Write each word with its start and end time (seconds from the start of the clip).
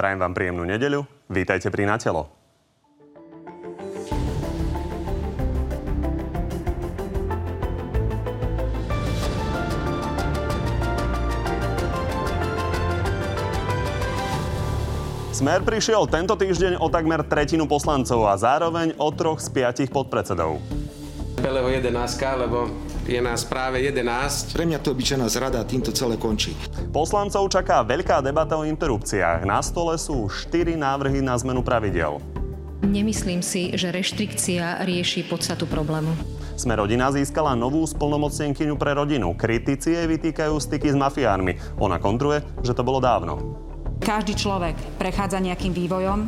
Prajem 0.00 0.16
vám 0.16 0.32
príjemnú 0.32 0.64
nedeľu. 0.64 1.04
Vítajte 1.28 1.68
pri 1.68 1.84
Natelo. 1.84 2.32
Smer 15.36 15.60
prišiel 15.68 16.08
tento 16.08 16.32
týždeň 16.32 16.80
o 16.80 16.88
takmer 16.88 17.20
tretinu 17.20 17.68
poslancov 17.68 18.24
a 18.24 18.40
zároveň 18.40 18.96
o 18.96 19.12
troch 19.12 19.44
z 19.44 19.52
piatich 19.52 19.92
podpredsedov. 19.92 20.64
Peleho 21.44 21.68
11, 21.68 21.92
lebo 22.40 22.72
je 23.10 23.18
nás 23.18 23.42
práve 23.42 23.82
11. 23.82 24.54
Pre 24.54 24.62
mňa 24.62 24.78
to 24.78 24.94
obyčajná 24.94 25.26
zrada 25.26 25.58
a 25.58 25.66
týmto 25.66 25.90
celé 25.90 26.14
končí. 26.14 26.54
Poslancov 26.94 27.50
čaká 27.50 27.82
veľká 27.82 28.22
debata 28.22 28.54
o 28.54 28.62
interrupciách. 28.62 29.42
Na 29.42 29.58
stole 29.66 29.98
sú 29.98 30.30
štyri 30.30 30.78
návrhy 30.78 31.18
na 31.18 31.34
zmenu 31.34 31.66
pravidel. 31.66 32.22
Nemyslím 32.86 33.42
si, 33.42 33.74
že 33.74 33.90
reštrikcia 33.90 34.86
rieši 34.86 35.26
podstatu 35.26 35.66
problému. 35.66 36.14
Sme 36.54 36.78
rodina 36.78 37.10
získala 37.10 37.58
novú 37.58 37.82
splnomocnenkyňu 37.82 38.78
pre 38.78 38.94
rodinu. 38.94 39.34
Kritici 39.34 39.90
jej 39.98 40.06
vytýkajú 40.06 40.54
styky 40.54 40.94
s 40.94 40.96
mafiánmi. 40.96 41.82
Ona 41.82 41.98
kontruje, 41.98 42.46
že 42.62 42.76
to 42.78 42.86
bolo 42.86 43.02
dávno. 43.02 43.58
Každý 44.00 44.32
človek 44.32 44.78
prechádza 44.96 45.42
nejakým 45.44 45.76
vývojom 45.76 46.18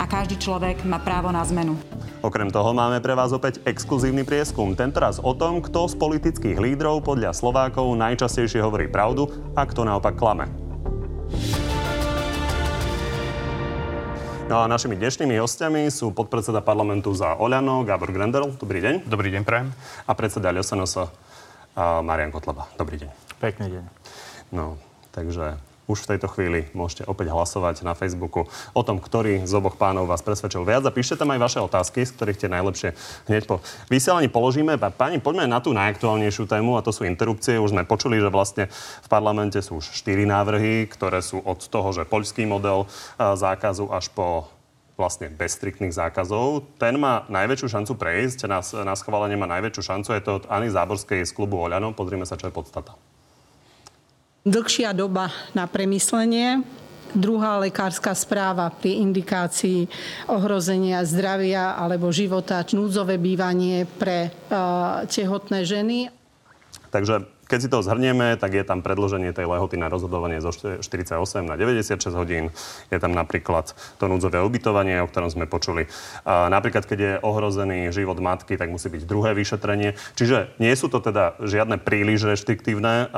a 0.00 0.04
každý 0.08 0.40
človek 0.40 0.86
má 0.88 1.02
právo 1.02 1.28
na 1.28 1.44
zmenu. 1.44 1.76
Okrem 2.18 2.50
toho 2.50 2.74
máme 2.74 2.98
pre 2.98 3.14
vás 3.14 3.30
opäť 3.30 3.62
exkluzívny 3.62 4.26
prieskum. 4.26 4.74
Tentoraz 4.74 5.22
o 5.22 5.30
tom, 5.38 5.62
kto 5.62 5.86
z 5.86 5.94
politických 5.94 6.58
lídrov 6.58 7.06
podľa 7.06 7.30
Slovákov 7.30 7.94
najčastejšie 7.94 8.58
hovorí 8.58 8.90
pravdu 8.90 9.30
a 9.54 9.62
kto 9.62 9.86
naopak 9.86 10.18
klame. 10.18 10.50
No 14.50 14.58
a 14.58 14.66
našimi 14.66 14.98
dnešnými 14.98 15.38
hostiami 15.38 15.86
sú 15.94 16.10
podpredseda 16.10 16.58
parlamentu 16.58 17.14
za 17.14 17.38
Oľano, 17.38 17.86
Gábor 17.86 18.10
Grendel. 18.10 18.50
Dobrý 18.58 18.82
deň. 18.82 19.06
Dobrý 19.06 19.30
deň, 19.30 19.42
prajem. 19.46 19.70
A 20.02 20.12
predseda 20.18 20.50
LSNS 20.50 21.06
Marian 22.02 22.34
Kotleba. 22.34 22.66
Dobrý 22.74 22.98
deň. 22.98 23.10
Pekný 23.38 23.78
deň. 23.78 23.84
No, 24.50 24.74
takže 25.14 25.67
už 25.88 26.04
v 26.04 26.10
tejto 26.14 26.28
chvíli 26.28 26.68
môžete 26.76 27.08
opäť 27.08 27.32
hlasovať 27.32 27.80
na 27.80 27.96
Facebooku 27.96 28.44
o 28.76 28.82
tom, 28.84 29.00
ktorý 29.00 29.48
z 29.48 29.52
oboch 29.56 29.80
pánov 29.80 30.04
vás 30.04 30.20
presvedčil 30.20 30.62
viac. 30.68 30.84
A 30.84 30.92
píšte 30.92 31.16
tam 31.16 31.32
aj 31.32 31.40
vaše 31.40 31.58
otázky, 31.64 32.04
z 32.04 32.12
ktorých 32.12 32.40
tie 32.44 32.52
najlepšie 32.52 32.92
hneď 33.26 33.48
po 33.48 33.64
vysielaní 33.88 34.28
položíme. 34.28 34.76
Páni, 34.76 35.18
poďme 35.18 35.48
na 35.48 35.64
tú 35.64 35.72
najaktuálnejšiu 35.72 36.44
tému 36.44 36.76
a 36.76 36.84
to 36.84 36.92
sú 36.92 37.08
interrupcie. 37.08 37.56
Už 37.56 37.72
sme 37.72 37.88
počuli, 37.88 38.20
že 38.20 38.28
vlastne 38.28 38.68
v 39.00 39.08
parlamente 39.08 39.58
sú 39.64 39.80
už 39.80 39.96
štyri 39.96 40.28
návrhy, 40.28 40.84
ktoré 40.92 41.24
sú 41.24 41.40
od 41.40 41.64
toho, 41.64 41.88
že 41.96 42.04
poľský 42.04 42.44
model 42.44 42.84
zákazu 43.16 43.88
až 43.88 44.12
po 44.12 44.52
vlastne 44.98 45.30
bez 45.30 45.54
striktných 45.54 45.94
zákazov. 45.94 46.68
Ten 46.76 46.98
má 46.98 47.22
najväčšiu 47.30 47.70
šancu 47.70 47.94
prejsť, 47.94 48.50
na, 48.50 48.58
na 48.82 48.98
schválenie 48.98 49.38
má 49.38 49.46
najväčšiu 49.46 49.82
šancu. 49.86 50.08
Je 50.10 50.22
to 50.26 50.32
od 50.42 50.44
Ani 50.50 50.68
Záborskej 50.68 51.22
z 51.22 51.32
klubu 51.32 51.56
Oľano. 51.62 51.94
Pozrime 51.94 52.26
sa, 52.26 52.34
čo 52.34 52.50
je 52.50 52.52
podstata 52.52 52.98
dlhšia 54.48 54.96
doba 54.96 55.28
na 55.52 55.68
premyslenie, 55.68 56.64
druhá 57.12 57.60
lekárska 57.60 58.12
správa 58.12 58.68
pri 58.72 59.00
indikácii 59.04 59.88
ohrozenia 60.28 61.04
zdravia 61.04 61.76
alebo 61.76 62.12
života, 62.12 62.64
núdzové 62.72 63.16
bývanie 63.16 63.84
pre 64.00 64.28
uh, 64.48 65.04
tehotné 65.08 65.64
ženy. 65.64 66.12
Takže 66.88 67.37
keď 67.48 67.58
si 67.64 67.68
to 67.72 67.80
zhrnieme, 67.80 68.36
tak 68.36 68.52
je 68.52 68.62
tam 68.62 68.84
predloženie 68.84 69.32
tej 69.32 69.48
lehoty 69.48 69.80
na 69.80 69.88
rozhodovanie 69.88 70.44
zo 70.44 70.52
48 70.52 70.84
na 71.42 71.56
96 71.56 71.96
hodín. 72.12 72.52
Je 72.92 72.98
tam 73.00 73.16
napríklad 73.16 73.72
to 73.96 74.04
núdzové 74.06 74.44
ubytovanie, 74.44 75.00
o 75.00 75.08
ktorom 75.08 75.32
sme 75.32 75.48
počuli. 75.48 75.88
A 76.28 76.52
napríklad, 76.52 76.84
keď 76.84 76.98
je 77.00 77.12
ohrozený 77.24 77.88
život 77.90 78.20
matky, 78.20 78.60
tak 78.60 78.68
musí 78.68 78.92
byť 78.92 79.08
druhé 79.08 79.32
vyšetrenie. 79.32 79.96
Čiže 80.14 80.60
nie 80.60 80.76
sú 80.76 80.92
to 80.92 81.00
teda 81.00 81.40
žiadne 81.40 81.80
príliš 81.80 82.28
reštriktívne 82.28 83.08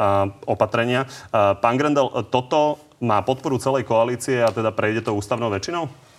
opatrenia. 0.47 1.11
Pán 1.35 1.77
Grendel, 1.77 2.07
toto 2.31 2.79
má 3.03 3.25
podporu 3.27 3.59
celej 3.59 3.89
koalície 3.89 4.39
a 4.45 4.55
teda 4.55 4.71
prejde 4.71 5.11
to 5.11 5.17
ústavnou 5.17 5.51
väčšinou? 5.51 6.10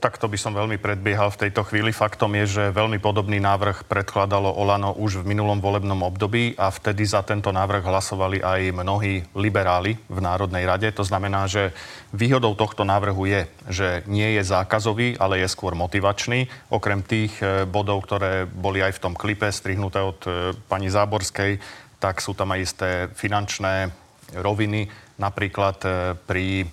Takto 0.00 0.32
by 0.32 0.38
som 0.40 0.56
veľmi 0.56 0.80
predbiehal 0.80 1.28
v 1.28 1.44
tejto 1.44 1.60
chvíli. 1.68 1.92
Faktom 1.92 2.32
je, 2.32 2.48
že 2.48 2.64
veľmi 2.72 2.96
podobný 3.04 3.36
návrh 3.36 3.84
predkladalo 3.84 4.48
Olano 4.48 4.96
už 4.96 5.20
v 5.20 5.28
minulom 5.36 5.60
volebnom 5.60 6.00
období 6.00 6.56
a 6.56 6.72
vtedy 6.72 7.04
za 7.04 7.20
tento 7.20 7.52
návrh 7.52 7.84
hlasovali 7.84 8.40
aj 8.40 8.72
mnohí 8.72 9.28
liberáli 9.36 10.00
v 10.08 10.18
Národnej 10.24 10.64
rade. 10.64 10.88
To 10.96 11.04
znamená, 11.04 11.44
že 11.52 11.76
výhodou 12.16 12.56
tohto 12.56 12.80
návrhu 12.80 13.28
je, 13.28 13.42
že 13.68 13.88
nie 14.08 14.40
je 14.40 14.42
zákazový, 14.48 15.20
ale 15.20 15.44
je 15.44 15.52
skôr 15.52 15.76
motivačný. 15.76 16.48
Okrem 16.72 17.04
tých 17.04 17.36
e, 17.44 17.68
bodov, 17.68 18.08
ktoré 18.08 18.48
boli 18.48 18.80
aj 18.80 18.96
v 18.96 19.02
tom 19.04 19.12
klipe 19.12 19.52
strihnuté 19.52 20.00
od 20.00 20.20
e, 20.24 20.56
pani 20.64 20.88
Záborskej, 20.88 21.60
tak 22.00 22.24
sú 22.24 22.32
tam 22.32 22.56
aj 22.56 22.60
isté 22.64 22.88
finančné 23.12 23.92
roviny, 24.32 24.88
napríklad 25.20 25.76
e, 25.84 25.88
pri 26.24 26.64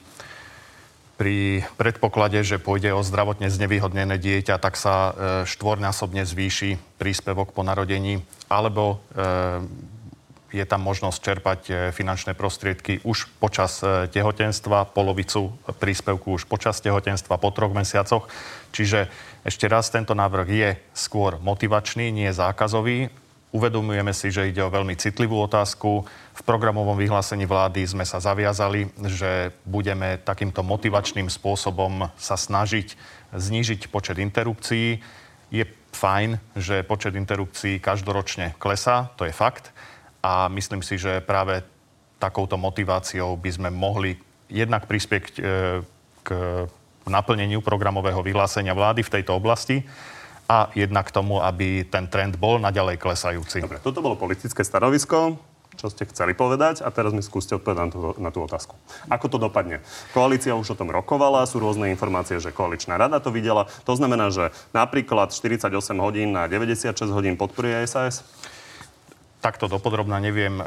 pri 1.18 1.66
predpoklade, 1.82 2.46
že 2.46 2.62
pôjde 2.62 2.94
o 2.94 3.02
zdravotne 3.02 3.50
znevýhodnené 3.50 4.22
dieťa, 4.22 4.62
tak 4.62 4.78
sa 4.78 4.96
e, 4.96 5.12
štvornásobne 5.50 6.22
zvýši 6.24 6.78
príspevok 7.02 7.52
po 7.58 7.66
narodení, 7.66 8.22
alebo 8.48 9.02
e, 9.18 10.56
je 10.62 10.64
tam 10.64 10.86
možnosť 10.86 11.18
čerpať 11.20 11.60
e, 11.68 11.74
finančné 11.90 12.38
prostriedky 12.38 13.02
už 13.02 13.34
počas 13.42 13.82
tehotenstva, 14.14 14.94
polovicu 14.94 15.58
príspevku 15.82 16.38
už 16.38 16.46
počas 16.46 16.78
tehotenstva 16.86 17.42
po 17.42 17.50
troch 17.50 17.74
mesiacoch. 17.74 18.30
Čiže 18.72 19.10
ešte 19.42 19.66
raz, 19.66 19.90
tento 19.90 20.14
návrh 20.14 20.48
je 20.48 20.70
skôr 20.94 21.42
motivačný, 21.42 22.14
nie 22.14 22.30
zákazový 22.30 23.10
Uvedomujeme 23.58 24.14
si, 24.14 24.30
že 24.30 24.54
ide 24.54 24.62
o 24.62 24.70
veľmi 24.70 24.94
citlivú 24.94 25.42
otázku. 25.42 26.06
V 26.38 26.42
programovom 26.46 26.94
vyhlásení 26.94 27.50
vlády 27.50 27.90
sme 27.90 28.06
sa 28.06 28.22
zaviazali, 28.22 28.86
že 29.10 29.50
budeme 29.66 30.22
takýmto 30.22 30.62
motivačným 30.62 31.26
spôsobom 31.26 32.06
sa 32.22 32.38
snažiť 32.38 32.94
znížiť 33.34 33.90
počet 33.90 34.22
interrupcií. 34.22 35.02
Je 35.50 35.66
fajn, 35.90 36.38
že 36.54 36.86
počet 36.86 37.18
interrupcií 37.18 37.82
každoročne 37.82 38.54
klesá, 38.62 39.10
to 39.18 39.26
je 39.26 39.34
fakt. 39.34 39.74
A 40.22 40.46
myslím 40.54 40.86
si, 40.86 41.02
že 41.02 41.26
práve 41.26 41.66
takouto 42.22 42.62
motiváciou 42.62 43.34
by 43.42 43.50
sme 43.50 43.70
mohli 43.74 44.22
jednak 44.54 44.86
prispieť 44.86 45.24
e, 45.34 45.42
k 46.22 46.30
naplneniu 47.10 47.66
programového 47.66 48.22
vyhlásenia 48.22 48.78
vlády 48.78 49.02
v 49.02 49.14
tejto 49.18 49.34
oblasti 49.34 49.82
a 50.48 50.72
jednak 50.72 51.12
k 51.12 51.16
tomu, 51.16 51.44
aby 51.44 51.84
ten 51.84 52.08
trend 52.08 52.40
bol 52.40 52.58
naďalej 52.58 52.98
klesajúci. 52.98 53.62
Dobre, 53.62 53.84
toto 53.84 54.00
bolo 54.00 54.16
politické 54.16 54.64
stanovisko 54.64 55.36
čo 55.78 55.94
ste 55.94 56.10
chceli 56.10 56.34
povedať 56.34 56.82
a 56.82 56.90
teraz 56.90 57.14
mi 57.14 57.22
skúste 57.22 57.54
odpovedať 57.54 57.80
na 57.86 57.90
tú, 57.94 58.00
na 58.18 58.30
tú 58.34 58.40
otázku. 58.42 58.74
Ako 59.14 59.30
to 59.30 59.38
dopadne? 59.38 59.86
Koalícia 60.12 60.58
už 60.58 60.74
o 60.74 60.80
tom 60.80 60.90
rokovala, 60.90 61.46
sú 61.46 61.62
rôzne 61.62 61.94
informácie, 61.94 62.42
že 62.42 62.50
koaličná 62.50 62.98
rada 62.98 63.22
to 63.22 63.30
videla. 63.30 63.70
To 63.86 63.94
znamená, 63.94 64.34
že 64.34 64.50
napríklad 64.74 65.30
48 65.30 65.70
hodín 66.02 66.34
na 66.34 66.50
96 66.50 66.98
hodín 67.14 67.38
podporuje 67.38 67.86
SAS? 67.86 68.26
Takto 69.38 69.70
dopodrobná 69.70 70.18
neviem 70.18 70.58
e, 70.58 70.66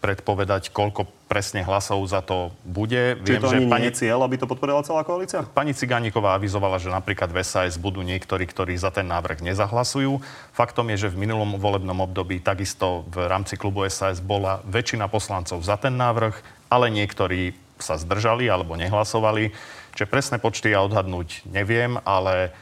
predpovedať, 0.00 0.72
koľko 0.72 1.04
presne 1.28 1.60
hlasov 1.60 2.00
za 2.08 2.24
to 2.24 2.56
bude. 2.64 3.20
Čiže 3.20 3.36
Viem, 3.36 3.44
to 3.44 3.52
že 3.52 3.58
pani... 3.68 3.82
nie 3.84 3.92
cieľ, 3.92 4.24
aby 4.24 4.40
to 4.40 4.48
podporila 4.48 4.80
celá 4.80 5.04
koalícia? 5.04 5.44
Pani 5.44 5.76
Cigániková 5.76 6.40
avizovala, 6.40 6.80
že 6.80 6.88
napríklad 6.88 7.28
v 7.28 7.44
SAS 7.44 7.76
budú 7.76 8.00
niektorí, 8.00 8.48
ktorí 8.48 8.74
za 8.80 8.88
ten 8.88 9.04
návrh 9.04 9.44
nezahlasujú. 9.44 10.24
Faktom 10.56 10.88
je, 10.96 11.06
že 11.06 11.12
v 11.12 11.28
minulom 11.28 11.60
volebnom 11.60 12.00
období 12.00 12.40
takisto 12.40 13.04
v 13.12 13.28
rámci 13.28 13.60
klubu 13.60 13.84
SAS 13.92 14.24
bola 14.24 14.64
väčšina 14.64 15.04
poslancov 15.12 15.60
za 15.60 15.76
ten 15.76 15.94
návrh, 16.00 16.32
ale 16.72 16.88
niektorí 16.88 17.52
sa 17.76 18.00
zdržali 18.00 18.48
alebo 18.48 18.80
nehlasovali. 18.80 19.52
Čiže 19.96 20.08
presné 20.08 20.36
počty 20.40 20.72
ja 20.72 20.80
odhadnúť 20.80 21.44
neviem, 21.44 22.00
ale 22.08 22.56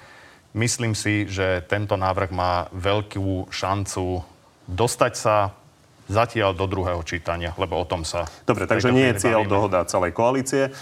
myslím 0.58 0.98
si, 0.98 1.30
že 1.30 1.62
tento 1.70 1.94
návrh 1.94 2.30
má 2.34 2.66
veľkú 2.74 3.50
šancu 3.54 4.26
dostať 4.68 5.12
sa 5.14 5.57
zatiaľ 6.08 6.56
do 6.56 6.64
druhého 6.64 7.04
čítania, 7.04 7.52
lebo 7.60 7.76
o 7.76 7.84
tom 7.84 8.02
sa... 8.02 8.24
Dobre, 8.48 8.64
takže 8.64 8.90
nie 8.90 9.12
je 9.12 9.28
cieľ 9.28 9.44
bavíme. 9.44 9.52
dohoda 9.52 9.78
celej 9.84 10.16
koalície. 10.16 10.72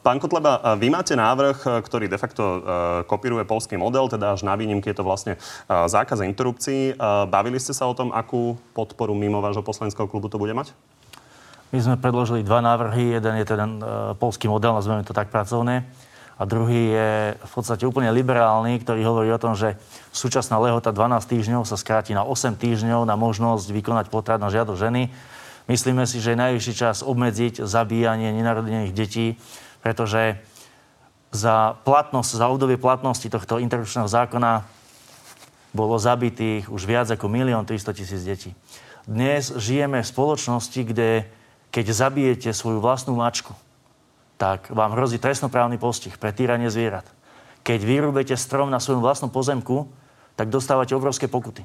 Pán 0.00 0.18
Kotleba, 0.22 0.78
vy 0.78 0.88
máte 0.88 1.18
návrh, 1.18 1.82
ktorý 1.82 2.06
de 2.06 2.16
facto 2.16 2.42
e, 2.42 2.58
kopíruje 3.10 3.42
polský 3.44 3.74
model, 3.74 4.06
teda 4.06 4.38
až 4.38 4.46
na 4.46 4.54
výnimky 4.54 4.94
je 4.94 4.96
to 4.96 5.04
vlastne 5.04 5.34
e, 5.34 5.38
zákaz 5.68 6.22
interrupcií. 6.22 6.94
Bavili 7.26 7.58
ste 7.58 7.74
sa 7.74 7.90
o 7.90 7.94
tom, 7.98 8.14
akú 8.14 8.54
podporu 8.72 9.12
mimo 9.12 9.42
vášho 9.42 9.66
poslaneckého 9.66 10.06
klubu 10.06 10.30
to 10.30 10.38
bude 10.38 10.54
mať? 10.54 10.70
My 11.70 11.78
sme 11.78 11.98
predložili 11.98 12.42
dva 12.42 12.58
návrhy. 12.62 13.18
Jeden 13.18 13.34
je 13.42 13.46
ten 13.46 13.58
e, 13.60 14.14
polský 14.14 14.46
model, 14.46 14.78
nazveme 14.78 15.02
to 15.02 15.10
tak 15.10 15.34
pracovné 15.34 15.82
a 16.40 16.48
druhý 16.48 16.96
je 16.96 17.10
v 17.36 17.52
podstate 17.52 17.84
úplne 17.84 18.08
liberálny, 18.16 18.80
ktorý 18.80 19.04
hovorí 19.04 19.28
o 19.28 19.36
tom, 19.36 19.52
že 19.52 19.76
súčasná 20.08 20.56
lehota 20.56 20.88
12 20.88 21.20
týždňov 21.28 21.68
sa 21.68 21.76
skráti 21.76 22.16
na 22.16 22.24
8 22.24 22.56
týždňov 22.56 23.04
na 23.04 23.12
možnosť 23.12 23.68
vykonať 23.68 24.06
potrat 24.08 24.40
na 24.40 24.48
žiadosť 24.48 24.80
ženy. 24.80 25.12
Myslíme 25.68 26.08
si, 26.08 26.16
že 26.16 26.32
je 26.32 26.40
najvyšší 26.40 26.72
čas 26.72 27.04
obmedziť 27.04 27.60
zabíjanie 27.60 28.32
nenarodených 28.32 28.96
detí, 28.96 29.36
pretože 29.84 30.40
za 31.28 31.76
platnosť, 31.84 32.30
za 32.32 32.48
obdobie 32.48 32.80
platnosti 32.80 33.28
tohto 33.28 33.60
interrupčného 33.60 34.08
zákona 34.08 34.64
bolo 35.76 36.00
zabitých 36.00 36.72
už 36.72 36.88
viac 36.88 37.12
ako 37.12 37.28
1 37.28 37.52
300 37.68 37.92
tisíc 37.92 38.24
detí. 38.24 38.56
Dnes 39.04 39.52
žijeme 39.60 40.00
v 40.00 40.08
spoločnosti, 40.08 40.80
kde 40.88 41.28
keď 41.68 41.84
zabijete 41.92 42.50
svoju 42.56 42.80
vlastnú 42.80 43.14
mačku, 43.20 43.52
tak 44.40 44.72
vám 44.72 44.96
hrozí 44.96 45.20
trestnoprávny 45.20 45.76
postih 45.76 46.16
pre 46.16 46.32
týranie 46.32 46.72
zvierat. 46.72 47.04
Keď 47.60 47.80
vyrúbete 47.84 48.32
strom 48.40 48.72
na 48.72 48.80
svojom 48.80 49.04
vlastnom 49.04 49.28
pozemku, 49.28 49.84
tak 50.32 50.48
dostávate 50.48 50.96
obrovské 50.96 51.28
pokuty. 51.28 51.60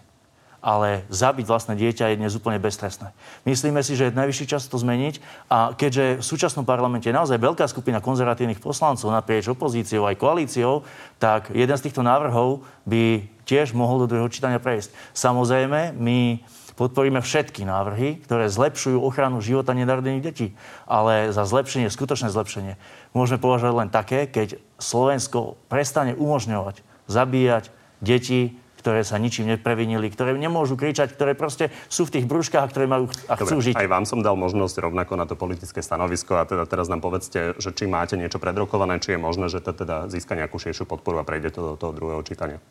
Ale 0.59 1.07
zabiť 1.07 1.47
vlastné 1.47 1.79
dieťa 1.79 2.11
je 2.11 2.19
dnes 2.19 2.35
úplne 2.35 2.59
beztrestné. 2.59 3.15
Myslíme 3.47 3.79
si, 3.79 3.95
že 3.95 4.11
je 4.11 4.17
najvyšší 4.17 4.45
čas 4.49 4.67
to 4.67 4.75
zmeniť 4.75 5.23
a 5.47 5.71
keďže 5.71 6.19
v 6.19 6.25
súčasnom 6.25 6.67
parlamente 6.67 7.07
je 7.07 7.15
naozaj 7.15 7.39
veľká 7.39 7.63
skupina 7.69 8.03
konzervatívnych 8.03 8.59
poslancov 8.59 9.07
naprieč 9.07 9.47
opozíciou 9.47 10.03
aj 10.09 10.19
koalíciou, 10.19 10.83
tak 11.15 11.53
jeden 11.55 11.77
z 11.79 11.85
týchto 11.85 12.03
návrhov 12.03 12.65
by 12.83 13.23
tiež 13.47 13.71
mohol 13.71 14.03
do 14.03 14.09
druhého 14.09 14.27
čítania 14.27 14.59
prejsť. 14.59 14.91
Samozrejme, 15.15 15.95
my 15.95 16.43
podporíme 16.75 17.23
všetky 17.23 17.63
návrhy, 17.63 18.23
ktoré 18.23 18.51
zlepšujú 18.51 18.99
ochranu 18.99 19.39
života 19.39 19.71
nenarodených 19.71 20.23
detí. 20.23 20.47
Ale 20.85 21.31
za 21.31 21.47
zlepšenie, 21.47 21.87
skutočné 21.87 22.29
zlepšenie, 22.29 22.75
môžeme 23.15 23.39
považovať 23.39 23.73
len 23.73 23.89
také, 23.89 24.27
keď 24.27 24.59
Slovensko 24.79 25.55
prestane 25.71 26.13
umožňovať 26.15 26.83
zabíjať 27.07 27.71
deti, 28.03 28.59
ktoré 28.85 29.01
sa 29.01 29.17
ničím 29.17 29.49
neprevinili, 29.49 30.13
ktoré 30.13 30.37
nemôžu 30.37 30.77
kričať, 30.77 31.17
ktoré 31.17 31.33
proste 31.33 31.73
sú 31.89 32.05
v 32.05 32.21
tých 32.21 32.29
brúškach, 32.29 32.69
ktoré 32.69 32.85
majú 32.85 33.09
a 33.25 33.33
chcú 33.33 33.57
Dobre, 33.57 33.73
žiť. 33.73 33.81
Aj 33.81 33.89
vám 33.89 34.05
som 34.05 34.21
dal 34.21 34.37
možnosť 34.37 34.77
rovnako 34.77 35.17
na 35.17 35.25
to 35.25 35.33
politické 35.33 35.81
stanovisko 35.81 36.37
a 36.37 36.45
teda 36.45 36.69
teraz 36.69 36.85
nám 36.85 37.01
povedzte, 37.01 37.57
že 37.57 37.73
či 37.73 37.89
máte 37.89 38.13
niečo 38.13 38.37
predrokované, 38.37 39.01
či 39.01 39.17
je 39.17 39.19
možné, 39.25 39.49
že 39.49 39.65
to 39.65 39.73
teda 39.73 40.05
získa 40.13 40.37
nejakú 40.37 40.61
širšiu 40.61 40.85
podporu 40.85 41.17
a 41.17 41.25
prejde 41.25 41.49
to 41.49 41.73
do 41.73 41.75
toho 41.81 41.97
druhého 41.97 42.21
čítania. 42.21 42.61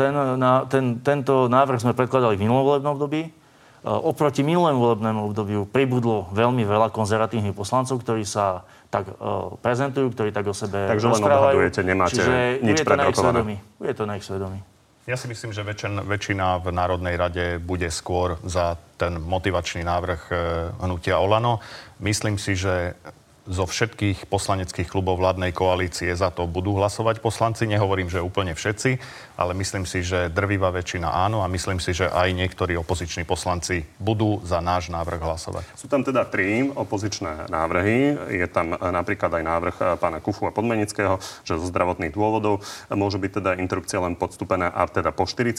Ten, 0.00 0.16
na, 0.40 0.64
ten, 0.64 1.04
tento 1.04 1.44
návrh 1.52 1.84
sme 1.84 1.92
predkladali 1.92 2.40
v 2.40 2.48
minulom 2.48 2.64
volebnom 2.64 2.96
období. 2.96 3.28
Oproti 3.84 4.44
minulému 4.44 4.76
volebnému 4.76 5.20
obdobiu 5.32 5.64
pribudlo 5.64 6.28
veľmi 6.36 6.64
veľa 6.68 6.92
konzervatívnych 6.92 7.56
poslancov, 7.56 8.00
ktorí 8.04 8.28
sa 8.28 8.64
tak 8.92 9.08
uh, 9.08 9.56
prezentujú, 9.60 10.12
ktorí 10.12 10.36
tak 10.36 10.48
o 10.48 10.56
sebe 10.56 10.84
Takže 10.84 11.06
len 11.08 11.22
odhadujete, 11.24 11.80
nemáte 11.80 12.20
Čiže 12.20 12.60
nič 12.60 12.80
je 12.80 12.84
to 12.84 12.96
na 12.96 13.04
ich 13.08 13.16
svedomí. 13.16 13.56
Je 13.80 13.94
to 13.96 14.04
na 14.04 14.14
ich 14.20 14.24
svedomí. 14.24 14.60
Ja 15.08 15.16
si 15.16 15.32
myslím, 15.32 15.56
že 15.56 15.64
väčšin, 15.64 16.04
väčšina 16.04 16.60
v 16.60 16.76
Národnej 16.76 17.16
rade 17.16 17.56
bude 17.56 17.88
skôr 17.88 18.36
za 18.44 18.76
ten 19.00 19.16
motivačný 19.16 19.80
návrh 19.80 20.22
e, 20.28 20.34
hnutia 20.84 21.16
Olano. 21.16 21.64
Myslím 22.04 22.36
si, 22.36 22.52
že 22.52 22.94
zo 23.50 23.66
všetkých 23.66 24.30
poslaneckých 24.30 24.86
klubov 24.86 25.18
vládnej 25.18 25.50
koalície 25.50 26.14
za 26.14 26.30
to 26.30 26.46
budú 26.46 26.78
hlasovať 26.78 27.18
poslanci. 27.18 27.66
Nehovorím, 27.66 28.06
že 28.06 28.22
úplne 28.22 28.54
všetci, 28.54 29.02
ale 29.34 29.58
myslím 29.58 29.90
si, 29.90 30.06
že 30.06 30.30
drvivá 30.30 30.70
väčšina 30.70 31.10
áno 31.10 31.42
a 31.42 31.50
myslím 31.50 31.82
si, 31.82 31.90
že 31.90 32.06
aj 32.06 32.30
niektorí 32.30 32.78
opoziční 32.78 33.26
poslanci 33.26 33.82
budú 33.98 34.38
za 34.46 34.62
náš 34.62 34.94
návrh 34.94 35.18
hlasovať. 35.18 35.66
Sú 35.74 35.90
tam 35.90 36.06
teda 36.06 36.22
tri 36.30 36.70
opozičné 36.70 37.50
návrhy. 37.50 38.14
Je 38.30 38.46
tam 38.46 38.78
napríklad 38.78 39.34
aj 39.34 39.42
návrh 39.42 39.76
eh, 39.82 39.86
pána 39.98 40.22
Kufu 40.22 40.46
a 40.46 40.54
Podmenického, 40.54 41.18
že 41.42 41.58
zo 41.58 41.66
zdravotných 41.66 42.14
dôvodov 42.14 42.62
môže 42.94 43.18
byť 43.18 43.42
teda 43.42 43.50
interrupcia 43.58 43.98
len 43.98 44.14
podstúpená 44.14 44.70
a 44.70 44.86
teda 44.86 45.10
po 45.10 45.26
40 45.26 45.58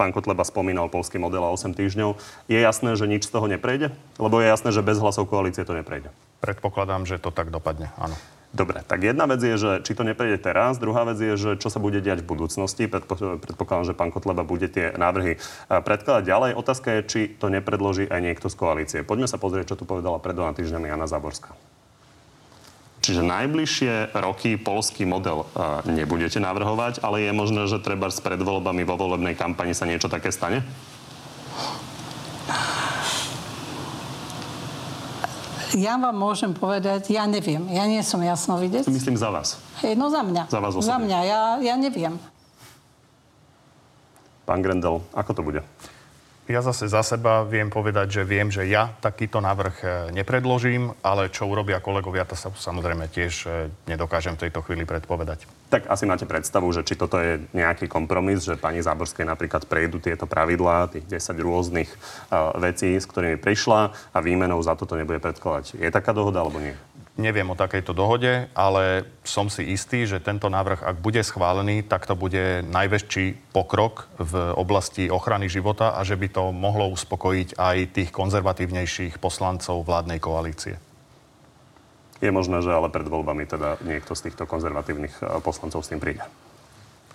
Pán 0.00 0.10
Kotleba 0.10 0.42
spomínal 0.42 0.88
polský 0.88 1.20
model 1.20 1.44
a 1.44 1.52
8 1.52 1.76
týždňov. 1.76 2.16
Je 2.48 2.56
jasné, 2.56 2.96
že 2.96 3.04
nič 3.04 3.28
z 3.28 3.32
toho 3.36 3.44
neprejde? 3.44 3.92
Lebo 4.16 4.40
je 4.40 4.48
jasné, 4.48 4.72
že 4.72 4.80
bez 4.80 4.96
hlasov 4.96 5.28
koalície 5.28 5.68
to 5.68 5.76
neprejde. 5.76 6.08
Predpokladám, 6.42 7.06
že 7.06 7.22
to 7.22 7.30
tak 7.30 7.54
dopadne, 7.54 7.94
áno. 7.94 8.18
Dobre, 8.52 8.84
tak 8.84 9.00
jedna 9.00 9.24
vec 9.24 9.40
je, 9.40 9.56
že 9.56 9.70
či 9.80 9.96
to 9.96 10.04
neprejde 10.04 10.36
teraz, 10.44 10.76
druhá 10.76 11.08
vec 11.08 11.16
je, 11.16 11.40
že 11.40 11.50
čo 11.56 11.72
sa 11.72 11.80
bude 11.80 12.04
diať 12.04 12.20
v 12.20 12.36
budúcnosti. 12.36 12.84
Predpo- 12.84 13.40
predpokladám, 13.40 13.88
že 13.88 13.96
pán 13.96 14.12
Kotleba 14.12 14.44
bude 14.44 14.68
tie 14.68 14.92
návrhy 14.92 15.38
eh, 15.38 15.80
predkladať 15.80 16.28
ďalej. 16.28 16.50
Otázka 16.60 17.00
je, 17.00 17.00
či 17.08 17.20
to 17.32 17.48
nepredloží 17.48 18.04
aj 18.04 18.20
niekto 18.20 18.52
z 18.52 18.56
koalície. 18.60 19.00
Poďme 19.08 19.24
sa 19.24 19.40
pozrieť, 19.40 19.72
čo 19.72 19.78
tu 19.80 19.88
povedala 19.88 20.20
pred 20.20 20.36
dvoma 20.36 20.52
týždňami 20.52 20.84
Jana 20.84 21.08
Záborská. 21.08 21.56
Čiže 23.02 23.26
najbližšie 23.26 24.14
roky 24.14 24.54
polský 24.54 25.02
model 25.02 25.42
uh, 25.42 25.82
nebudete 25.90 26.38
navrhovať, 26.38 27.02
ale 27.02 27.26
je 27.26 27.34
možné, 27.34 27.66
že 27.66 27.82
treba 27.82 28.06
s 28.06 28.22
pred 28.22 28.38
voľbami 28.38 28.86
vo 28.86 28.94
volebnej 28.94 29.34
kampani 29.34 29.74
sa 29.74 29.90
niečo 29.90 30.06
také 30.06 30.30
stane? 30.30 30.62
Ja 35.86 35.96
vám 35.96 36.12
môžem 36.12 36.52
povedať, 36.52 37.08
ja 37.08 37.24
neviem. 37.24 37.64
Ja 37.72 37.88
nie 37.88 38.00
som 38.04 38.20
jasnovidec. 38.20 38.84
Myslím 38.84 39.16
za 39.16 39.32
vás. 39.32 39.56
Hej, 39.80 39.96
no 39.96 40.12
za 40.12 40.20
mňa. 40.20 40.52
Za 40.52 40.60
vás 40.60 40.72
Za 40.76 40.80
osobne. 40.84 41.08
mňa, 41.08 41.18
ja, 41.24 41.40
ja 41.62 41.74
neviem. 41.80 42.14
Pán 44.44 44.60
Grendel, 44.60 45.00
ako 45.14 45.30
to 45.32 45.42
bude? 45.42 45.60
Ja 46.50 46.58
zase 46.58 46.90
za 46.90 47.06
seba 47.06 47.46
viem 47.46 47.70
povedať, 47.70 48.18
že 48.18 48.22
viem, 48.26 48.50
že 48.50 48.66
ja 48.66 48.90
takýto 48.98 49.38
návrh 49.38 49.76
e, 49.78 49.86
nepredložím, 50.10 50.90
ale 50.98 51.30
čo 51.30 51.46
urobia 51.46 51.78
kolegovia, 51.78 52.26
to 52.26 52.34
sa 52.34 52.50
samozrejme 52.50 53.06
tiež 53.06 53.34
e, 53.46 53.70
nedokážem 53.86 54.34
v 54.34 54.50
tejto 54.50 54.58
chvíli 54.66 54.82
predpovedať. 54.82 55.46
Tak 55.70 55.86
asi 55.86 56.02
máte 56.02 56.26
predstavu, 56.26 56.66
že 56.74 56.82
či 56.82 56.98
toto 56.98 57.22
je 57.22 57.46
nejaký 57.54 57.86
kompromis, 57.86 58.42
že 58.42 58.58
pani 58.58 58.82
Záborskej 58.82 59.22
napríklad 59.22 59.70
prejdú 59.70 60.02
tieto 60.02 60.26
pravidlá, 60.26 60.90
tých 60.90 61.06
10 61.06 61.38
rôznych 61.40 61.88
uh, 61.88 62.52
vecí, 62.60 63.00
s 63.00 63.08
ktorými 63.08 63.40
prišla 63.40 64.12
a 64.12 64.18
výmenou 64.20 64.60
za 64.60 64.76
toto 64.76 65.00
nebude 65.00 65.16
predkladať. 65.16 65.80
Je 65.80 65.88
taká 65.88 66.12
dohoda 66.12 66.44
alebo 66.44 66.60
nie? 66.60 66.76
Neviem 67.12 67.44
o 67.52 67.60
takejto 67.60 67.92
dohode, 67.92 68.48
ale 68.56 69.04
som 69.20 69.52
si 69.52 69.68
istý, 69.68 70.08
že 70.08 70.16
tento 70.16 70.48
návrh, 70.48 70.80
ak 70.80 70.96
bude 71.04 71.20
schválený, 71.20 71.84
tak 71.84 72.08
to 72.08 72.16
bude 72.16 72.64
najväčší 72.64 73.52
pokrok 73.52 74.08
v 74.16 74.56
oblasti 74.56 75.12
ochrany 75.12 75.44
života 75.52 75.92
a 75.92 76.00
že 76.08 76.16
by 76.16 76.32
to 76.32 76.56
mohlo 76.56 76.88
uspokojiť 76.88 77.60
aj 77.60 77.76
tých 77.92 78.10
konzervatívnejších 78.16 79.20
poslancov 79.20 79.84
vládnej 79.84 80.24
koalície. 80.24 80.80
Je 82.24 82.32
možné, 82.32 82.64
že 82.64 82.72
ale 82.72 82.88
pred 82.88 83.04
voľbami 83.04 83.44
teda 83.44 83.82
niekto 83.84 84.16
z 84.16 84.30
týchto 84.30 84.48
konzervatívnych 84.48 85.12
uh, 85.20 85.36
poslancov 85.44 85.84
s 85.84 85.92
tým 85.92 86.00
príde. 86.00 86.24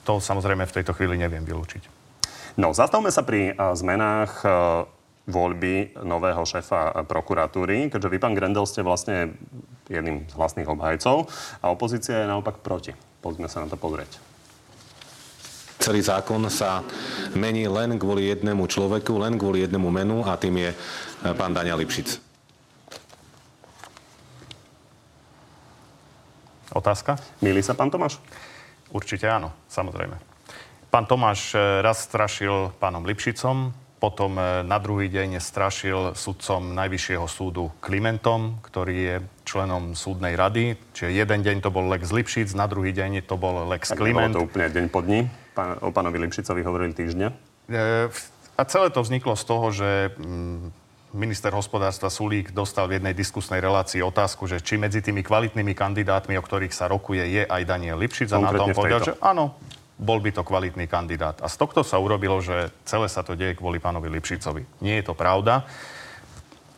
To 0.05 0.21
samozrejme 0.21 0.69
v 0.69 0.75
tejto 0.77 0.93
chvíli 0.93 1.17
neviem 1.17 1.41
vylúčiť. 1.41 1.89
No, 2.59 2.69
zastavme 2.69 3.09
sa 3.09 3.25
pri 3.25 3.55
uh, 3.55 3.73
zmenách 3.73 4.45
uh, 4.45 4.85
voľby 5.27 5.99
nového 6.07 6.41
šéfa 6.47 6.91
uh, 6.91 7.03
prokuratúry, 7.03 7.91
keďže 7.91 8.09
vy, 8.09 8.17
pán 8.17 8.33
Grendel, 8.33 8.63
ste 8.63 8.81
vlastne 8.81 9.35
jedným 9.91 10.27
z 10.27 10.33
hlasných 10.35 10.71
obhajcov 10.71 11.27
a 11.63 11.65
opozícia 11.71 12.23
je 12.23 12.31
naopak 12.31 12.59
proti. 12.63 12.95
Poďme 13.19 13.51
sa 13.51 13.63
na 13.63 13.71
to 13.71 13.79
pozrieť. 13.79 14.19
Celý 15.77 16.03
zákon 16.03 16.41
sa 16.51 16.83
mení 17.37 17.69
len 17.69 17.95
kvôli 17.95 18.27
jednému 18.33 18.67
človeku, 18.67 19.13
len 19.21 19.39
kvôli 19.39 19.63
jednému 19.63 19.87
menu 19.87 20.25
a 20.25 20.35
tým 20.35 20.57
je 20.59 20.71
e, 20.73 20.77
pán 21.37 21.53
Daniel 21.53 21.79
Lipšic. 21.79 22.19
Otázka? 26.75 27.15
Milí 27.39 27.63
sa 27.63 27.77
pán 27.77 27.87
Tomáš? 27.87 28.19
Určite 28.91 29.31
áno, 29.31 29.53
samozrejme. 29.71 30.17
Pán 30.91 31.05
Tomáš 31.07 31.55
e, 31.55 31.79
raz 31.79 32.03
strašil 32.03 32.75
pánom 32.81 33.05
Lipšicom, 33.07 33.71
potom 33.97 34.37
e, 34.37 34.61
na 34.61 34.77
druhý 34.77 35.09
deň 35.09 35.41
strašil 35.41 36.13
sudcom 36.13 36.73
Najvyššieho 36.77 37.25
súdu 37.25 37.73
Klimentom, 37.81 38.61
ktorý 38.61 38.95
je 38.95 39.15
členom 39.41 39.97
súdnej 39.97 40.37
rady. 40.37 40.77
Čiže 40.93 41.09
jeden 41.13 41.39
deň 41.41 41.57
to 41.65 41.69
bol 41.73 41.89
Lex 41.89 42.13
Lipšic, 42.13 42.53
na 42.53 42.69
druhý 42.69 42.93
deň 42.93 43.25
to 43.25 43.35
bol 43.35 43.65
Lex 43.65 43.89
Tak 43.89 43.97
Kliment. 43.97 44.37
to 44.37 44.45
úplne 44.45 44.69
deň 44.69 44.85
po 44.93 45.01
dni. 45.01 45.25
Pán, 45.57 45.81
o 45.81 45.89
pánovi 45.89 46.21
Lipšicovi 46.21 46.61
hovorili 46.61 46.93
týždňa. 46.93 47.27
E, 47.73 48.13
A 48.57 48.61
celé 48.65 48.93
to 48.93 49.01
vzniklo 49.01 49.33
z 49.33 49.43
toho, 49.45 49.65
že 49.73 49.89
mm, 50.13 50.69
minister 51.17 51.49
hospodárstva 51.49 52.13
Sulík 52.13 52.53
dostal 52.53 52.85
v 52.85 53.01
jednej 53.01 53.17
diskusnej 53.17 53.57
relácii 53.57 54.05
otázku, 54.05 54.45
že 54.45 54.61
či 54.61 54.77
medzi 54.77 55.01
tými 55.01 55.25
kvalitnými 55.25 55.73
kandidátmi, 55.73 56.37
o 56.37 56.43
ktorých 56.43 56.73
sa 56.73 56.85
rokuje, 56.85 57.25
je 57.25 57.43
aj 57.49 57.61
Daniel 57.65 57.97
Lipšic. 57.97 58.29
A 58.33 58.43
na 58.43 58.53
tom 58.53 58.69
povedal, 58.77 59.01
že 59.01 59.13
áno, 59.23 59.57
bol 59.97 60.21
by 60.21 60.29
to 60.29 60.45
kvalitný 60.45 60.85
kandidát. 60.85 61.41
A 61.41 61.49
z 61.49 61.57
tohto 61.57 61.81
sa 61.81 61.97
urobilo, 61.97 62.37
že 62.39 62.69
celé 62.85 63.09
sa 63.09 63.25
to 63.25 63.33
deje 63.33 63.57
kvôli 63.57 63.81
pánovi 63.81 64.13
Lipšicovi. 64.13 64.85
Nie 64.85 65.01
je 65.01 65.09
to 65.09 65.17
pravda. 65.17 65.65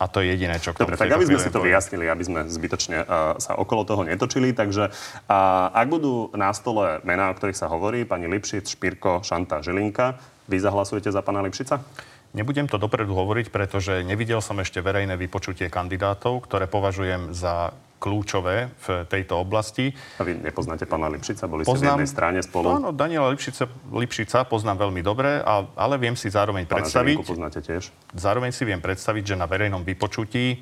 A 0.00 0.08
to 0.08 0.24
je 0.24 0.32
jediné, 0.32 0.56
čo 0.56 0.72
k 0.72 0.80
tomu 0.80 0.96
Dobre, 0.96 0.96
tak 0.96 1.12
aby 1.12 1.28
sme 1.28 1.44
si 1.44 1.52
to 1.52 1.60
vyjasnili, 1.60 2.08
aby 2.08 2.24
sme 2.24 2.40
zbytočne 2.48 3.04
uh, 3.04 3.36
sa 3.36 3.52
okolo 3.60 3.84
toho 3.84 4.08
netočili. 4.08 4.56
Takže 4.56 4.88
uh, 4.88 5.76
ak 5.76 5.86
budú 5.92 6.32
na 6.32 6.56
stole 6.56 7.04
mená, 7.04 7.28
o 7.28 7.36
ktorých 7.36 7.60
sa 7.60 7.68
hovorí, 7.68 8.08
pani 8.08 8.24
Lipšic, 8.24 8.64
Špirko, 8.64 9.20
Šanta, 9.20 9.60
Žilinka, 9.60 10.16
vy 10.48 10.56
zahlasujete 10.56 11.12
za 11.12 11.20
pána 11.20 11.44
Lipšica? 11.44 11.84
Nebudem 12.32 12.64
to 12.64 12.80
dopredu 12.80 13.12
hovoriť, 13.12 13.52
pretože 13.52 14.00
nevidel 14.00 14.40
som 14.40 14.56
ešte 14.62 14.80
verejné 14.80 15.20
vypočutie 15.20 15.68
kandidátov, 15.68 16.48
ktoré 16.48 16.64
považujem 16.64 17.36
za 17.36 17.76
kľúčové 18.00 18.72
v 18.80 18.86
tejto 19.06 19.36
oblasti. 19.36 19.92
A 20.16 20.24
vy 20.24 20.40
nepoznáte 20.40 20.88
pána 20.88 21.12
Lipšica? 21.12 21.44
Boli 21.44 21.68
ste 21.68 21.76
v 21.76 21.84
jednej 21.84 22.08
strane 22.08 22.40
spolu? 22.40 22.72
Áno, 22.72 22.96
Daniela 22.96 23.28
Lipšica, 23.28 23.68
Lipšica 23.92 24.48
poznám 24.48 24.88
veľmi 24.88 25.04
dobre, 25.04 25.44
a, 25.44 25.68
ale 25.76 26.00
viem 26.00 26.16
si 26.16 26.32
zároveň 26.32 26.64
Pána 26.64 26.82
predstaviť, 26.82 27.14
Žilinku 27.20 27.28
poznáte 27.28 27.60
tiež? 27.60 27.92
zároveň 28.16 28.56
si 28.56 28.64
viem 28.64 28.80
predstaviť, 28.80 29.22
že 29.22 29.36
na 29.36 29.44
verejnom 29.44 29.84
vypočutí 29.84 30.44
e, 30.50 30.56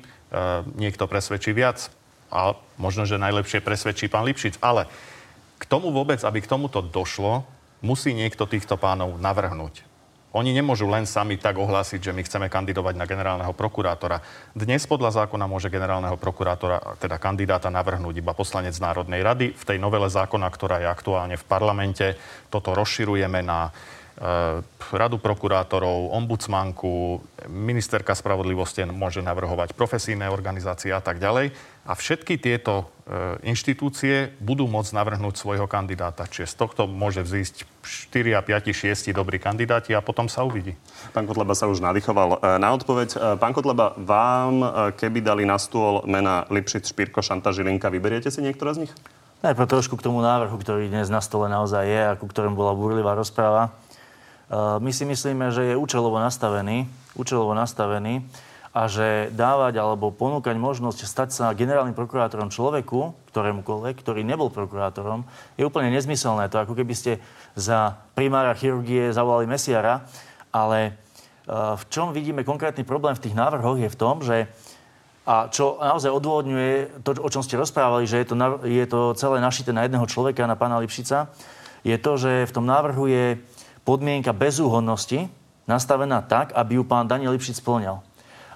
niekto 0.75 1.07
presvedčí 1.07 1.55
viac. 1.55 1.87
a 2.29 2.53
možno, 2.77 3.09
že 3.09 3.17
najlepšie 3.17 3.63
presvedčí 3.65 4.05
pán 4.05 4.27
Lipšic. 4.27 4.61
Ale 4.61 4.85
k 5.57 5.63
tomu 5.65 5.89
vôbec, 5.89 6.21
aby 6.21 6.43
k 6.43 6.51
tomuto 6.51 6.85
došlo, 6.85 7.41
musí 7.81 8.13
niekto 8.13 8.45
týchto 8.45 8.77
pánov 8.77 9.17
navrhnúť. 9.17 9.88
Oni 10.29 10.53
nemôžu 10.53 10.85
len 10.85 11.09
sami 11.09 11.41
tak 11.41 11.57
ohlásiť, 11.57 12.09
že 12.09 12.13
my 12.13 12.21
chceme 12.21 12.47
kandidovať 12.53 12.93
na 12.93 13.09
generálneho 13.09 13.49
prokurátora. 13.57 14.21
Dnes 14.53 14.85
podľa 14.85 15.25
zákona 15.25 15.49
môže 15.49 15.73
generálneho 15.73 16.21
prokurátora, 16.21 17.01
teda 17.01 17.17
kandidáta, 17.17 17.73
navrhnúť 17.73 18.21
iba 18.21 18.37
poslanec 18.37 18.77
Národnej 18.77 19.25
rady. 19.25 19.57
V 19.57 19.63
tej 19.65 19.81
novele 19.81 20.05
zákona, 20.05 20.45
ktorá 20.53 20.85
je 20.85 20.87
aktuálne 20.93 21.33
v 21.33 21.47
parlamente, 21.49 22.13
toto 22.53 22.77
rozširujeme 22.77 23.41
na 23.41 23.73
Eh, 24.19 24.59
radu 24.91 25.15
prokurátorov, 25.15 26.11
ombudsmanku, 26.11 27.23
ministerka 27.47 28.11
spravodlivosti 28.11 28.83
môže 28.83 29.23
navrhovať 29.23 29.71
profesijné 29.71 30.27
organizácie 30.27 30.91
a 30.91 30.99
tak 30.99 31.23
ďalej. 31.23 31.55
A 31.89 31.97
všetky 31.97 32.37
tieto 32.37 32.85
eh, 32.85 33.41
inštitúcie 33.49 34.37
budú 34.37 34.69
môcť 34.69 34.93
navrhnúť 34.93 35.41
svojho 35.41 35.65
kandidáta. 35.65 36.29
Čiže 36.29 36.53
z 36.53 36.55
tohto 36.61 36.85
môže 36.85 37.25
vzísť 37.25 37.65
4 38.13 38.37
a 38.37 38.45
5, 38.45 38.93
6 38.93 39.09
dobrí 39.09 39.41
kandidáti 39.41 39.97
a 39.97 40.05
potom 40.05 40.29
sa 40.29 40.45
uvidí. 40.45 40.77
Pán 41.17 41.25
Kotleba 41.25 41.57
sa 41.57 41.65
už 41.65 41.81
nadýchoval 41.81 42.37
eh, 42.37 42.61
na 42.61 42.69
odpoveď. 42.77 43.41
Pán 43.41 43.57
Kotleba, 43.57 43.97
vám, 43.97 44.61
keby 45.01 45.25
dali 45.25 45.49
na 45.49 45.57
stôl 45.57 46.05
mena 46.05 46.45
Lipšic, 46.53 46.93
Špírko, 46.93 47.25
Šanta, 47.25 47.49
Žilinka, 47.49 47.89
vyberiete 47.89 48.29
si 48.29 48.45
niektoré 48.45 48.77
z 48.77 48.85
nich? 48.85 48.93
Najprv 49.41 49.65
trošku 49.65 49.97
k 49.97 50.05
tomu 50.05 50.21
návrhu, 50.21 50.53
ktorý 50.61 50.93
dnes 50.93 51.09
na 51.09 51.25
stole 51.25 51.49
naozaj 51.49 51.83
je 51.89 52.01
a 52.05 52.17
ku 52.19 52.29
ktorému 52.29 52.53
bola 52.53 52.75
burlivá 52.75 53.15
rozpráva. 53.15 53.71
My 54.83 54.91
si 54.91 55.07
myslíme, 55.07 55.47
že 55.55 55.71
je 55.71 55.75
účelovo 55.79 56.19
nastavený, 56.19 56.91
účelovo 57.15 57.55
nastavený 57.55 58.19
a 58.69 58.85
že 58.85 59.33
dávať 59.33 59.81
alebo 59.81 60.13
ponúkať 60.13 60.53
možnosť 60.53 60.99
stať 61.01 61.29
sa 61.33 61.57
generálnym 61.57 61.97
prokurátorom 61.97 62.53
človeku, 62.53 63.17
ktorémukoľvek, 63.33 63.95
ktorý 63.97 64.21
nebol 64.21 64.53
prokurátorom, 64.53 65.25
je 65.57 65.65
úplne 65.65 65.89
nezmyselné. 65.89 66.53
To 66.53 66.61
ako 66.61 66.77
keby 66.77 66.93
ste 66.93 67.17
za 67.57 67.97
primára 68.13 68.53
chirurgie 68.53 69.09
zavolali 69.09 69.49
mesiara, 69.49 70.05
ale 70.53 70.93
v 71.49 71.83
čom 71.89 72.13
vidíme 72.13 72.45
konkrétny 72.45 72.85
problém 72.85 73.17
v 73.17 73.25
tých 73.25 73.33
návrhoch 73.33 73.81
je 73.81 73.89
v 73.89 73.97
tom, 73.97 74.21
že 74.21 74.45
a 75.29 75.45
čo 75.45 75.77
naozaj 75.77 76.09
odôvodňuje 76.09 77.05
to, 77.05 77.21
o 77.21 77.29
čom 77.29 77.45
ste 77.45 77.53
rozprávali, 77.53 78.09
že 78.09 78.25
je 78.25 78.27
to, 78.33 78.35
je 78.65 78.85
to 78.89 79.13
celé 79.13 79.37
našité 79.37 79.69
na 79.69 79.85
jedného 79.85 80.09
človeka, 80.09 80.49
na 80.49 80.57
pána 80.57 80.81
Lipšica, 80.81 81.29
je 81.85 81.93
to, 82.01 82.17
že 82.17 82.49
v 82.49 82.55
tom 82.55 82.65
návrhu 82.65 83.05
je 83.05 83.37
podmienka 83.85 84.33
bezúhodnosti 84.33 85.29
nastavená 85.69 86.25
tak, 86.25 86.49
aby 86.57 86.81
ju 86.81 86.83
pán 86.85 87.05
Daniel 87.05 87.37
Lipšic 87.37 87.61
splňal. 87.61 88.01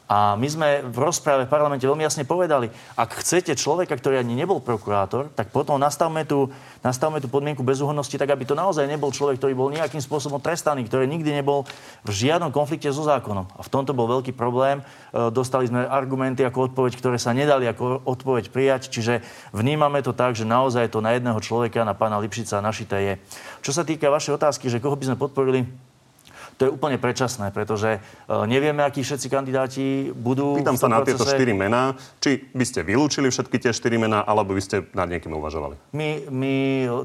A 0.04 0.36
my 0.36 0.48
sme 0.52 0.84
v 0.84 0.98
rozpráve 1.00 1.48
v 1.48 1.54
parlamente 1.54 1.88
veľmi 1.88 2.04
jasne 2.04 2.28
povedali, 2.28 2.68
ak 3.00 3.24
chcete 3.24 3.56
človeka, 3.56 3.96
ktorý 3.96 4.20
ani 4.20 4.36
nebol 4.36 4.60
prokurátor, 4.60 5.32
tak 5.32 5.48
potom 5.56 5.80
nastavme 5.80 6.28
tú, 6.28 6.52
nastavme 6.84 7.24
tú 7.24 7.32
podmienku 7.32 7.64
bezúhodnosti 7.64 8.20
tak, 8.20 8.36
aby 8.36 8.44
to 8.44 8.52
naozaj 8.52 8.84
nebol 8.84 9.16
človek, 9.16 9.40
ktorý 9.40 9.56
bol 9.56 9.72
nejakým 9.72 10.04
spôsobom 10.04 10.44
trestaný, 10.44 10.84
ktorý 10.92 11.08
nikdy 11.08 11.32
nebol 11.32 11.64
v 12.04 12.12
žiadnom 12.12 12.52
konflikte 12.52 12.92
so 12.92 13.08
zákonom. 13.08 13.48
A 13.56 13.64
v 13.64 13.72
tomto 13.72 13.96
bol 13.96 14.12
veľký 14.12 14.36
problém. 14.36 14.84
E, 14.84 15.32
dostali 15.32 15.72
sme 15.72 15.88
argumenty 15.88 16.44
ako 16.44 16.76
odpoveď, 16.76 17.00
ktoré 17.00 17.16
sa 17.16 17.32
nedali 17.32 17.64
ako 17.72 18.04
odpoveď 18.04 18.52
prijať, 18.52 18.92
čiže 18.92 19.24
vnímame 19.56 20.04
to 20.04 20.12
tak, 20.12 20.36
že 20.36 20.44
naozaj 20.44 20.92
to 20.92 21.00
na 21.00 21.16
jedného 21.16 21.40
človeka, 21.40 21.88
na 21.88 21.96
pána 21.96 22.20
Lipšica 22.20 22.60
našité 22.60 22.98
je. 23.00 23.14
Čo 23.64 23.72
sa 23.72 23.88
týka 23.88 24.12
vašej 24.12 24.36
otázky, 24.36 24.68
že 24.68 24.84
koho 24.84 25.00
by 25.00 25.08
sme 25.08 25.18
podporili, 25.18 25.64
to 26.58 26.62
je 26.68 26.72
úplne 26.72 26.98
predčasné, 27.02 27.50
pretože 27.50 27.98
e, 27.98 28.00
nevieme, 28.46 28.86
akí 28.86 29.02
všetci 29.02 29.28
kandidáti 29.30 29.86
budú. 30.14 30.58
Pýtam 30.60 30.78
sa 30.78 30.90
na 30.90 31.02
tieto 31.02 31.26
štyri 31.26 31.52
mená. 31.52 31.98
Či 32.22 32.54
by 32.54 32.66
ste 32.66 32.80
vylúčili 32.86 33.28
všetky 33.30 33.58
tie 33.58 33.72
štyri 33.74 33.98
mená, 33.98 34.22
alebo 34.22 34.54
by 34.54 34.62
ste 34.62 34.86
nad 34.94 35.10
niekým 35.10 35.34
uvažovali? 35.34 35.76
My, 35.94 36.30
my 36.30 36.54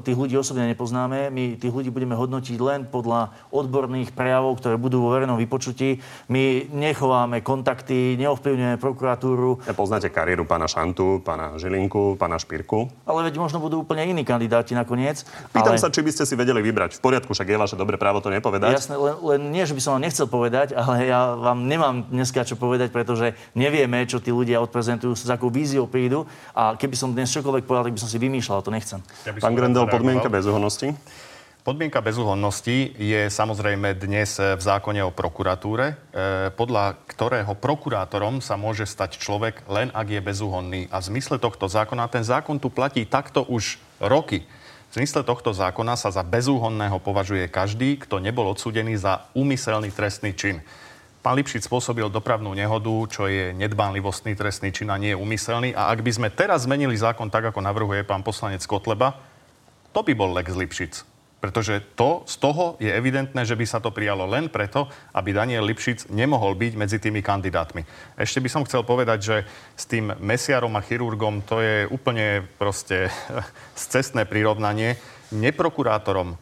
tých 0.05 0.17
ľudí 0.17 0.35
osobne 0.37 0.69
nepoznáme. 0.69 1.33
My 1.33 1.57
tých 1.57 1.73
ľudí 1.73 1.89
budeme 1.89 2.13
hodnotiť 2.13 2.57
len 2.61 2.85
podľa 2.85 3.33
odborných 3.49 4.13
prejavov, 4.13 4.61
ktoré 4.61 4.75
budú 4.77 5.03
vo 5.05 5.13
verejnom 5.13 5.37
vypočutí. 5.41 5.99
My 6.29 6.69
nechováme 6.69 7.41
kontakty, 7.41 8.15
neovplyvňujeme 8.21 8.77
prokuratúru. 8.77 9.65
Ja 9.65 9.73
poznáte 9.73 10.13
kariéru 10.13 10.45
pána 10.45 10.69
Šantu, 10.69 11.25
pána 11.25 11.57
Žilinku, 11.57 12.15
pána 12.15 12.37
Špírku. 12.37 12.89
Ale 13.09 13.25
veď 13.27 13.41
možno 13.41 13.57
budú 13.57 13.81
úplne 13.81 14.05
iní 14.05 14.21
kandidáti 14.21 14.77
nakoniec. 14.77 15.25
Pýtam 15.49 15.75
ale... 15.75 15.81
sa, 15.81 15.89
či 15.89 16.05
by 16.05 16.11
ste 16.13 16.23
si 16.29 16.35
vedeli 16.37 16.61
vybrať. 16.61 16.97
V 16.97 17.01
poriadku, 17.01 17.33
však 17.33 17.47
je 17.49 17.57
vaše 17.57 17.75
dobré 17.75 17.97
právo 17.97 18.21
to 18.21 18.29
nepovedať. 18.29 18.75
Jasné, 18.75 18.95
len, 18.95 19.15
len 19.19 19.38
nie, 19.39 19.63
že 19.63 19.71
by 19.71 19.81
som 19.81 19.91
vám 19.95 20.03
nechcel 20.03 20.27
povedať, 20.27 20.75
ale 20.75 21.07
ja 21.07 21.39
vám 21.39 21.63
nemám 21.63 22.11
dneska 22.11 22.43
čo 22.43 22.59
povedať, 22.59 22.91
pretože 22.91 23.31
nevieme, 23.55 24.03
čo 24.03 24.19
tí 24.19 24.35
ľudia 24.35 24.59
odprezentujú, 24.59 25.15
s 25.15 25.31
akou 25.31 25.47
víziou 25.47 25.87
prídu. 25.87 26.27
A 26.51 26.75
keby 26.75 26.99
som 26.99 27.15
dnes 27.15 27.31
čokoľvek 27.31 27.63
povedal, 27.63 27.87
tak 27.87 27.95
by 27.95 28.01
som 28.03 28.11
si 28.11 28.19
vymýšľal, 28.19 28.59
to 28.59 28.75
nechcem. 28.75 28.99
Ja 29.23 29.31
Pán 29.39 29.55
Grendel, 29.55 29.87
podmienka 29.87 30.27
bezúhonnosti? 30.27 30.91
Podmienka 31.59 31.99
bezúhonnosti 31.99 32.95
je 32.95 33.27
samozrejme 33.27 33.93
dnes 33.93 34.39
v 34.39 34.57
zákone 34.57 35.03
o 35.03 35.11
prokuratúre, 35.11 35.91
e, 35.91 35.95
podľa 36.55 36.97
ktorého 37.05 37.51
prokurátorom 37.51 38.39
sa 38.39 38.57
môže 38.57 38.87
stať 38.87 39.19
človek 39.19 39.67
len 39.67 39.93
ak 39.93 40.07
je 40.07 40.21
bezúhonný. 40.23 40.81
A 40.89 40.97
v 41.03 41.13
zmysle 41.13 41.37
tohto 41.37 41.67
zákona, 41.69 42.09
ten 42.09 42.23
zákon 42.23 42.57
tu 42.57 42.71
platí 42.71 43.03
takto 43.03 43.43
už 43.45 43.77
roky. 44.01 44.47
V 44.89 44.97
zmysle 44.97 45.21
tohto 45.21 45.53
zákona 45.53 45.93
sa 45.93 46.09
za 46.09 46.25
bezúhonného 46.25 46.97
považuje 46.97 47.45
každý, 47.45 48.01
kto 48.01 48.17
nebol 48.17 48.49
odsúdený 48.49 48.97
za 48.97 49.29
úmyselný 49.37 49.93
trestný 49.93 50.33
čin. 50.33 50.65
Pán 51.21 51.37
Lipšic 51.37 51.69
spôsobil 51.69 52.09
dopravnú 52.09 52.49
nehodu, 52.57 52.89
čo 53.11 53.29
je 53.29 53.53
nedbánlivostný 53.53 54.33
trestný 54.33 54.73
čin 54.73 54.89
a 54.89 54.97
nie 54.97 55.13
je 55.13 55.19
úmyselný. 55.21 55.77
A 55.77 55.93
ak 55.93 56.01
by 56.01 56.09
sme 56.09 56.33
teraz 56.33 56.65
zmenili 56.65 56.97
zákon 56.97 57.29
tak, 57.29 57.53
ako 57.53 57.61
navrhuje 57.61 58.01
pán 58.01 58.25
poslanec 58.25 58.65
Kotleba, 58.65 59.13
to 59.93 60.01
by 60.01 60.17
bol 60.17 60.33
Lex 60.33 60.57
Lipšic. 60.57 61.18
Pretože 61.39 61.79
to, 61.95 62.27
z 62.27 62.35
toho 62.35 62.75
je 62.83 62.91
evidentné, 62.91 63.47
že 63.47 63.55
by 63.55 63.63
sa 63.63 63.79
to 63.79 63.95
prijalo 63.95 64.27
len 64.27 64.51
preto, 64.51 64.91
aby 65.15 65.31
Daniel 65.31 65.63
Lipšic 65.63 66.11
nemohol 66.11 66.59
byť 66.59 66.73
medzi 66.75 66.99
tými 66.99 67.23
kandidátmi. 67.23 67.87
Ešte 68.19 68.43
by 68.43 68.49
som 68.51 68.65
chcel 68.67 68.83
povedať, 68.83 69.19
že 69.23 69.35
s 69.79 69.87
tým 69.87 70.11
mesiarom 70.19 70.75
a 70.75 70.83
chirurgom 70.83 71.39
to 71.47 71.63
je 71.63 71.87
úplne 71.87 72.43
proste 72.59 73.07
cestné 73.79 74.27
prirovnanie. 74.27 74.99
Neprokurátorom 75.31 76.35
e, 76.35 76.37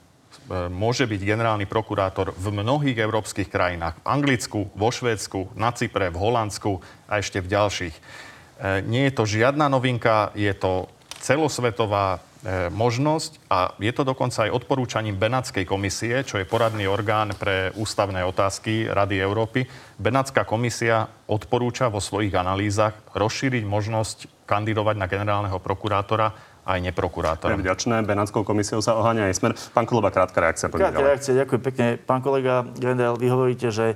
môže 0.73 1.05
byť 1.05 1.21
generálny 1.21 1.69
prokurátor 1.69 2.33
v 2.33 2.57
mnohých 2.57 2.97
európskych 2.97 3.53
krajinách. 3.53 4.01
V 4.01 4.07
Anglicku, 4.09 4.59
vo 4.73 4.89
Švédsku, 4.89 5.53
na 5.53 5.77
Cypre, 5.77 6.09
v 6.09 6.17
Holandsku 6.17 6.81
a 7.05 7.21
ešte 7.21 7.37
v 7.37 7.53
ďalších. 7.53 7.95
E, 7.95 8.01
nie 8.81 9.05
je 9.05 9.13
to 9.13 9.29
žiadna 9.29 9.69
novinka, 9.69 10.33
je 10.33 10.57
to 10.57 10.89
celosvetová 11.21 12.17
možnosť 12.69 13.49
a 13.49 13.73
je 13.81 13.89
to 13.89 14.05
dokonca 14.05 14.45
aj 14.45 14.53
odporúčaním 14.53 15.17
Benátskej 15.17 15.65
komisie, 15.65 16.21
čo 16.21 16.37
je 16.37 16.45
poradný 16.45 16.85
orgán 16.85 17.33
pre 17.33 17.73
ústavné 17.73 18.21
otázky 18.21 18.87
Rady 18.87 19.17
Európy. 19.17 19.65
Benátska 19.97 20.45
komisia 20.45 21.09
odporúča 21.25 21.89
vo 21.89 21.97
svojich 21.97 22.33
analýzach 22.37 22.93
rozšíriť 23.17 23.63
možnosť 23.65 24.45
kandidovať 24.45 24.95
na 24.95 25.07
generálneho 25.09 25.57
prokurátora 25.57 26.57
aj 26.67 26.79
neprokurátora. 26.83 27.55
Je 27.55 27.63
vďačné. 27.63 28.03
Benátskou 28.03 28.43
komisiou 28.43 28.83
sa 28.83 28.99
oháňa 28.99 29.31
aj 29.31 29.35
smer. 29.39 29.51
Pán 29.71 29.87
Koloba, 29.87 30.11
krátka 30.11 30.43
reakcia. 30.43 30.67
Krátka 30.67 30.99
reakcia, 30.99 31.33
ďakujem 31.33 31.61
pekne. 31.63 31.85
Pán 31.95 32.19
kolega 32.19 32.67
Grendel, 32.75 33.15
vy 33.15 33.27
hovoríte, 33.31 33.71
že 33.71 33.95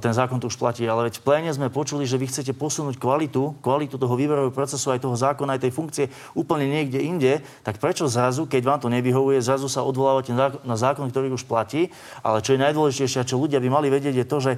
ten 0.00 0.16
zákon 0.16 0.40
tu 0.40 0.48
už 0.48 0.56
platí, 0.56 0.88
ale 0.88 1.12
veď 1.12 1.20
v 1.20 1.24
pléne 1.28 1.50
sme 1.52 1.68
počuli, 1.68 2.08
že 2.08 2.16
vy 2.16 2.24
chcete 2.32 2.56
posunúť 2.56 2.96
kvalitu, 2.96 3.60
kvalitu 3.60 4.00
toho 4.00 4.16
výberového 4.16 4.48
procesu, 4.48 4.88
aj 4.88 5.04
toho 5.04 5.12
zákona, 5.12 5.60
aj 5.60 5.68
tej 5.68 5.72
funkcie 5.76 6.04
úplne 6.32 6.64
niekde 6.64 7.04
inde, 7.04 7.44
tak 7.60 7.76
prečo 7.76 8.08
zrazu, 8.08 8.48
keď 8.48 8.62
vám 8.64 8.80
to 8.80 8.88
nevyhovuje, 8.88 9.44
zrazu 9.44 9.68
sa 9.68 9.84
odvolávate 9.84 10.32
na 10.64 10.76
zákon, 10.80 11.04
ktorý 11.12 11.36
už 11.36 11.44
platí, 11.44 11.92
ale 12.24 12.40
čo 12.40 12.56
je 12.56 12.64
najdôležitejšie, 12.64 13.28
čo 13.28 13.36
ľudia 13.36 13.60
by 13.60 13.68
mali 13.68 13.92
vedieť, 13.92 14.24
je 14.24 14.26
to, 14.26 14.38
že 14.40 14.52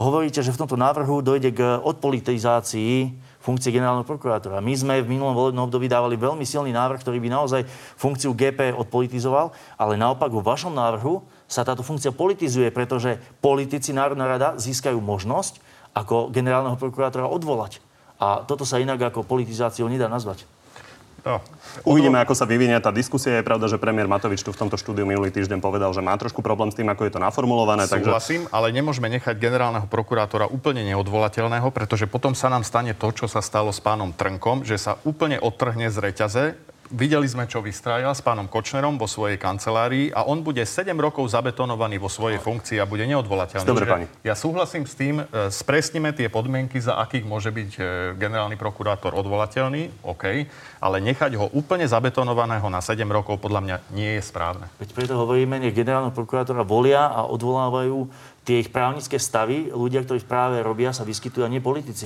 hovoríte, 0.00 0.40
že 0.40 0.56
v 0.56 0.60
tomto 0.64 0.80
návrhu 0.80 1.20
dojde 1.20 1.52
k 1.52 1.60
odpolitizácii 1.84 3.12
funkcie 3.42 3.74
generálneho 3.74 4.06
prokurátora. 4.06 4.62
My 4.62 4.72
sme 4.72 5.02
v 5.02 5.10
minulom 5.18 5.34
volebnom 5.34 5.66
období 5.66 5.90
dávali 5.90 6.14
veľmi 6.14 6.46
silný 6.46 6.70
návrh, 6.70 7.02
ktorý 7.02 7.18
by 7.18 7.28
naozaj 7.28 7.62
funkciu 7.98 8.32
GP 8.32 8.72
odpolitizoval, 8.72 9.50
ale 9.74 9.98
naopak 9.98 10.30
vo 10.30 10.40
vašom 10.40 10.72
návrhu 10.72 11.20
sa 11.52 11.68
táto 11.68 11.84
funkcia 11.84 12.16
politizuje, 12.16 12.72
pretože 12.72 13.20
politici 13.44 13.92
Národná 13.92 14.24
rada 14.24 14.56
získajú 14.56 14.96
možnosť 14.96 15.60
ako 15.92 16.32
generálneho 16.32 16.80
prokurátora 16.80 17.28
odvolať. 17.28 17.84
A 18.16 18.40
toto 18.48 18.64
sa 18.64 18.80
inak 18.80 19.12
ako 19.12 19.28
politizáciou 19.28 19.92
nedá 19.92 20.08
nazvať. 20.08 20.48
No. 21.22 21.38
Uvidíme, 21.86 22.18
ako 22.18 22.34
sa 22.34 22.42
vyvinie 22.42 22.74
tá 22.82 22.90
diskusia. 22.90 23.38
Je 23.38 23.46
pravda, 23.46 23.70
že 23.70 23.78
premiér 23.78 24.10
Matovič 24.10 24.42
tu 24.42 24.50
v 24.50 24.58
tomto 24.58 24.74
štúdiu 24.74 25.06
minulý 25.06 25.30
týždeň 25.30 25.62
povedal, 25.62 25.94
že 25.94 26.02
má 26.02 26.18
trošku 26.18 26.42
problém 26.42 26.74
s 26.74 26.78
tým, 26.78 26.90
ako 26.90 27.06
je 27.06 27.12
to 27.14 27.20
naformulované. 27.22 27.86
Súhlasím, 27.86 28.50
takže... 28.50 28.54
ale 28.54 28.74
nemôžeme 28.74 29.06
nechať 29.06 29.38
generálneho 29.38 29.86
prokurátora 29.86 30.50
úplne 30.50 30.82
neodvolateľného, 30.82 31.70
pretože 31.70 32.10
potom 32.10 32.34
sa 32.34 32.50
nám 32.50 32.66
stane 32.66 32.90
to, 32.98 33.06
čo 33.14 33.30
sa 33.30 33.38
stalo 33.38 33.70
s 33.70 33.78
pánom 33.78 34.10
Trnkom, 34.10 34.66
že 34.66 34.74
sa 34.82 34.98
úplne 35.06 35.38
odtrhne 35.38 35.94
z 35.94 35.96
reťaze 36.02 36.44
videli 36.92 37.24
sme, 37.24 37.48
čo 37.48 37.64
vystrajal 37.64 38.12
s 38.12 38.20
pánom 38.20 38.44
Kočnerom 38.46 39.00
vo 39.00 39.08
svojej 39.08 39.40
kancelárii 39.40 40.12
a 40.12 40.28
on 40.28 40.44
bude 40.44 40.60
7 40.62 40.92
rokov 41.00 41.24
zabetonovaný 41.32 41.96
vo 41.96 42.12
svojej 42.12 42.36
funkcii 42.38 42.78
a 42.78 42.84
bude 42.84 43.08
neodvolateľný. 43.08 43.66
Dobre, 43.66 43.88
pani. 43.88 44.06
Ja 44.20 44.36
súhlasím 44.36 44.84
s 44.84 44.94
tým, 44.94 45.24
e, 45.24 45.48
spresníme 45.48 46.12
tie 46.12 46.28
podmienky, 46.28 46.78
za 46.78 47.00
akých 47.00 47.24
môže 47.24 47.48
byť 47.48 47.70
e, 47.74 47.82
generálny 48.20 48.60
prokurátor 48.60 49.16
odvolateľný, 49.16 50.04
OK, 50.04 50.46
ale 50.78 50.96
nechať 51.00 51.34
ho 51.40 51.48
úplne 51.56 51.88
zabetonovaného 51.88 52.68
na 52.68 52.84
7 52.84 53.02
rokov 53.08 53.40
podľa 53.40 53.60
mňa 53.64 53.76
nie 53.96 54.20
je 54.20 54.22
správne. 54.22 54.68
Veď 54.76 54.92
preto 54.92 55.16
hovoríme, 55.16 55.56
nech 55.58 55.74
generálneho 55.74 56.12
prokurátora 56.12 56.62
volia 56.62 57.08
a 57.08 57.24
odvolávajú 57.26 58.06
tie 58.44 58.60
ich 58.60 58.68
právnické 58.68 59.16
stavy, 59.16 59.72
ľudia, 59.72 60.04
ktorí 60.04 60.20
práve 60.28 60.60
robia, 60.60 60.92
sa 60.92 61.06
vyskytujú 61.06 61.46
a 61.46 61.50
nie 61.50 61.62
politici. 61.62 62.04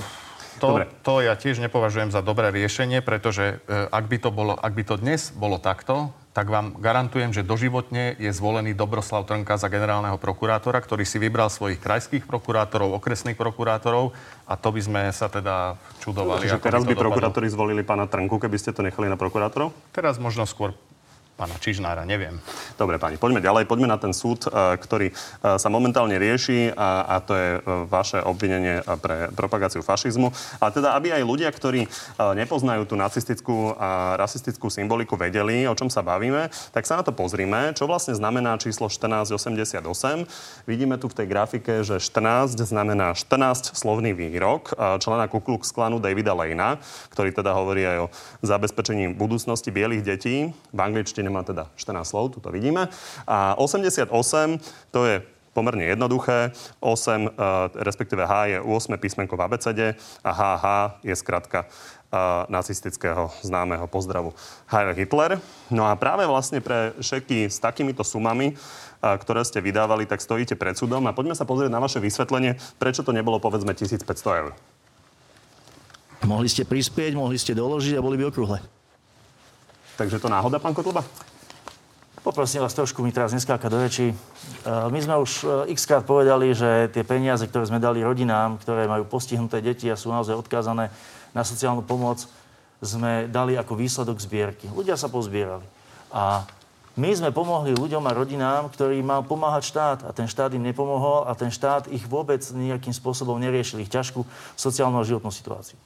To, 0.57 0.81
to 1.05 1.13
ja 1.21 1.37
tiež 1.37 1.61
nepovažujem 1.61 2.09
za 2.09 2.25
dobré 2.25 2.49
riešenie, 2.49 3.05
pretože 3.05 3.61
e, 3.65 3.87
ak 3.89 4.05
by, 4.09 4.17
to 4.17 4.29
bolo, 4.33 4.53
ak 4.57 4.73
by 4.73 4.83
to 4.83 4.95
dnes 4.97 5.29
bolo 5.33 5.61
takto, 5.61 6.11
tak 6.37 6.53
vám 6.53 6.77
garantujem, 6.77 7.33
že 7.33 7.41
doživotne 7.41 8.13
je 8.21 8.29
zvolený 8.29 8.77
Dobroslav 8.77 9.25
Trnka 9.25 9.57
za 9.57 9.73
generálneho 9.73 10.21
prokurátora, 10.21 10.77
ktorý 10.77 11.01
si 11.01 11.17
vybral 11.17 11.49
svojich 11.49 11.81
krajských 11.81 12.29
prokurátorov, 12.29 12.93
okresných 13.01 13.33
prokurátorov 13.33 14.13
a 14.45 14.53
to 14.53 14.69
by 14.69 14.81
sme 14.85 15.01
sa 15.09 15.33
teda 15.33 15.81
čudovali. 16.05 16.45
Čiže 16.45 16.61
teraz 16.61 16.85
by 16.85 16.93
prokurátori 16.93 17.49
zvolili 17.49 17.81
pána 17.81 18.05
Trnku, 18.05 18.37
keby 18.37 18.53
ste 18.61 18.69
to 18.69 18.85
nechali 18.85 19.09
na 19.09 19.17
prokurátorov? 19.17 19.73
Teraz 19.89 20.21
možno 20.21 20.45
skôr 20.45 20.77
pána 21.37 21.53
Čižnára, 21.61 22.01
neviem. 22.01 22.41
Dobre, 22.81 22.97
pani, 22.97 23.21
poďme 23.21 23.45
ďalej. 23.45 23.69
Poďme 23.69 23.93
na 23.93 24.01
ten 24.01 24.09
súd, 24.09 24.49
e, 24.49 24.73
ktorý 24.81 25.13
e, 25.13 25.15
sa 25.61 25.69
momentálne 25.69 26.17
rieši 26.17 26.73
a, 26.73 27.05
a 27.05 27.15
to 27.21 27.37
je 27.37 27.49
e, 27.53 27.59
vaše 27.85 28.17
obvinenie 28.17 28.81
pre 28.97 29.29
propagáciu 29.37 29.85
fašizmu. 29.85 30.33
A 30.57 30.73
teda, 30.73 30.97
aby 30.97 31.13
aj 31.13 31.21
ľudia, 31.21 31.53
ktorí 31.53 31.85
nepoznajú 32.17 32.89
tú 32.89 32.97
nacistickú 32.97 33.77
a 33.77 34.17
rasistickú 34.17 34.73
symboliku, 34.73 35.13
vedeli, 35.13 35.69
o 35.69 35.77
čom 35.77 35.93
sa 35.93 36.01
bavíme, 36.01 36.49
tak 36.73 36.89
sa 36.89 36.97
na 36.97 37.03
to 37.05 37.13
pozrime, 37.13 37.77
čo 37.77 37.85
vlastne 37.85 38.17
znamená 38.17 38.57
číslo 38.57 38.89
1488. 38.89 39.85
Vidíme 40.65 40.97
tu 40.97 41.05
v 41.05 41.17
tej 41.21 41.27
grafike, 41.29 41.85
že 41.85 42.01
14 42.01 42.57
znamená 42.57 43.13
14 43.13 43.77
slovný 43.77 44.17
výrok 44.17 44.73
člena 44.97 45.29
Ku 45.29 45.43
Klux 45.43 45.69
Klanu 45.69 46.01
Davida 46.01 46.33
Lejna, 46.33 46.81
ktorý 47.13 47.29
teda 47.29 47.53
hovorí 47.53 47.85
aj 47.85 47.97
o 48.07 48.11
zabezpečení 48.41 49.13
budúcnosti 49.13 49.69
bielých 49.69 50.01
detí. 50.01 50.49
V 50.73 50.79
angličtine 50.79 51.26
nemá 51.27 51.43
teda 51.43 51.67
14 51.75 52.07
slov, 52.07 52.31
tu 52.31 52.39
to 52.39 52.47
vidíme. 52.49 52.87
A 53.27 53.59
88, 53.59 54.07
to 54.95 54.99
je 55.03 55.15
pomerne 55.57 55.89
jednoduché. 55.89 56.53
8, 56.77 57.25
e, 57.25 57.29
respektíve 57.81 58.21
H 58.29 58.33
je 58.53 58.57
8 58.61 59.01
písmenko 59.01 59.33
v 59.33 59.41
ABCD 59.49 59.81
a 60.21 60.29
HH 60.29 60.65
je 61.01 61.15
skratka 61.17 61.65
e, 61.65 61.67
nacistického 62.53 63.33
známeho 63.41 63.89
pozdravu 63.89 64.37
Heil 64.69 64.93
Hitler. 64.93 65.41
No 65.73 65.89
a 65.89 65.97
práve 65.97 66.29
vlastne 66.29 66.61
pre 66.61 66.93
všetky 67.01 67.49
s 67.49 67.57
takýmito 67.57 68.05
sumami, 68.05 68.53
e, 68.53 68.55
ktoré 69.01 69.41
ste 69.41 69.57
vydávali, 69.57 70.05
tak 70.05 70.21
stojíte 70.21 70.53
pred 70.53 70.77
súdom 70.77 71.01
a 71.09 71.17
poďme 71.17 71.33
sa 71.33 71.49
pozrieť 71.49 71.73
na 71.73 71.81
vaše 71.81 71.97
vysvetlenie, 71.97 72.61
prečo 72.77 73.01
to 73.01 73.09
nebolo 73.09 73.41
povedzme 73.41 73.73
1500 73.73 74.05
eur. 74.45 74.53
Mohli 76.21 76.49
ste 76.49 76.69
prispieť, 76.69 77.17
mohli 77.17 77.37
ste 77.41 77.57
doložiť 77.57 77.97
a 77.97 78.05
boli 78.05 78.21
by 78.21 78.29
okrúhle. 78.29 78.76
Takže 79.97 80.21
to 80.21 80.29
náhoda, 80.29 80.61
pán 80.61 80.77
Kotleba? 80.77 81.01
Poprosím 82.21 82.61
vás 82.61 82.77
trošku 82.77 83.01
mi 83.01 83.09
teraz 83.09 83.33
neskákať 83.33 83.65
do 83.65 83.81
reči. 83.81 84.13
E, 84.13 84.15
my 84.93 84.99
sme 85.01 85.17
už 85.17 85.31
e, 85.41 85.73
x 85.73 85.89
krát 85.89 86.05
povedali, 86.05 86.53
že 86.53 86.93
tie 86.93 87.01
peniaze, 87.01 87.41
ktoré 87.49 87.65
sme 87.65 87.81
dali 87.81 88.05
rodinám, 88.05 88.61
ktoré 88.61 88.85
majú 88.85 89.09
postihnuté 89.09 89.57
deti 89.57 89.89
a 89.89 89.97
sú 89.97 90.13
naozaj 90.13 90.37
odkázané 90.37 90.93
na 91.33 91.41
sociálnu 91.41 91.81
pomoc, 91.81 92.29
sme 92.77 93.25
dali 93.25 93.57
ako 93.57 93.73
výsledok 93.73 94.21
zbierky. 94.21 94.69
Ľudia 94.69 94.93
sa 95.01 95.09
pozbierali. 95.09 95.65
A 96.13 96.45
my 96.93 97.09
sme 97.17 97.33
pomohli 97.33 97.73
ľuďom 97.73 98.05
a 98.05 98.13
rodinám, 98.13 98.69
ktorí 98.69 99.01
mal 99.01 99.25
pomáhať 99.25 99.65
štát 99.65 99.99
a 100.05 100.13
ten 100.13 100.29
štát 100.29 100.53
im 100.53 100.61
nepomohol 100.61 101.25
a 101.25 101.33
ten 101.33 101.49
štát 101.49 101.89
ich 101.89 102.05
vôbec 102.05 102.45
nejakým 102.53 102.93
spôsobom 102.93 103.41
neriešil 103.41 103.81
ich 103.81 103.89
ťažkú 103.89 104.21
sociálnu 104.53 105.01
a 105.01 105.07
životnú 105.09 105.33
situáciu. 105.33 105.77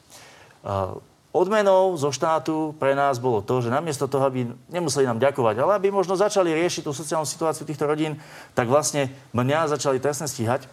Odmenou 1.31 1.95
zo 1.95 2.11
štátu 2.11 2.75
pre 2.75 2.91
nás 2.91 3.15
bolo 3.15 3.39
to, 3.39 3.63
že 3.63 3.71
namiesto 3.71 4.03
toho, 4.03 4.27
aby 4.27 4.51
nemuseli 4.67 5.07
nám 5.07 5.23
ďakovať, 5.23 5.63
ale 5.63 5.79
aby 5.79 5.87
možno 5.87 6.19
začali 6.19 6.51
riešiť 6.51 6.83
tú 6.83 6.91
sociálnu 6.91 7.23
situáciu 7.23 7.63
týchto 7.63 7.87
rodín, 7.87 8.19
tak 8.51 8.67
vlastne 8.67 9.07
mňa 9.31 9.71
začali 9.71 10.03
trestne 10.03 10.27
stíhať. 10.27 10.67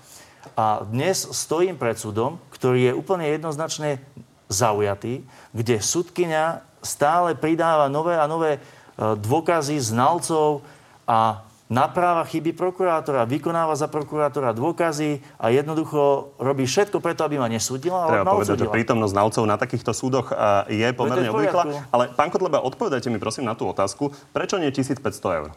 A 0.59 0.83
dnes 0.83 1.31
stojím 1.31 1.79
pred 1.79 1.95
súdom, 1.95 2.43
ktorý 2.51 2.91
je 2.91 2.97
úplne 2.99 3.31
jednoznačne 3.31 4.03
zaujatý, 4.51 5.23
kde 5.55 5.79
súdkynia 5.79 6.67
stále 6.83 7.39
pridáva 7.39 7.87
nové 7.87 8.19
a 8.19 8.27
nové 8.27 8.59
e, 8.59 8.61
dôkazy 8.99 9.79
znalcov 9.79 10.67
a 11.07 11.47
napráva 11.69 12.25
chyby 12.25 12.57
prokurátora, 12.57 13.29
vykonáva 13.29 13.77
za 13.77 13.87
prokurátora 13.93 14.57
dôkazy 14.57 15.21
a 15.37 15.53
jednoducho 15.53 16.33
robí 16.41 16.65
všetko 16.65 16.99
preto, 17.05 17.29
aby 17.29 17.37
ma 17.37 17.47
nesúdila. 17.47 18.09
Treba 18.09 18.25
povedať, 18.25 18.57
odsúdila. 18.57 18.73
že 18.73 18.75
prítomnosť 18.75 19.13
znalcov 19.13 19.43
na 19.45 19.57
takýchto 19.61 19.93
súdoch 19.93 20.33
je 20.73 20.89
pomerne 20.97 21.29
obvyklá. 21.29 21.87
Ale 21.93 22.11
pán 22.17 22.33
Kotleba, 22.33 22.65
odpovedajte 22.65 23.13
mi 23.13 23.21
prosím 23.21 23.45
na 23.45 23.53
tú 23.53 23.69
otázku, 23.69 24.11
prečo 24.33 24.57
nie 24.57 24.73
1500 24.73 25.41
eur? 25.45 25.53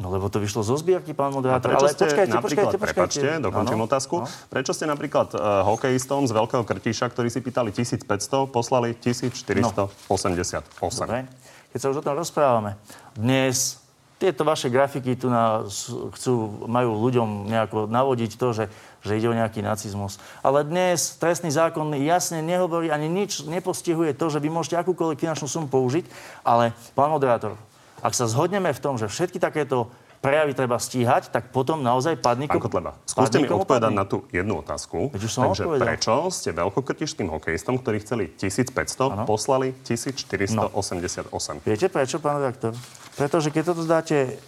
No 0.00 0.08
lebo 0.08 0.32
to 0.32 0.40
vyšlo 0.40 0.64
zo 0.64 0.80
zbierky, 0.80 1.12
pán 1.12 1.28
moderátor. 1.36 1.76
prečo 1.76 1.92
ste 1.92 2.08
Ale 2.08 2.08
počkajte, 2.08 2.36
počkajte, 2.40 2.40
počkajte. 2.40 2.76
Prepačte, 2.80 3.28
dokončím 3.44 3.76
ano, 3.76 3.84
otázku. 3.84 4.24
No. 4.24 4.26
Prečo 4.48 4.72
ste 4.72 4.88
napríklad 4.88 5.28
uh, 5.36 5.60
hokejistom 5.68 6.24
z 6.24 6.32
Veľkého 6.32 6.64
Krtiša, 6.64 7.12
ktorí 7.12 7.28
si 7.28 7.44
pýtali 7.44 7.68
1500, 7.68 8.08
poslali 8.48 8.96
1488? 8.96 9.60
No. 9.60 10.88
Dobre. 10.88 11.28
Keď 11.76 11.78
sa 11.84 11.86
už 11.92 11.96
o 12.00 12.02
tom 12.02 12.16
rozprávame. 12.16 12.80
Dnes 13.12 13.79
tieto 14.20 14.44
vaše 14.44 14.68
grafiky 14.68 15.16
tu 15.16 15.32
na, 15.32 15.64
chcú, 16.12 16.32
majú 16.68 17.00
ľuďom 17.00 17.48
nejako 17.48 17.88
navodiť 17.88 18.36
to, 18.36 18.48
že, 18.52 18.64
že 19.00 19.16
ide 19.16 19.32
o 19.32 19.34
nejaký 19.34 19.64
nacizmus. 19.64 20.20
Ale 20.44 20.60
dnes 20.68 21.16
trestný 21.16 21.48
zákon 21.48 21.88
jasne 21.96 22.44
nehovorí 22.44 22.92
ani 22.92 23.08
nič 23.08 23.48
nepostihuje 23.48 24.12
to, 24.12 24.28
že 24.28 24.44
vy 24.44 24.52
môžete 24.52 24.76
akúkoľvek 24.76 25.24
finančnú 25.24 25.48
sumu 25.48 25.72
použiť, 25.72 26.04
ale 26.44 26.76
pán 26.92 27.08
moderátor, 27.08 27.56
ak 28.04 28.12
sa 28.12 28.28
zhodneme 28.28 28.68
v 28.76 28.82
tom, 28.84 29.00
že 29.00 29.08
všetky 29.08 29.40
takéto 29.40 29.88
prejavy 30.20 30.52
treba 30.52 30.76
stíhať, 30.76 31.32
tak 31.32 31.48
potom 31.48 31.80
naozaj 31.80 32.20
padni... 32.20 32.44
Pán 32.44 32.60
Kotleba, 32.60 32.92
skúste 33.08 33.40
mi 33.40 33.48
odpovedať 33.48 33.92
na 33.92 34.04
tú 34.04 34.28
jednu 34.28 34.60
otázku. 34.60 35.08
Takže 35.16 35.28
odpovedal. 35.64 35.84
prečo 35.88 36.12
ste 36.28 36.52
veľkokrtišským 36.52 37.32
hokejistom, 37.32 37.80
ktorí 37.80 38.04
chceli 38.04 38.24
1500, 38.36 39.00
ano? 39.00 39.24
poslali 39.24 39.72
1488? 39.88 40.60
No. 40.60 41.64
Viete 41.64 41.88
prečo, 41.88 42.20
pán 42.20 42.44
redaktor? 42.44 42.76
Pretože 43.20 43.52
keď 43.52 43.76
toto 43.76 43.84
dáte 43.84 44.40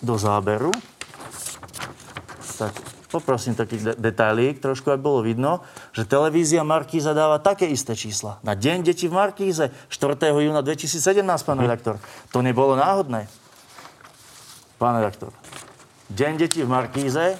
do 0.00 0.16
záberu, 0.16 0.72
tak 2.56 2.72
poprosím 3.12 3.52
taký 3.52 3.76
de- 3.76 4.00
detailík, 4.00 4.64
trošku 4.64 4.88
aby 4.88 4.96
bolo 4.96 5.20
vidno, 5.20 5.60
že 5.92 6.08
televízia 6.08 6.64
Markíza 6.64 7.12
dáva 7.12 7.36
také 7.36 7.68
isté 7.68 7.92
čísla. 7.92 8.40
Na 8.40 8.56
deň 8.56 8.88
deti 8.88 9.12
v 9.12 9.12
Markíze 9.12 9.68
4. 9.92 10.24
júna 10.24 10.64
2017, 10.64 11.20
pán 11.44 11.60
hm. 11.60 11.64
redaktor. 11.68 11.94
To 12.32 12.40
nebolo 12.40 12.80
náhodné. 12.80 13.28
Pán 14.80 14.96
redaktor. 14.96 15.36
Deň 16.08 16.32
detí 16.48 16.64
v 16.64 16.70
Markíze, 16.72 17.36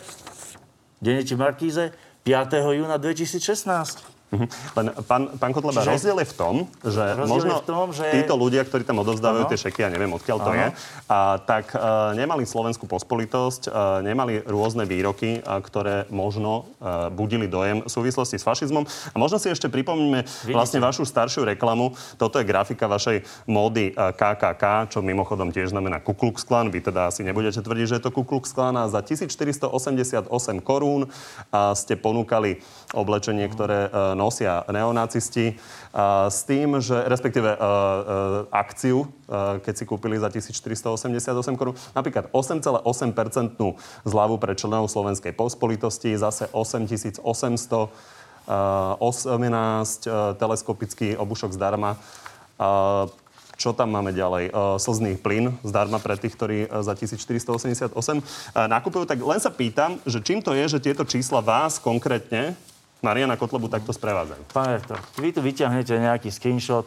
Deň 1.00 1.14
detí 1.24 1.33
v 1.33 1.40
Markíze, 1.40 1.85
5. 2.28 2.76
júna 2.76 3.00
2016. 3.00 4.17
Mhm. 4.29 4.47
Len 4.77 4.87
pán, 5.09 5.23
pán 5.41 5.53
Kotleba, 5.57 5.81
Čiže... 5.81 5.93
rozdiel 5.97 6.19
je 6.21 6.29
v 6.29 6.35
tom, 6.37 6.55
že 6.85 7.05
možno 7.25 7.64
v 7.64 7.64
tom, 7.64 7.87
že... 7.97 8.05
títo 8.12 8.37
ľudia, 8.37 8.61
ktorí 8.61 8.85
tam 8.85 9.01
odovzdávajú 9.01 9.49
ano. 9.49 9.51
tie 9.51 9.57
šeky, 9.57 9.81
ja 9.81 9.88
neviem, 9.88 10.12
odkiaľ 10.12 10.38
to 10.45 10.53
ano. 10.53 10.59
je, 10.61 10.67
a, 11.09 11.41
tak 11.41 11.73
uh, 11.73 12.12
nemali 12.12 12.45
slovenskú 12.45 12.85
pospolitosť, 12.85 13.73
uh, 13.73 14.05
nemali 14.05 14.45
rôzne 14.45 14.85
výroky, 14.85 15.41
uh, 15.41 15.64
ktoré 15.64 16.05
možno 16.12 16.69
uh, 16.77 17.09
budili 17.09 17.49
dojem 17.49 17.81
v 17.81 17.88
súvislosti 17.88 18.37
s 18.37 18.45
fašizmom. 18.45 18.85
A 18.85 19.17
možno 19.17 19.41
si 19.41 19.49
ešte 19.49 19.73
pripomíme 19.73 20.29
vlastne 20.53 20.85
vašu 20.85 21.09
staršiu 21.09 21.49
reklamu. 21.49 21.97
Toto 22.21 22.37
je 22.37 22.45
grafika 22.45 22.85
vašej 22.85 23.25
módy 23.49 23.97
uh, 23.97 24.12
KKK, 24.12 24.93
čo 24.93 25.01
mimochodom 25.01 25.57
tiež 25.57 25.73
znamená 25.73 26.05
Ku 26.05 26.12
Klux 26.12 26.45
Klan. 26.45 26.69
Vy 26.69 26.85
teda 26.85 27.09
asi 27.09 27.25
nebudete 27.25 27.64
tvrdiť, 27.64 27.87
že 27.88 27.97
je 27.97 28.05
to 28.05 28.12
Ku 28.12 28.29
Klux 28.29 28.53
Klan 28.53 28.77
a 28.77 28.93
za 28.93 29.01
1488 29.01 30.29
korún 30.61 31.09
uh, 31.09 31.73
ste 31.73 31.97
ponúkali 31.97 32.61
oblečenie, 32.93 33.49
ktoré 33.49 33.88
uh, 33.88 34.17
nosia 34.18 34.66
neonacisti 34.66 35.54
s 36.26 36.40
tým, 36.42 36.83
že 36.83 37.07
respektíve 37.07 37.54
akciu, 38.50 39.07
keď 39.62 39.74
si 39.78 39.87
kúpili 39.87 40.18
za 40.18 40.26
1488 40.26 41.54
korún, 41.54 41.78
napríklad 41.94 42.35
8,8% 42.35 42.83
zľavu 44.02 44.35
pre 44.42 44.59
členov 44.59 44.90
Slovenskej 44.90 45.31
pospolitosti, 45.38 46.18
zase 46.18 46.50
8800 46.50 47.22
18 48.48 50.40
teleskopický 50.40 51.20
obušok 51.20 51.52
zdarma. 51.52 52.00
Čo 53.61 53.76
tam 53.76 53.92
máme 53.92 54.16
ďalej? 54.16 54.57
Slzný 54.81 55.20
plyn 55.20 55.52
zdarma 55.61 56.00
pre 56.00 56.16
tých, 56.16 56.33
ktorí 56.33 56.64
za 56.81 56.96
1488 56.96 57.92
nakupujú. 58.57 59.04
Tak 59.04 59.20
len 59.20 59.37
sa 59.37 59.52
pýtam, 59.52 60.00
že 60.09 60.24
čím 60.24 60.40
to 60.40 60.57
je, 60.57 60.64
že 60.64 60.81
tieto 60.81 61.04
čísla 61.04 61.44
vás 61.44 61.76
konkrétne 61.76 62.57
Mariana 62.98 63.38
Kotlobu 63.38 63.70
takto 63.70 63.94
sprevádzajú. 63.94 64.42
Pán 64.50 64.74
rektor, 64.74 64.98
vy 65.22 65.30
tu 65.30 65.40
vyťahnete 65.40 65.94
nejaký 65.94 66.28
screenshot, 66.34 66.87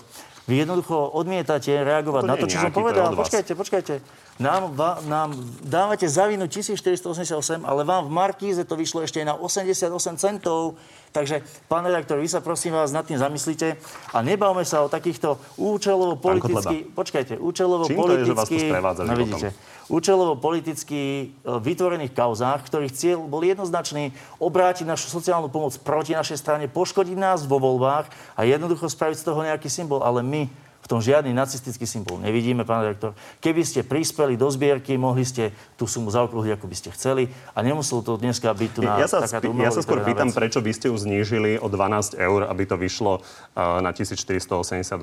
Vy 0.50 0.66
jednoducho 0.66 0.98
odmietate 1.14 1.70
reagovať 1.86 2.22
To 2.26 2.30
na 2.30 2.36
to, 2.36 2.50
čo 2.50 2.58
som 2.60 2.74
povedal. 2.74 3.14
Počkajte, 3.14 3.54
počkajte. 3.54 3.94
Nám, 4.42 4.74
va, 4.74 4.98
nám 5.06 5.38
dávate 5.62 6.10
za 6.10 6.26
vinu 6.26 6.50
1488, 6.50 7.62
ale 7.62 7.82
vám 7.86 8.10
v 8.10 8.12
Markíze 8.12 8.66
to 8.66 8.74
vyšlo 8.74 9.06
ešte 9.06 9.22
na 9.22 9.38
88 9.38 9.94
centov. 10.18 10.82
Takže, 11.12 11.44
pán 11.68 11.84
redaktor, 11.84 12.24
vy 12.24 12.32
sa 12.32 12.40
prosím 12.40 12.72
vás 12.72 12.96
nad 12.96 13.04
tým 13.04 13.20
zamyslíte 13.20 13.76
a 14.16 14.18
nebavme 14.24 14.64
sa 14.64 14.80
o 14.80 14.88
takýchto 14.88 15.36
účelovo 15.60 16.16
Pán 16.16 16.40
politicky... 16.40 16.88
Počkajte, 16.88 17.36
účelovo 17.36 17.84
Čím 17.84 18.00
to 18.00 18.14
je, 18.16 18.32
že 18.32 18.34
vás 18.34 18.48
tu 18.48 18.56
politicky... 18.56 18.72
no, 19.04 19.14
životom? 19.20 19.40
vidíte, 19.44 19.48
účelovo 19.92 20.34
politicky 20.40 21.00
e, 21.04 21.26
vytvorených 21.44 22.16
kauzách, 22.16 22.64
ktorých 22.64 22.96
cieľ 22.96 23.28
bol 23.28 23.44
jednoznačný 23.44 24.16
obrátiť 24.40 24.88
našu 24.88 25.12
sociálnu 25.12 25.52
pomoc 25.52 25.76
proti 25.84 26.16
našej 26.16 26.40
strane, 26.40 26.72
poškodiť 26.72 27.20
nás 27.20 27.44
vo 27.44 27.60
voľbách 27.60 28.08
a 28.40 28.48
jednoducho 28.48 28.88
spraviť 28.88 29.20
z 29.20 29.26
toho 29.28 29.44
nejaký 29.44 29.68
symbol. 29.68 30.00
Ale 30.00 30.24
my 30.24 30.48
v 30.82 30.88
tom 30.90 31.00
žiadny 31.00 31.32
nacistický 31.32 31.86
symbol 31.86 32.18
nevidíme, 32.18 32.66
pán 32.66 32.82
rektor. 32.84 33.14
Keby 33.40 33.62
ste 33.62 33.86
prispeli 33.86 34.34
do 34.36 34.50
zbierky, 34.50 34.98
mohli 34.98 35.22
ste 35.22 35.54
tú 35.78 35.86
sumu 35.86 36.10
zaokrúhliť, 36.10 36.58
ako 36.58 36.66
by 36.66 36.76
ste 36.76 36.90
chceli 36.98 37.30
a 37.54 37.62
nemuselo 37.62 38.02
to 38.02 38.18
dneska 38.18 38.50
byť 38.50 38.70
tu 38.74 38.82
na 38.82 38.98
Ja 38.98 39.06
sa, 39.06 39.22
takáto 39.22 39.54
ja 39.62 39.72
sa 39.72 39.86
skôr 39.86 40.02
pýtam, 40.02 40.34
vec. 40.34 40.38
prečo 40.38 40.60
by 40.60 40.72
ste 40.74 40.90
ju 40.90 40.96
znížili 40.98 41.62
o 41.62 41.70
12 41.70 42.18
eur, 42.18 42.50
aby 42.50 42.64
to 42.66 42.76
vyšlo 42.76 43.22
uh, 43.22 43.80
na 43.80 43.94
1488 43.94 44.98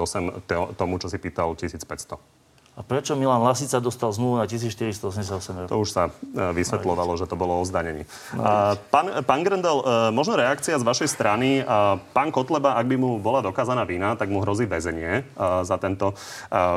to- 0.44 0.70
tomu, 0.74 0.98
čo 0.98 1.06
si 1.06 1.18
pýtal 1.22 1.54
1500. 1.54 2.47
A 2.78 2.86
prečo 2.86 3.18
Milan 3.18 3.42
Lasica 3.42 3.82
dostal 3.82 4.14
zmluvu 4.14 4.38
na 4.38 4.46
1488 4.46 5.66
eur? 5.66 5.66
To 5.66 5.82
už 5.82 5.90
sa 5.90 6.14
e, 6.14 6.54
vysvetľovalo, 6.54 7.18
že 7.18 7.26
to 7.26 7.34
bolo 7.34 7.58
o 7.58 7.66
zdanení. 7.66 8.06
A, 8.38 8.78
Pán, 8.78 9.26
pán 9.26 9.42
Grendel, 9.42 9.82
e, 9.82 10.14
možno 10.14 10.38
reakcia 10.38 10.78
z 10.78 10.86
vašej 10.86 11.10
strany. 11.10 11.66
A 11.66 11.98
Pán 12.14 12.30
Kotleba, 12.30 12.78
ak 12.78 12.86
by 12.86 12.94
mu 12.94 13.18
bola 13.18 13.42
dokázaná 13.42 13.82
vina, 13.82 14.14
tak 14.14 14.30
mu 14.30 14.46
hrozí 14.46 14.70
väzenie 14.70 15.26
e, 15.26 15.42
za 15.66 15.74
tento 15.82 16.14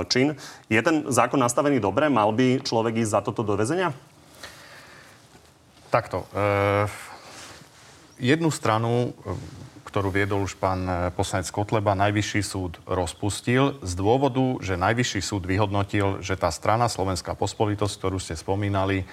čin. 0.09 0.33
Je 0.73 0.81
ten 0.81 1.05
zákon 1.05 1.37
nastavený 1.37 1.77
dobre? 1.77 2.09
Mal 2.09 2.33
by 2.33 2.65
človek 2.65 2.97
ísť 2.97 3.11
za 3.13 3.21
toto 3.21 3.45
do 3.45 3.53
väzenia? 3.53 3.93
Takto. 5.93 6.25
E, 6.33 6.89
jednu 8.17 8.49
stranu, 8.49 9.13
ktorú 9.91 10.08
viedol 10.08 10.47
už 10.47 10.56
pán 10.56 10.88
e, 10.88 10.93
poslanec 11.12 11.51
Kotleba, 11.51 11.99
Najvyšší 11.99 12.41
súd 12.47 12.80
rozpustil 12.88 13.75
z 13.84 13.91
dôvodu, 13.99 14.56
že 14.63 14.80
Najvyšší 14.80 15.19
súd 15.19 15.43
vyhodnotil, 15.43 16.23
že 16.23 16.39
tá 16.39 16.47
strana 16.47 16.88
Slovenská 16.88 17.36
pospolitosť, 17.36 17.99
ktorú 17.99 18.15
ste 18.15 18.39
spomínali, 18.39 19.04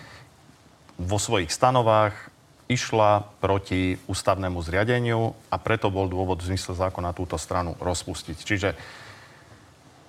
vo 0.94 1.18
svojich 1.18 1.50
stanovách 1.50 2.14
išla 2.70 3.26
proti 3.42 3.98
ústavnému 4.06 4.62
zriadeniu 4.62 5.34
a 5.50 5.56
preto 5.58 5.90
bol 5.90 6.06
dôvod 6.06 6.38
v 6.38 6.54
zmysle 6.54 6.78
zákona 6.78 7.10
túto 7.10 7.34
stranu 7.40 7.74
rozpustiť. 7.82 8.38
Čiže 8.38 8.70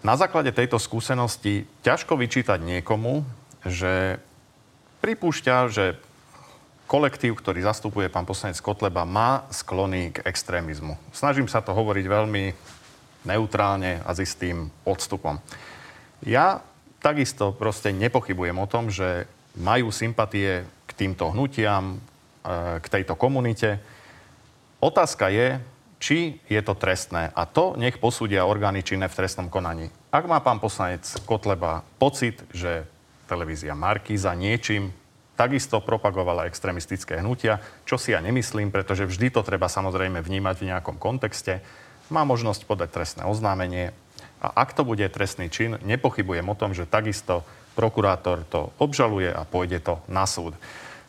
na 0.05 0.13
základe 0.15 0.53
tejto 0.53 0.77
skúsenosti 0.77 1.65
ťažko 1.82 2.13
vyčítať 2.19 2.60
niekomu, 2.62 3.25
že 3.65 4.21
pripúšťa, 5.01 5.55
že 5.71 5.97
kolektív, 6.89 7.38
ktorý 7.38 7.62
zastupuje 7.62 8.10
pán 8.10 8.25
poslanec 8.25 8.58
Kotleba, 8.65 9.06
má 9.06 9.45
sklony 9.54 10.10
k 10.10 10.25
extrémizmu. 10.25 10.97
Snažím 11.13 11.45
sa 11.45 11.62
to 11.62 11.78
hovoriť 11.78 12.06
veľmi 12.10 12.58
neutrálne 13.30 14.02
a 14.02 14.10
s 14.10 14.25
istým 14.25 14.73
odstupom. 14.89 15.38
Ja 16.25 16.65
takisto 16.97 17.54
proste 17.54 17.93
nepochybujem 17.93 18.58
o 18.58 18.65
tom, 18.65 18.89
že 18.89 19.30
majú 19.54 19.93
sympatie 19.93 20.65
k 20.89 20.91
týmto 20.97 21.30
hnutiam, 21.30 22.02
e, 22.41 22.82
k 22.82 22.86
tejto 22.89 23.13
komunite. 23.13 23.78
Otázka 24.82 25.30
je, 25.30 25.62
či 26.02 26.41
je 26.49 26.62
to 26.65 26.73
trestné. 26.73 27.30
A 27.36 27.45
to 27.45 27.78
nech 27.78 28.02
posúdia 28.02 28.49
orgány 28.49 28.82
činné 28.82 29.12
v 29.12 29.17
trestnom 29.19 29.52
konaní. 29.52 29.91
Ak 30.10 30.25
má 30.25 30.41
pán 30.41 30.58
poslanec 30.58 31.06
Kotleba 31.28 31.86
pocit, 32.02 32.41
že 32.49 32.88
televízia 33.30 33.78
Markíza 33.78 34.34
niečím 34.34 34.89
takisto 35.39 35.80
propagovala 35.80 36.52
extremistické 36.52 37.23
hnutia, 37.23 37.63
čo 37.88 37.95
si 37.95 38.12
ja 38.12 38.19
nemyslím, 38.19 38.75
pretože 38.75 39.08
vždy 39.08 39.32
to 39.32 39.39
treba 39.39 39.71
samozrejme 39.71 40.19
vnímať 40.19 40.56
v 40.60 40.67
nejakom 40.75 40.99
kontexte, 40.99 41.63
má 42.12 42.28
možnosť 42.28 42.67
podať 42.67 42.89
trestné 42.91 43.23
oznámenie 43.23 43.95
a 44.43 44.47
ak 44.52 44.75
to 44.75 44.84
bude 44.84 45.08
trestný 45.15 45.47
čin, 45.47 45.80
nepochybujem 45.80 46.43
o 46.43 46.60
tom, 46.60 46.75
že 46.75 46.84
takisto 46.84 47.47
prokurátor 47.80 48.43
to 48.52 48.75
obžaluje 48.84 49.32
a 49.32 49.47
pôjde 49.47 49.80
to 49.80 50.04
na 50.12 50.28
súd. 50.28 50.60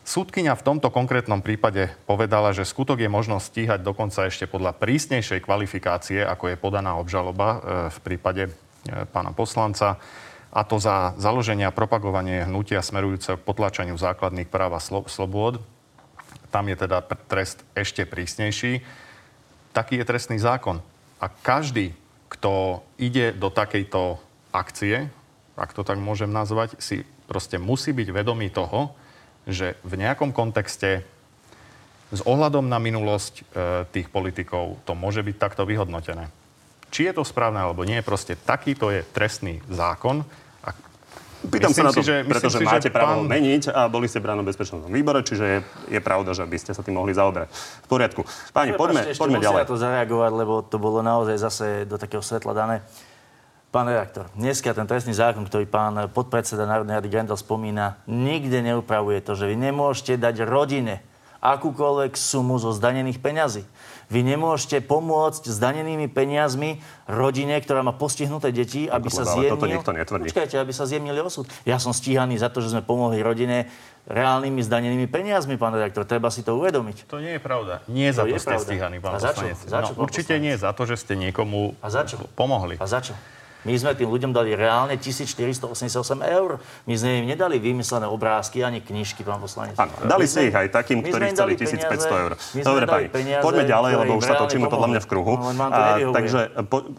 Súdkyňa 0.01 0.57
v 0.57 0.65
tomto 0.65 0.89
konkrétnom 0.89 1.45
prípade 1.45 1.93
povedala, 2.09 2.55
že 2.55 2.65
skutok 2.65 3.03
je 3.03 3.11
možno 3.11 3.37
stíhať 3.37 3.85
dokonca 3.85 4.25
ešte 4.25 4.49
podľa 4.49 4.73
prísnejšej 4.79 5.45
kvalifikácie, 5.45 6.25
ako 6.25 6.51
je 6.51 6.57
podaná 6.57 6.97
obžaloba 6.97 7.47
e, 7.47 7.57
v 7.93 7.97
prípade 8.01 8.43
e, 8.49 8.51
pána 9.13 9.29
poslanca 9.35 10.01
a 10.51 10.67
to 10.67 10.83
za 10.83 11.15
založenie 11.15 11.63
a 11.63 11.71
propagovanie 11.71 12.43
hnutia 12.43 12.83
smerujúceho 12.83 13.39
k 13.39 13.47
potlačaniu 13.47 13.95
základných 13.95 14.51
práv 14.51 14.75
a 14.75 14.83
slo- 14.83 15.07
slobôd. 15.07 15.63
Tam 16.51 16.67
je 16.67 16.75
teda 16.75 16.99
trest 17.31 17.63
ešte 17.71 18.03
prísnejší. 18.03 18.83
Taký 19.71 20.03
je 20.03 20.05
trestný 20.07 20.37
zákon. 20.43 20.83
A 21.23 21.31
každý, 21.31 21.95
kto 22.27 22.83
ide 22.99 23.31
do 23.31 23.47
takejto 23.47 24.19
akcie, 24.51 25.07
ak 25.55 25.71
to 25.71 25.87
tak 25.87 25.95
môžem 26.03 26.27
nazvať, 26.27 26.75
si 26.83 27.07
proste 27.31 27.55
musí 27.55 27.95
byť 27.95 28.07
vedomý 28.11 28.51
toho, 28.51 28.91
že 29.47 29.79
v 29.87 30.03
nejakom 30.03 30.35
kontexte 30.35 31.07
s 32.11 32.19
ohľadom 32.27 32.67
na 32.67 32.75
minulosť 32.75 33.33
e, 33.39 33.43
tých 33.87 34.11
politikov 34.11 34.83
to 34.83 34.91
môže 34.91 35.23
byť 35.23 35.35
takto 35.39 35.63
vyhodnotené. 35.63 36.27
Či 36.91 37.07
je 37.07 37.13
to 37.15 37.23
správne 37.23 37.63
alebo 37.63 37.87
nie, 37.87 38.03
proste 38.03 38.35
takýto 38.35 38.91
je 38.91 39.01
trestný 39.07 39.63
zákon. 39.71 40.27
A 40.61 40.75
Pýtam 41.41 41.71
sa 41.71 41.87
na 41.87 41.95
to, 41.95 42.03
si, 42.03 42.11
že- 42.11 42.27
pretože 42.27 42.59
si, 42.59 42.61
že 42.61 42.67
máte 42.67 42.89
právo 42.91 43.23
pán- 43.23 43.31
meniť 43.31 43.71
a 43.71 43.87
boli 43.89 44.05
ste 44.05 44.19
v 44.19 44.29
brannom 44.29 44.45
bezpečnostnom 44.45 44.91
výbore, 44.91 45.23
čiže 45.23 45.45
je, 45.47 45.59
je 45.97 45.99
pravda, 46.03 46.35
že 46.35 46.43
by 46.45 46.57
ste 46.59 46.75
sa 46.75 46.83
tým 46.83 46.99
mohli 46.99 47.15
zaoberať. 47.15 47.49
V 47.81 47.87
poriadku. 47.89 48.21
Páni, 48.53 48.75
poďme, 48.77 49.09
ešte 49.09 49.17
poďme 49.17 49.39
ďalej. 49.41 49.65
to 49.65 49.79
zareagovať, 49.79 50.31
lebo 50.35 50.53
to 50.61 50.77
bolo 50.77 51.01
naozaj 51.01 51.39
zase 51.39 51.65
do 51.89 51.97
takého 51.97 52.21
svetla 52.21 52.53
dané. 52.53 52.77
Pán 53.71 53.87
redaktor, 53.87 54.27
dneska 54.35 54.75
ten 54.75 54.83
trestný 54.83 55.15
zákon, 55.15 55.47
ktorý 55.47 55.63
pán 55.63 56.11
podpredseda 56.11 56.67
Národnej 56.67 56.99
rady 56.99 57.07
Grendel 57.07 57.39
spomína, 57.39 58.03
nikde 58.03 58.59
neupravuje 58.59 59.23
to, 59.23 59.31
že 59.31 59.47
vy 59.47 59.55
nemôžete 59.55 60.19
dať 60.19 60.43
rodine 60.43 60.99
akúkoľvek 61.39 62.13
sumu 62.13 62.59
zo 62.59 62.75
zdanených 62.75 63.17
peňazí. 63.17 63.63
Vy 64.11 64.27
nemôžete 64.27 64.83
pomôcť 64.83 65.47
zdanenými 65.47 66.11
peniazmi 66.11 66.83
rodine, 67.07 67.55
ktorá 67.57 67.79
má 67.79 67.95
postihnuté 67.95 68.51
deti, 68.51 68.91
aby 68.91 69.07
sa 69.07 69.23
toto 69.23 69.39
zjemnil... 69.39 69.79
nikto 69.79 69.91
netvrdí. 69.95 70.27
Počkajte, 70.27 70.59
aby 70.59 70.73
sa 70.75 70.83
zjemnili 70.83 71.15
osud. 71.23 71.47
Ja 71.63 71.79
som 71.79 71.95
stíhaný 71.95 72.35
za 72.35 72.51
to, 72.51 72.59
že 72.59 72.75
sme 72.75 72.83
pomohli 72.83 73.23
rodine 73.23 73.71
reálnymi 74.11 74.59
zdanenými 74.59 75.07
peniazmi, 75.07 75.55
pán 75.55 75.71
redaktor. 75.71 76.03
Treba 76.03 76.27
si 76.27 76.43
to 76.43 76.59
uvedomiť. 76.59 77.07
To 77.07 77.23
nie 77.23 77.37
je 77.37 77.41
pravda. 77.41 77.79
Nie 77.87 78.11
za 78.11 78.27
To 78.27 78.29
to, 78.29 78.35
je 78.35 78.39
ste 78.43 78.49
pravda. 78.51 78.65
stíhaní, 78.67 78.97
pán 78.99 79.13
A 79.15 79.19
za 79.23 79.31
čo? 79.31 79.47
poslanec. 79.47 79.57
Za 79.63 79.79
čo, 79.87 79.91
no, 79.93 79.95
pán 79.95 80.03
určite 80.03 80.33
poslanec? 80.35 80.43
nie 80.43 80.53
za 80.59 80.69
to, 80.75 80.81
že 80.83 80.95
ste 80.99 81.13
niekomu 81.15 81.59
A 81.79 81.87
za 81.87 82.01
čo? 82.03 82.15
pomohli. 82.35 82.75
A 82.81 82.85
za 82.89 82.99
čo? 82.99 83.15
My 83.61 83.77
sme 83.77 83.93
tým 83.93 84.09
ľuďom 84.09 84.33
dali 84.33 84.57
reálne 84.57 84.97
1488 84.97 85.93
eur. 86.25 86.57
My 86.89 86.93
sme 86.97 87.21
im 87.21 87.25
nedali 87.29 87.61
vymyslené 87.61 88.09
obrázky 88.09 88.65
ani 88.65 88.81
knižky, 88.81 89.21
pán 89.21 89.37
poslanec. 89.37 89.77
Áno, 89.77 89.93
dali 90.01 90.25
ste 90.25 90.49
ich 90.49 90.55
aj 90.55 90.73
takým, 90.73 91.05
ktorí 91.05 91.29
chceli 91.29 91.53
dali 91.53 91.77
1500 91.85 92.23
eur. 92.25 92.31
Dobre, 92.65 92.85
pani, 92.89 93.07
peniaze, 93.13 93.43
poďme 93.45 93.63
ďalej, 93.69 93.91
lebo 94.01 94.11
už 94.17 94.25
sa 94.25 94.35
točíme 94.41 94.65
podľa 94.65 94.87
mňa 94.97 95.01
v 95.05 95.07
kruhu. 95.07 95.33
No, 95.37 95.67
A, 95.69 96.01
takže 96.09 96.39
po, 96.65 96.89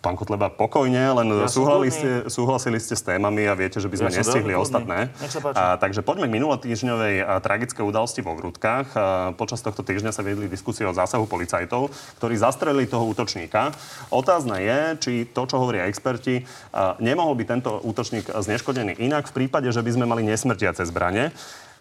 pán 0.00 0.16
Kotleba, 0.16 0.48
pokojne, 0.48 1.12
len 1.16 1.26
Ja 1.32 1.48
kľudný. 1.48 1.90
ste, 1.92 2.10
súhlasili 2.32 2.78
ste 2.80 2.96
s 2.96 3.04
témami 3.04 3.48
a 3.48 3.56
viete, 3.56 3.80
že 3.80 3.88
by 3.88 3.96
sme 4.00 4.10
Ja 4.12 4.20
nestihli 4.20 4.52
ostatné. 4.56 5.12
A, 5.56 5.76
takže 5.80 6.04
poďme 6.04 6.28
k 6.28 6.36
minulotýždňovej 6.40 7.14
a, 7.20 7.40
tragické 7.40 7.80
udalosti 7.80 8.24
vo 8.24 8.36
Grudkách. 8.36 8.86
A, 8.92 9.00
počas 9.36 9.60
tohto 9.60 9.84
týždňa 9.84 10.12
sa 10.12 10.24
viedli 10.24 10.48
diskusie 10.48 10.84
o 10.84 10.92
zásahu 10.92 11.28
policajtov, 11.28 11.92
ktorí 12.20 12.34
zastrelili 12.36 12.88
toho 12.88 13.04
útočníka. 13.08 13.72
Otázne 14.12 14.60
je, 14.60 14.78
či 15.00 15.12
to, 15.28 15.44
čo 15.48 15.60
hovoria 15.60 15.88
experti, 15.88 16.44
a, 16.72 16.96
nemohol 17.00 17.36
by 17.36 17.44
tento 17.44 17.80
útočník 17.84 18.28
zneškodený 18.28 19.00
inak 19.00 19.28
v 19.32 19.44
prípade, 19.44 19.68
že 19.72 19.80
by 19.84 19.90
sme 19.92 20.04
mali 20.08 20.24
nesmrtiace 20.24 20.84
zbranie. 20.88 21.32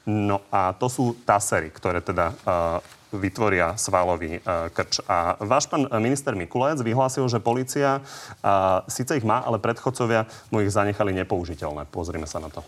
No 0.04 0.44
a 0.52 0.76
to 0.76 0.92
sú 0.92 1.16
tasery, 1.24 1.72
ktoré 1.72 2.04
teda 2.04 2.36
uh, 2.44 2.84
vytvoria 3.18 3.78
svalový 3.78 4.42
uh, 4.42 4.70
krč. 4.74 5.02
A 5.06 5.38
váš 5.42 5.70
pán 5.70 5.86
minister 6.02 6.34
Mikulec 6.34 6.82
vyhlásil, 6.82 7.26
že 7.30 7.44
policia 7.44 8.00
uh, 8.00 8.82
síce 8.90 9.18
ich 9.18 9.26
má, 9.26 9.42
ale 9.46 9.62
predchodcovia 9.62 10.26
mu 10.50 10.62
ich 10.62 10.74
zanechali 10.74 11.14
nepoužiteľné. 11.24 11.90
Pozrime 11.90 12.26
sa 12.26 12.42
na 12.42 12.50
to. 12.50 12.62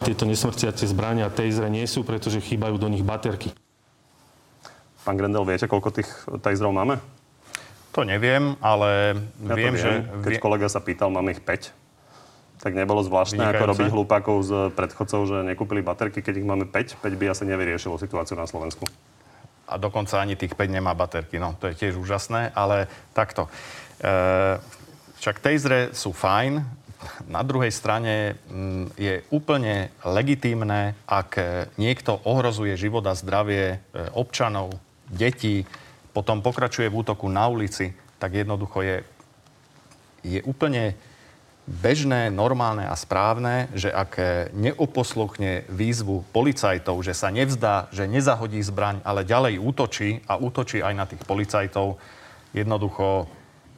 Tieto 0.00 0.24
nesmrciace 0.24 0.88
zbrania 0.88 1.28
a 1.28 1.34
tasery 1.34 1.68
nie 1.68 1.84
sú, 1.84 2.00
pretože 2.08 2.40
chýbajú 2.40 2.80
do 2.80 2.88
nich 2.88 3.04
baterky. 3.04 3.52
Pán 5.04 5.16
Grendel, 5.16 5.44
viete, 5.44 5.68
koľko 5.68 5.92
tých 5.92 6.08
taserov 6.40 6.72
máme? 6.72 7.00
To 7.90 8.06
neviem, 8.06 8.54
ale 8.62 9.18
Ja 9.42 9.54
viem, 9.58 9.74
to 9.74 9.82
že... 9.82 9.90
viem. 9.90 10.22
Keď 10.24 10.34
kolega 10.38 10.66
sa 10.70 10.80
pýtal, 10.80 11.10
máme 11.10 11.34
ich 11.34 11.42
5. 11.42 11.79
Tak 12.60 12.76
nebolo 12.76 13.00
zvláštne, 13.00 13.40
ako 13.40 13.48
Vynikajúce. 13.56 13.70
robiť 13.72 13.88
hlupákov 13.88 14.36
z 14.44 14.50
predchodcov, 14.76 15.20
že 15.24 15.36
nekúpili 15.48 15.80
baterky, 15.80 16.20
keď 16.20 16.34
ich 16.40 16.46
máme 16.46 16.68
5. 16.68 17.00
5 17.00 17.20
by 17.20 17.24
asi 17.32 17.44
nevyriešilo 17.48 17.96
situáciu 17.96 18.36
na 18.36 18.44
Slovensku. 18.44 18.84
a 19.70 19.78
dokonca 19.78 20.18
ani 20.18 20.34
tých 20.34 20.58
5 20.58 20.66
nemá 20.66 20.90
baterky. 20.98 21.38
No, 21.38 21.54
to 21.54 21.70
je 21.70 21.78
tiež 21.78 21.94
úžasné, 21.94 22.50
ale 22.58 22.90
takto. 23.14 23.46
E, 24.02 24.58
Však 25.20 25.36
tejzre 25.38 25.94
sú 25.94 26.10
fajn, 26.10 26.64
na 27.28 27.40
druhej 27.46 27.70
strane 27.72 28.40
mm, 28.50 28.98
je 28.98 29.14
úplne 29.30 29.88
legitímne, 30.02 30.98
ak 31.06 31.38
niekto 31.78 32.20
ohrozuje 32.24 32.76
život 32.76 33.04
a 33.06 33.14
zdravie 33.14 33.76
e, 33.76 34.10
občanov, 34.12 34.74
detí, 35.06 35.64
potom 36.10 36.42
pokračuje 36.42 36.90
v 36.90 36.98
útoku 37.06 37.30
na 37.30 37.46
ulici, 37.46 37.94
tak 38.18 38.34
jednoducho 38.34 38.82
je, 38.82 38.96
je 40.26 40.40
úplne 40.44 40.98
bežné, 41.70 42.34
normálne 42.34 42.82
a 42.82 42.98
správne, 42.98 43.70
že 43.78 43.94
ak 43.94 44.18
neoposluchne 44.50 45.70
výzvu 45.70 46.26
policajtov, 46.34 46.98
že 47.06 47.14
sa 47.14 47.30
nevzdá, 47.30 47.86
že 47.94 48.10
nezahodí 48.10 48.58
zbraň, 48.58 48.98
ale 49.06 49.22
ďalej 49.22 49.62
útočí 49.62 50.26
a 50.26 50.34
útočí 50.34 50.82
aj 50.82 50.94
na 50.98 51.06
tých 51.06 51.22
policajtov, 51.22 52.02
jednoducho 52.50 53.30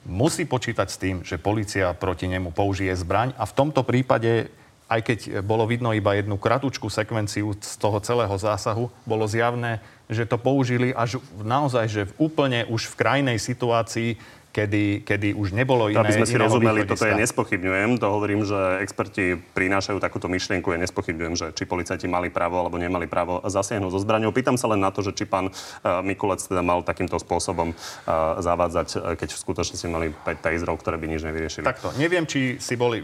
musí 0.08 0.48
počítať 0.48 0.88
s 0.88 0.96
tým, 0.96 1.16
že 1.20 1.36
policia 1.36 1.92
proti 1.92 2.26
nemu 2.26 2.50
použije 2.50 2.96
zbraň. 2.96 3.36
A 3.36 3.44
v 3.44 3.54
tomto 3.54 3.84
prípade 3.84 4.48
aj 4.92 5.00
keď 5.00 5.18
bolo 5.40 5.64
vidno 5.64 5.96
iba 5.96 6.12
jednu 6.12 6.36
kratučku 6.36 6.92
sekvenciu 6.92 7.56
z 7.56 7.80
toho 7.80 7.96
celého 8.04 8.36
zásahu, 8.36 8.92
bolo 9.08 9.24
zjavné, 9.24 9.80
že 10.12 10.28
to 10.28 10.36
použili 10.36 10.92
až 10.92 11.16
naozaj, 11.40 11.88
že 11.88 12.02
v 12.12 12.28
úplne 12.28 12.68
už 12.68 12.92
v 12.92 12.98
krajnej 13.00 13.38
situácii, 13.40 14.20
kedy, 14.52 15.02
kedy 15.02 15.32
už 15.32 15.56
nebolo 15.56 15.88
iné. 15.88 15.98
Aby 15.98 16.22
sme 16.22 16.28
si 16.28 16.36
rozumeli, 16.36 16.84
toto 16.84 17.08
ja 17.08 17.16
nespochybňujem. 17.16 17.96
To 17.98 18.06
hovorím, 18.12 18.44
že 18.44 18.84
experti 18.84 19.40
prinášajú 19.56 19.96
takúto 19.98 20.28
myšlienku. 20.28 20.68
Ja 20.70 20.78
nespochybňujem, 20.84 21.34
že 21.34 21.46
či 21.56 21.64
policajti 21.64 22.06
mali 22.06 22.28
právo 22.28 22.60
alebo 22.60 22.76
nemali 22.76 23.08
právo 23.08 23.40
zasiahnuť 23.42 23.90
so 23.90 24.00
zbraňou. 24.04 24.30
Pýtam 24.30 24.60
sa 24.60 24.68
len 24.68 24.84
na 24.84 24.92
to, 24.92 25.00
že 25.00 25.16
či 25.16 25.24
pán 25.24 25.48
uh, 25.48 26.04
Mikulec 26.04 26.44
teda 26.44 26.60
mal 26.60 26.84
takýmto 26.84 27.16
spôsobom 27.16 27.72
uh, 27.72 28.38
zavádzať, 28.38 28.88
uh, 29.00 29.16
keď 29.16 29.28
v 29.32 29.38
skutočnosti 29.40 29.86
mali 29.88 30.06
5 30.12 30.44
taserov, 30.44 30.76
ktoré 30.78 31.00
by 31.00 31.06
nič 31.08 31.24
nevyriešili. 31.24 31.64
Takto. 31.64 31.96
Neviem, 31.96 32.28
či 32.28 32.60
si 32.60 32.76
boli 32.76 33.00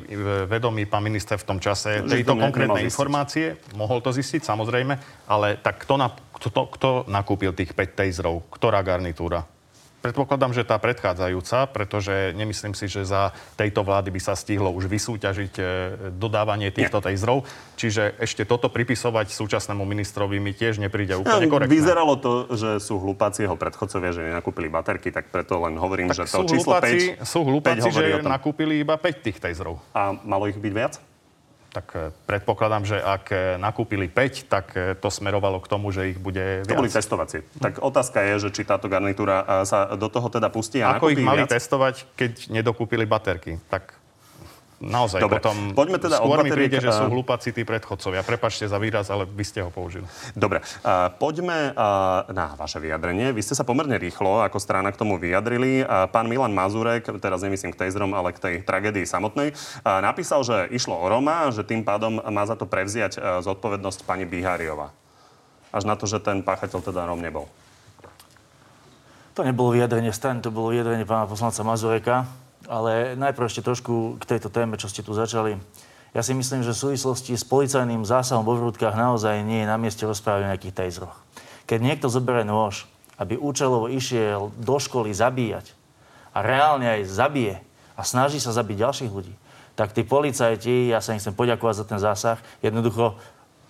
vedomí, 0.46 0.84
pán 0.84 1.00
minister, 1.00 1.40
v 1.40 1.56
tom 1.56 1.58
čase 1.58 2.04
tejto 2.04 2.36
konkrétnej 2.36 2.84
informácie. 2.84 3.56
Mohol 3.72 4.04
to 4.04 4.12
zistiť, 4.12 4.44
samozrejme. 4.44 4.94
Ale 5.32 5.56
tak 5.64 5.88
kto, 5.88 5.96
na, 5.96 6.12
kto, 6.12 6.68
kto 6.76 6.88
nakúpil 7.08 7.56
tých 7.56 7.72
5 7.72 7.96
taserov? 7.96 8.44
Ktorá 8.52 8.84
garnitúra? 8.84 9.57
Predpokladám, 10.08 10.56
že 10.56 10.64
tá 10.64 10.80
predchádzajúca, 10.80 11.68
pretože 11.68 12.32
nemyslím 12.32 12.72
si, 12.72 12.88
že 12.88 13.04
za 13.04 13.36
tejto 13.60 13.84
vlády 13.84 14.08
by 14.08 14.20
sa 14.24 14.32
stihlo 14.32 14.72
už 14.72 14.88
vysúťažiť 14.88 15.54
e, 15.60 15.62
dodávanie 16.16 16.72
týchto 16.72 17.04
tejzrov. 17.04 17.44
Čiže 17.76 18.16
ešte 18.16 18.48
toto 18.48 18.72
pripisovať 18.72 19.28
súčasnému 19.28 19.84
ministrovi 19.84 20.40
mi 20.40 20.56
tiež 20.56 20.80
nepríde 20.80 21.12
úplne 21.20 21.44
korektné. 21.44 21.76
Vyzeralo 21.76 22.16
to, 22.16 22.48
že 22.56 22.80
sú 22.80 22.96
hlupáci 22.96 23.44
jeho 23.44 23.60
predchodcovia, 23.60 24.16
že 24.16 24.24
nenakúpili 24.32 24.72
baterky, 24.72 25.12
tak 25.12 25.28
preto 25.28 25.60
len 25.60 25.76
hovorím, 25.76 26.08
tak 26.08 26.24
že 26.24 26.32
to 26.32 26.48
číslo 26.48 26.80
hlupáci, 26.80 27.20
5... 27.20 27.28
Sú 27.28 27.44
hlupáci, 27.44 27.88
že 27.92 28.24
nakúpili 28.24 28.80
iba 28.80 28.96
5 28.96 29.28
tých 29.28 29.36
tejzrov. 29.36 29.76
A 29.92 30.16
malo 30.24 30.48
ich 30.48 30.56
byť 30.56 30.72
viac? 30.72 30.96
Tak 31.78 31.86
e, 31.94 32.10
predpokladám, 32.26 32.82
že 32.82 32.98
ak 32.98 33.24
e, 33.30 33.36
nakúpili 33.62 34.10
5, 34.10 34.50
tak 34.50 34.66
e, 34.74 34.98
to 34.98 35.06
smerovalo 35.14 35.62
k 35.62 35.70
tomu, 35.70 35.94
že 35.94 36.10
ich 36.10 36.18
bude 36.18 36.66
viac. 36.66 36.74
To 36.74 36.82
boli 36.82 36.90
testovací. 36.90 37.46
Tak 37.62 37.78
otázka 37.78 38.18
je, 38.26 38.34
že 38.46 38.48
či 38.50 38.62
táto 38.66 38.90
garnitúra 38.90 39.62
sa 39.62 39.94
do 39.94 40.10
toho 40.10 40.26
teda 40.26 40.50
pustí 40.50 40.82
a 40.82 40.98
Ako 40.98 41.14
ich 41.14 41.22
mali 41.22 41.46
viac? 41.46 41.54
testovať, 41.54 42.18
keď 42.18 42.50
nedokúpili 42.50 43.06
baterky? 43.06 43.62
Tak 43.70 43.94
Naozaj, 44.78 45.18
Dobre, 45.18 45.42
potom 45.42 45.74
poďme 45.74 45.98
teda 45.98 46.22
skôr 46.22 46.38
od 46.38 46.46
mi 46.46 46.54
príde, 46.54 46.78
že 46.78 46.94
sú 46.94 47.10
hlupáci 47.10 47.50
tí 47.50 47.66
predchodcovia. 47.66 48.22
Prepačte 48.22 48.70
za 48.70 48.78
výraz, 48.78 49.10
ale 49.10 49.26
vy 49.26 49.42
ste 49.42 49.58
ho 49.66 49.74
použili. 49.74 50.06
Dobre, 50.38 50.62
uh, 50.62 51.10
poďme 51.18 51.74
uh, 51.74 52.22
na 52.30 52.54
vaše 52.54 52.78
vyjadrenie. 52.78 53.34
Vy 53.34 53.42
ste 53.42 53.58
sa 53.58 53.66
pomerne 53.66 53.98
rýchlo 53.98 54.38
ako 54.38 54.62
strana 54.62 54.94
k 54.94 55.00
tomu 55.02 55.18
vyjadrili. 55.18 55.82
Uh, 55.82 56.06
pán 56.06 56.30
Milan 56.30 56.54
Mazurek, 56.54 57.10
teraz 57.18 57.42
nemyslím 57.42 57.74
k 57.74 57.90
tejzrom, 57.90 58.14
ale 58.14 58.30
k 58.30 58.38
tej 58.38 58.54
tragédii 58.62 59.02
samotnej, 59.02 59.50
uh, 59.50 59.98
napísal, 59.98 60.46
že 60.46 60.70
išlo 60.70 60.94
o 60.94 61.10
Roma, 61.10 61.50
že 61.50 61.66
tým 61.66 61.82
pádom 61.82 62.22
má 62.22 62.46
za 62.46 62.54
to 62.54 62.62
prevziať 62.62 63.18
uh, 63.18 63.42
zodpovednosť 63.42 64.06
pani 64.06 64.30
Biháriova. 64.30 64.94
Až 65.74 65.90
na 65.90 65.98
to, 65.98 66.06
že 66.06 66.22
ten 66.22 66.46
páchateľ 66.46 66.78
teda 66.86 67.02
Rom 67.10 67.18
nebol. 67.18 67.50
To 69.34 69.42
nebolo 69.42 69.74
vyjadrenie 69.74 70.14
strany, 70.14 70.38
to 70.38 70.54
bolo 70.54 70.70
vyjadrenie 70.70 71.02
pána 71.02 71.26
poslanca 71.26 71.66
Mazureka. 71.66 72.46
Ale 72.68 73.16
najprv 73.16 73.48
ešte 73.48 73.64
trošku 73.64 74.20
k 74.20 74.28
tejto 74.36 74.52
téme, 74.52 74.76
čo 74.76 74.92
ste 74.92 75.00
tu 75.00 75.16
začali. 75.16 75.56
Ja 76.12 76.20
si 76.20 76.36
myslím, 76.36 76.60
že 76.60 76.76
v 76.76 76.92
súvislosti 76.92 77.32
s 77.32 77.44
policajným 77.44 78.04
zásahom 78.04 78.44
vo 78.44 78.56
vrútkach 78.56 78.92
naozaj 78.92 79.40
nie 79.44 79.64
je 79.64 79.70
na 79.72 79.80
mieste 79.80 80.04
rozprávať 80.04 80.40
o 80.44 80.50
nejakých 80.52 80.76
tejzroch. 80.76 81.16
Keď 81.64 81.78
niekto 81.80 82.12
zoberie 82.12 82.44
nôž, 82.44 82.84
aby 83.16 83.40
účelovo 83.40 83.88
išiel 83.88 84.52
do 84.56 84.76
školy 84.76 85.12
zabíjať 85.12 85.72
a 86.32 86.44
reálne 86.44 87.00
aj 87.00 87.08
zabije 87.08 87.56
a 87.96 88.04
snaží 88.04 88.40
sa 88.40 88.52
zabiť 88.52 88.84
ďalších 88.84 89.12
ľudí, 89.12 89.34
tak 89.76 89.92
tí 89.92 90.04
policajti, 90.04 90.92
ja 90.92 91.00
sa 91.00 91.12
im 91.16 91.20
chcem 91.20 91.36
poďakovať 91.36 91.74
za 91.80 91.84
ten 91.88 92.00
zásah, 92.00 92.38
jednoducho 92.60 93.16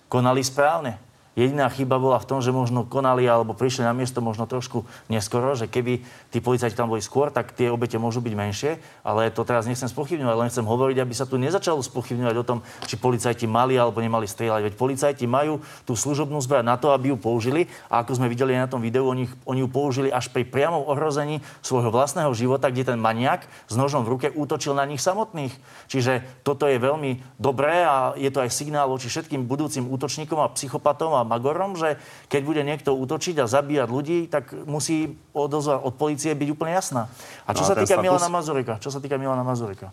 konali 0.09 0.43
správne. 0.43 0.97
Jediná 1.37 1.69
chyba 1.69 2.01
bola 2.01 2.17
v 2.17 2.25
tom, 2.25 2.39
že 2.41 2.49
možno 2.51 2.83
konali 2.83 3.23
alebo 3.23 3.53
prišli 3.53 3.85
na 3.85 3.93
miesto 3.93 4.19
možno 4.19 4.49
trošku 4.49 4.83
neskoro, 5.07 5.53
že 5.53 5.69
keby 5.69 6.01
tí 6.33 6.41
policajti 6.41 6.75
tam 6.75 6.89
boli 6.89 6.99
skôr, 6.99 7.29
tak 7.29 7.53
tie 7.53 7.69
obete 7.69 7.95
môžu 8.01 8.19
byť 8.19 8.33
menšie, 8.33 8.71
ale 9.05 9.31
to 9.31 9.45
teraz 9.47 9.69
nechcem 9.69 9.87
spochybňovať, 9.87 10.35
len 10.35 10.49
chcem 10.51 10.65
hovoriť, 10.65 10.97
aby 10.99 11.13
sa 11.15 11.29
tu 11.29 11.39
nezačalo 11.39 11.79
spochybňovať 11.79 12.35
o 12.41 12.47
tom, 12.47 12.59
či 12.83 12.99
policajti 12.99 13.45
mali 13.45 13.79
alebo 13.79 14.01
nemali 14.03 14.27
strieľať. 14.27 14.61
Veď 14.67 14.73
policajti 14.75 15.25
majú 15.29 15.63
tú 15.87 15.95
služobnú 15.95 16.41
zbraň 16.43 16.65
na 16.65 16.75
to, 16.75 16.91
aby 16.91 17.13
ju 17.13 17.17
použili 17.21 17.71
a 17.87 18.03
ako 18.03 18.19
sme 18.19 18.27
videli 18.27 18.57
na 18.57 18.67
tom 18.67 18.83
videu, 18.83 19.07
oni, 19.07 19.31
oni 19.47 19.63
ju 19.63 19.69
použili 19.71 20.09
až 20.11 20.27
pri 20.33 20.43
priamom 20.43 20.83
ohrození 20.91 21.39
svojho 21.63 21.87
vlastného 21.93 22.33
života, 22.35 22.67
kde 22.67 22.91
ten 22.91 22.99
maniak 22.99 23.47
s 23.71 23.79
nožom 23.79 24.03
v 24.03 24.11
ruke 24.17 24.27
útočil 24.33 24.75
na 24.75 24.83
nich 24.83 24.99
samotných. 24.99 25.55
Čiže 25.87 26.43
toto 26.43 26.67
je 26.67 26.81
veľmi 26.81 27.39
dobré 27.39 27.87
a 27.87 28.11
je 28.19 28.27
to 28.27 28.43
aj 28.43 28.51
signál 28.51 28.91
voči 28.91 29.07
všetkým 29.07 29.47
budúcim 29.47 29.87
útočníkom 29.87 30.41
a 30.41 30.51
psychopatom 30.51 31.15
a 31.15 31.18
Magorom, 31.23 31.75
že 31.79 31.97
keď 32.27 32.41
bude 32.43 32.61
niekto 32.61 32.95
útočiť 32.95 33.41
a 33.41 33.45
zabíjať 33.45 33.89
ľudí, 33.89 34.19
tak 34.27 34.51
musí 34.67 35.17
odozva 35.31 35.79
od 35.81 35.95
policie 35.95 36.35
byť 36.35 36.49
úplne 36.51 36.73
jasná. 36.75 37.07
A 37.47 37.55
čo 37.55 37.63
no, 37.63 37.69
sa 37.71 37.75
týka 37.75 37.97
status? 37.97 38.05
Milana 38.05 38.29
Mazurika? 38.29 38.73
Čo 38.77 38.89
sa 38.91 38.99
týka 39.01 39.15
Milana 39.17 39.43
Mazurika? 39.43 39.89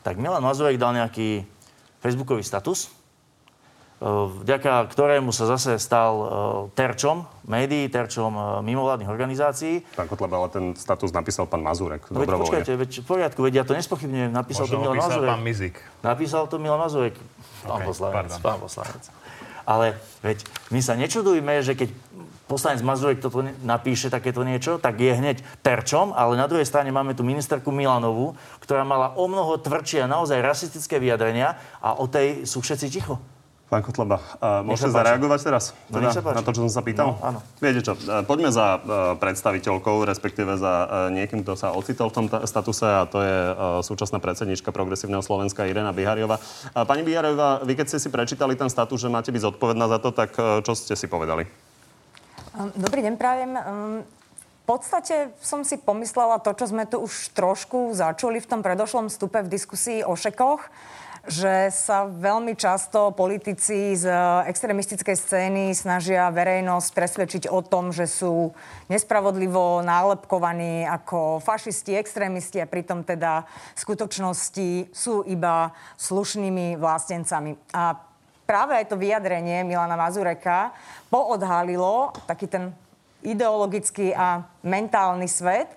Tak 0.00 0.16
Milan 0.16 0.40
Mazurek 0.40 0.80
dal 0.80 0.96
nejaký 0.96 1.44
facebookový 2.00 2.40
status, 2.40 2.88
e, 2.88 4.08
vďaka 4.40 4.88
ktorému 4.88 5.28
sa 5.28 5.44
zase 5.44 5.76
stal 5.76 6.12
e, 6.16 6.26
terčom 6.72 7.28
médií, 7.44 7.92
terčom 7.92 8.32
e, 8.32 8.42
mimovládnych 8.64 9.12
organizácií. 9.12 9.84
Pán 9.92 10.08
Kotleba, 10.08 10.40
ale 10.40 10.48
ten 10.48 10.64
status 10.72 11.12
napísal 11.12 11.44
pán 11.44 11.60
Mazurek. 11.60 12.08
No, 12.08 12.24
veď 12.24 12.28
počkajte, 12.40 12.72
veď 12.80 12.90
v 13.04 13.06
poriadku, 13.06 13.40
veď 13.44 13.54
ja 13.60 13.64
to 13.68 13.76
nespochybňujem. 13.76 14.32
Napísal 14.32 14.64
Možno 14.64 14.72
to 14.72 14.80
Milan 14.80 14.96
Mazurek. 15.04 15.28
pán 15.28 15.42
Mizik. 15.44 15.76
Napísal 16.00 16.42
to 16.48 16.56
Milan 16.56 16.80
Mazurek. 16.80 17.14
Pán 17.60 17.84
okay, 17.84 17.88
poslanec, 17.92 18.32
pán 18.40 18.56
poslanec. 18.56 19.04
Ale 19.70 19.94
veď 20.26 20.42
my 20.74 20.82
sa 20.82 20.98
nečudujme, 20.98 21.62
že 21.62 21.78
keď 21.78 21.94
poslanec 22.50 22.82
Mazurek 22.82 23.22
toto 23.22 23.46
napíše 23.62 24.10
takéto 24.10 24.42
niečo, 24.42 24.82
tak 24.82 24.98
je 24.98 25.14
hneď 25.14 25.46
terčom, 25.62 26.10
ale 26.10 26.34
na 26.34 26.50
druhej 26.50 26.66
strane 26.66 26.90
máme 26.90 27.14
tu 27.14 27.22
ministerku 27.22 27.70
Milanovú, 27.70 28.34
ktorá 28.58 28.82
mala 28.82 29.14
o 29.14 29.30
mnoho 29.30 29.62
tvrdšie 29.62 30.02
a 30.02 30.10
naozaj 30.10 30.42
rasistické 30.42 30.98
vyjadrenia 30.98 31.54
a 31.78 31.94
o 31.94 32.10
tej 32.10 32.42
sú 32.50 32.58
všetci 32.58 32.86
ticho. 32.90 33.22
Pán 33.70 33.86
Kotleba, 33.86 34.18
uh, 34.42 34.66
môžete 34.66 34.90
zareagovať 34.90 35.46
teraz? 35.46 35.64
No, 35.94 36.02
teda, 36.02 36.10
na 36.10 36.42
to, 36.42 36.50
čo 36.50 36.66
som 36.66 36.74
sa 36.74 36.82
pýtal? 36.82 37.14
No, 37.14 37.22
áno. 37.22 37.38
Viete 37.62 37.86
čo, 37.86 37.94
uh, 37.94 38.26
poďme 38.26 38.50
za 38.50 38.82
uh, 38.82 39.14
predstaviteľkou, 39.14 40.02
respektíve 40.10 40.58
za 40.58 40.74
uh, 40.82 40.86
niekým, 41.14 41.46
kto 41.46 41.54
sa 41.54 41.70
ocitol 41.70 42.10
v 42.10 42.14
tom 42.18 42.26
t- 42.26 42.42
statuse 42.50 42.82
a 42.82 43.06
to 43.06 43.22
je 43.22 43.38
uh, 43.54 43.78
súčasná 43.86 44.18
predsednička 44.18 44.74
Progresívneho 44.74 45.22
Slovenska 45.22 45.70
Irena 45.70 45.94
Bihariova. 45.94 46.42
Uh, 46.74 46.82
pani 46.82 47.06
Bihariova, 47.06 47.62
vy 47.62 47.78
keď 47.78 47.94
ste 47.94 48.02
si 48.02 48.10
prečítali 48.10 48.58
ten 48.58 48.66
status, 48.66 48.98
že 48.98 49.06
máte 49.06 49.30
byť 49.30 49.54
zodpovedná 49.54 49.86
za 49.86 50.02
to, 50.02 50.10
tak 50.10 50.34
uh, 50.34 50.58
čo 50.66 50.74
ste 50.74 50.98
si 50.98 51.06
povedali? 51.06 51.46
Um, 52.58 52.74
dobrý 52.74 53.06
deň, 53.06 53.14
prajem. 53.22 53.54
Um, 53.54 54.02
v 54.02 54.64
podstate 54.66 55.30
som 55.38 55.62
si 55.62 55.78
pomyslela 55.78 56.42
to, 56.42 56.50
čo 56.58 56.74
sme 56.74 56.90
tu 56.90 56.98
už 56.98 57.38
trošku 57.38 57.94
začuli 57.94 58.42
v 58.42 58.50
tom 58.50 58.66
predošlom 58.66 59.06
stupe 59.06 59.38
v 59.46 59.50
diskusii 59.50 60.02
o 60.02 60.18
šekoch 60.18 60.66
že 61.28 61.68
sa 61.68 62.08
veľmi 62.08 62.56
často 62.56 63.12
politici 63.12 63.92
z 63.92 64.08
extremistickej 64.48 65.16
scény 65.16 65.64
snažia 65.76 66.32
verejnosť 66.32 66.88
presvedčiť 66.96 67.44
o 67.52 67.60
tom, 67.60 67.92
že 67.92 68.08
sú 68.08 68.56
nespravodlivo 68.88 69.84
nálepkovaní 69.84 70.88
ako 70.88 71.44
fašisti, 71.44 72.00
extrémisti 72.00 72.56
a 72.64 72.70
pritom 72.70 73.04
teda 73.04 73.44
v 73.76 73.78
skutočnosti 73.78 74.96
sú 74.96 75.20
iba 75.28 75.76
slušnými 76.00 76.80
vlastencami. 76.80 77.76
A 77.76 77.92
práve 78.48 78.80
aj 78.80 78.88
to 78.88 78.96
vyjadrenie 78.96 79.60
Milana 79.62 80.00
Mazureka 80.00 80.72
poodhalilo 81.12 82.16
taký 82.24 82.48
ten 82.48 82.72
ideologický 83.20 84.16
a 84.16 84.48
mentálny 84.64 85.28
svet. 85.28 85.68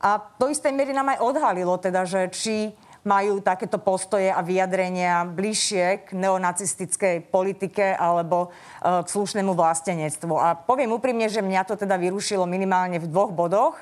A 0.00 0.18
do 0.40 0.48
istej 0.50 0.72
miery 0.74 0.90
nám 0.90 1.14
aj 1.14 1.22
odhalilo 1.22 1.76
teda, 1.78 2.02
že 2.08 2.26
či 2.32 2.56
majú 3.04 3.40
takéto 3.40 3.80
postoje 3.80 4.28
a 4.28 4.44
vyjadrenia 4.44 5.24
bližšie 5.24 6.04
k 6.04 6.08
neonacistickej 6.12 7.32
politike 7.32 7.96
alebo 7.96 8.48
e, 8.48 9.04
k 9.04 9.06
slušnému 9.08 9.56
vlastenectvu. 9.56 10.34
A 10.36 10.52
poviem 10.56 10.92
úprimne, 10.92 11.28
že 11.32 11.40
mňa 11.40 11.64
to 11.64 11.74
teda 11.80 11.96
vyrušilo 11.96 12.44
minimálne 12.44 13.00
v 13.00 13.08
dvoch 13.08 13.32
bodoch. 13.32 13.76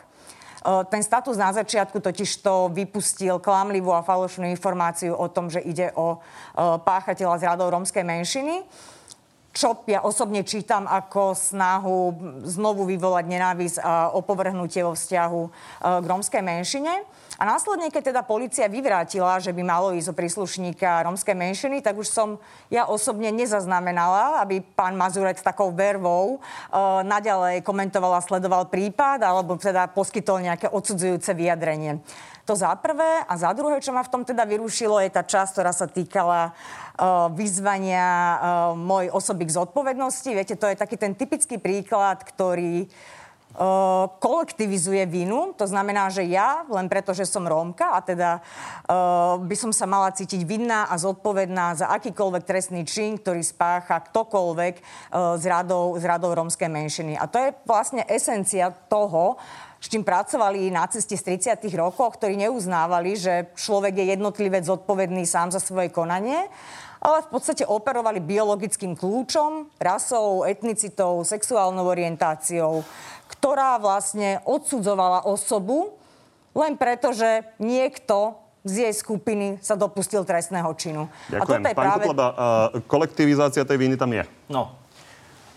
ten 0.91 1.03
status 1.07 1.39
na 1.39 1.55
začiatku 1.55 2.03
totiž 2.03 2.43
to 2.43 2.69
vypustil 2.75 3.39
klamlivú 3.39 3.95
a 3.95 4.03
falošnú 4.03 4.45
informáciu 4.51 5.15
o 5.15 5.31
tom, 5.31 5.47
že 5.47 5.63
ide 5.63 5.95
o 5.95 6.19
páchateľa 6.59 7.39
z 7.39 7.47
radov 7.47 7.71
rómskej 7.71 8.03
menšiny 8.03 8.67
čo 9.59 9.83
ja 9.91 10.07
osobne 10.07 10.47
čítam 10.47 10.87
ako 10.87 11.35
snahu 11.35 12.15
znovu 12.47 12.87
vyvolať 12.87 13.27
nenávisť 13.27 13.77
a 13.83 14.15
opovrhnutie 14.15 14.87
vo 14.87 14.95
vzťahu 14.95 15.43
k 15.83 16.05
rómskej 16.07 16.43
menšine. 16.47 17.03
A 17.39 17.47
následne, 17.47 17.91
keď 17.91 18.15
teda 18.15 18.23
policia 18.27 18.67
vyvrátila, 18.71 19.39
že 19.39 19.55
by 19.55 19.63
malo 19.63 19.95
ísť 19.95 20.11
o 20.11 20.19
príslušníka 20.19 21.07
rómskej 21.07 21.35
menšiny, 21.39 21.83
tak 21.83 21.99
už 21.99 22.11
som 22.11 22.39
ja 22.71 22.87
osobne 22.87 23.31
nezaznamenala, 23.31 24.43
aby 24.43 24.63
pán 24.63 24.99
Mazurek 24.99 25.39
s 25.39 25.47
takou 25.47 25.71
vervou 25.71 26.39
uh, 26.39 27.03
naďalej 27.07 27.63
komentoval 27.63 28.19
a 28.19 28.27
sledoval 28.27 28.67
prípad, 28.67 29.23
alebo 29.23 29.55
teda 29.55 29.87
poskytol 29.87 30.43
nejaké 30.51 30.67
odsudzujúce 30.67 31.31
vyjadrenie. 31.35 32.03
To 32.49 32.57
za 32.57 32.73
prvé. 32.81 33.29
A 33.29 33.37
za 33.37 33.53
druhé, 33.53 33.77
čo 33.85 33.93
ma 33.93 34.01
v 34.01 34.09
tom 34.09 34.25
teda 34.25 34.49
vyrušilo, 34.49 34.97
je 35.05 35.13
tá 35.13 35.21
časť, 35.21 35.53
ktorá 35.53 35.69
sa 35.77 35.85
týkala 35.85 36.57
uh, 36.57 37.29
vyzvania 37.29 38.09
uh, 38.09 38.37
mojej 38.73 39.13
osoby 39.13 39.45
k 39.45 39.53
zodpovednosti. 39.53 40.33
Viete, 40.33 40.57
to 40.57 40.65
je 40.65 40.81
taký 40.81 40.97
ten 40.97 41.13
typický 41.13 41.61
príklad, 41.61 42.25
ktorý 42.25 42.89
Uh, 43.59 44.13
kolektivizuje 44.21 45.09
vinu. 45.09 45.57
To 45.57 45.65
znamená, 45.65 46.13
že 46.13 46.21
ja, 46.21 46.69
len 46.69 46.85
preto, 46.87 47.17
že 47.17 47.25
som 47.25 47.49
Rómka 47.49 47.97
a 47.97 48.05
teda 48.05 48.45
by 49.41 49.57
som 49.57 49.73
sa 49.73 49.89
mala 49.89 50.13
cítiť 50.13 50.45
vinná 50.45 50.85
a 50.87 50.95
zodpovedná 51.01 51.73
za 51.73 51.89
akýkoľvek 51.97 52.45
trestný 52.45 52.85
čin, 52.85 53.17
ktorý 53.17 53.41
spácha 53.41 54.05
ktokoľvek 54.05 54.75
uh, 54.79 55.41
z, 55.41 55.45
radou, 55.49 55.97
z 55.97 56.05
radou 56.05 56.37
rómskej 56.37 56.69
menšiny. 56.71 57.17
A 57.17 57.25
to 57.25 57.41
je 57.41 57.57
vlastne 57.65 58.05
esencia 58.07 58.69
toho, 58.69 59.41
s 59.79 59.87
čím 59.87 60.03
pracovali 60.03 60.75
nacisti 60.75 61.15
z 61.15 61.39
30. 61.55 61.71
rokov, 61.79 62.19
ktorí 62.19 62.35
neuznávali, 62.35 63.15
že 63.15 63.55
človek 63.55 63.95
je 63.95 64.19
jednotlivec 64.19 64.67
zodpovedný 64.67 65.23
sám 65.23 65.55
za 65.55 65.63
svoje 65.63 65.89
konanie 65.91 66.51
ale 66.99 67.23
v 67.23 67.29
podstate 67.31 67.63
operovali 67.63 68.19
biologickým 68.19 68.99
kľúčom, 68.99 69.71
rasou, 69.79 70.43
etnicitou, 70.43 71.23
sexuálnou 71.23 71.87
orientáciou, 71.87 72.83
ktorá 73.31 73.79
vlastne 73.79 74.43
odsudzovala 74.43 75.23
osobu 75.23 75.95
len 76.59 76.75
preto, 76.75 77.15
že 77.15 77.47
niekto 77.63 78.35
z 78.67 78.91
jej 78.91 78.95
skupiny 78.95 79.63
sa 79.63 79.79
dopustil 79.79 80.27
trestného 80.27 80.69
činu. 80.75 81.07
Ďakujem. 81.31 81.39
A 81.39 81.47
toto 81.47 81.69
je 81.71 81.77
Pán 81.79 81.85
práve... 81.87 82.03
Kotleba, 82.05 82.29
uh, 82.29 82.37
kolektivizácia 82.91 83.63
tej 83.63 83.79
viny 83.79 83.95
tam 83.95 84.11
je. 84.11 84.27
No, 84.51 84.75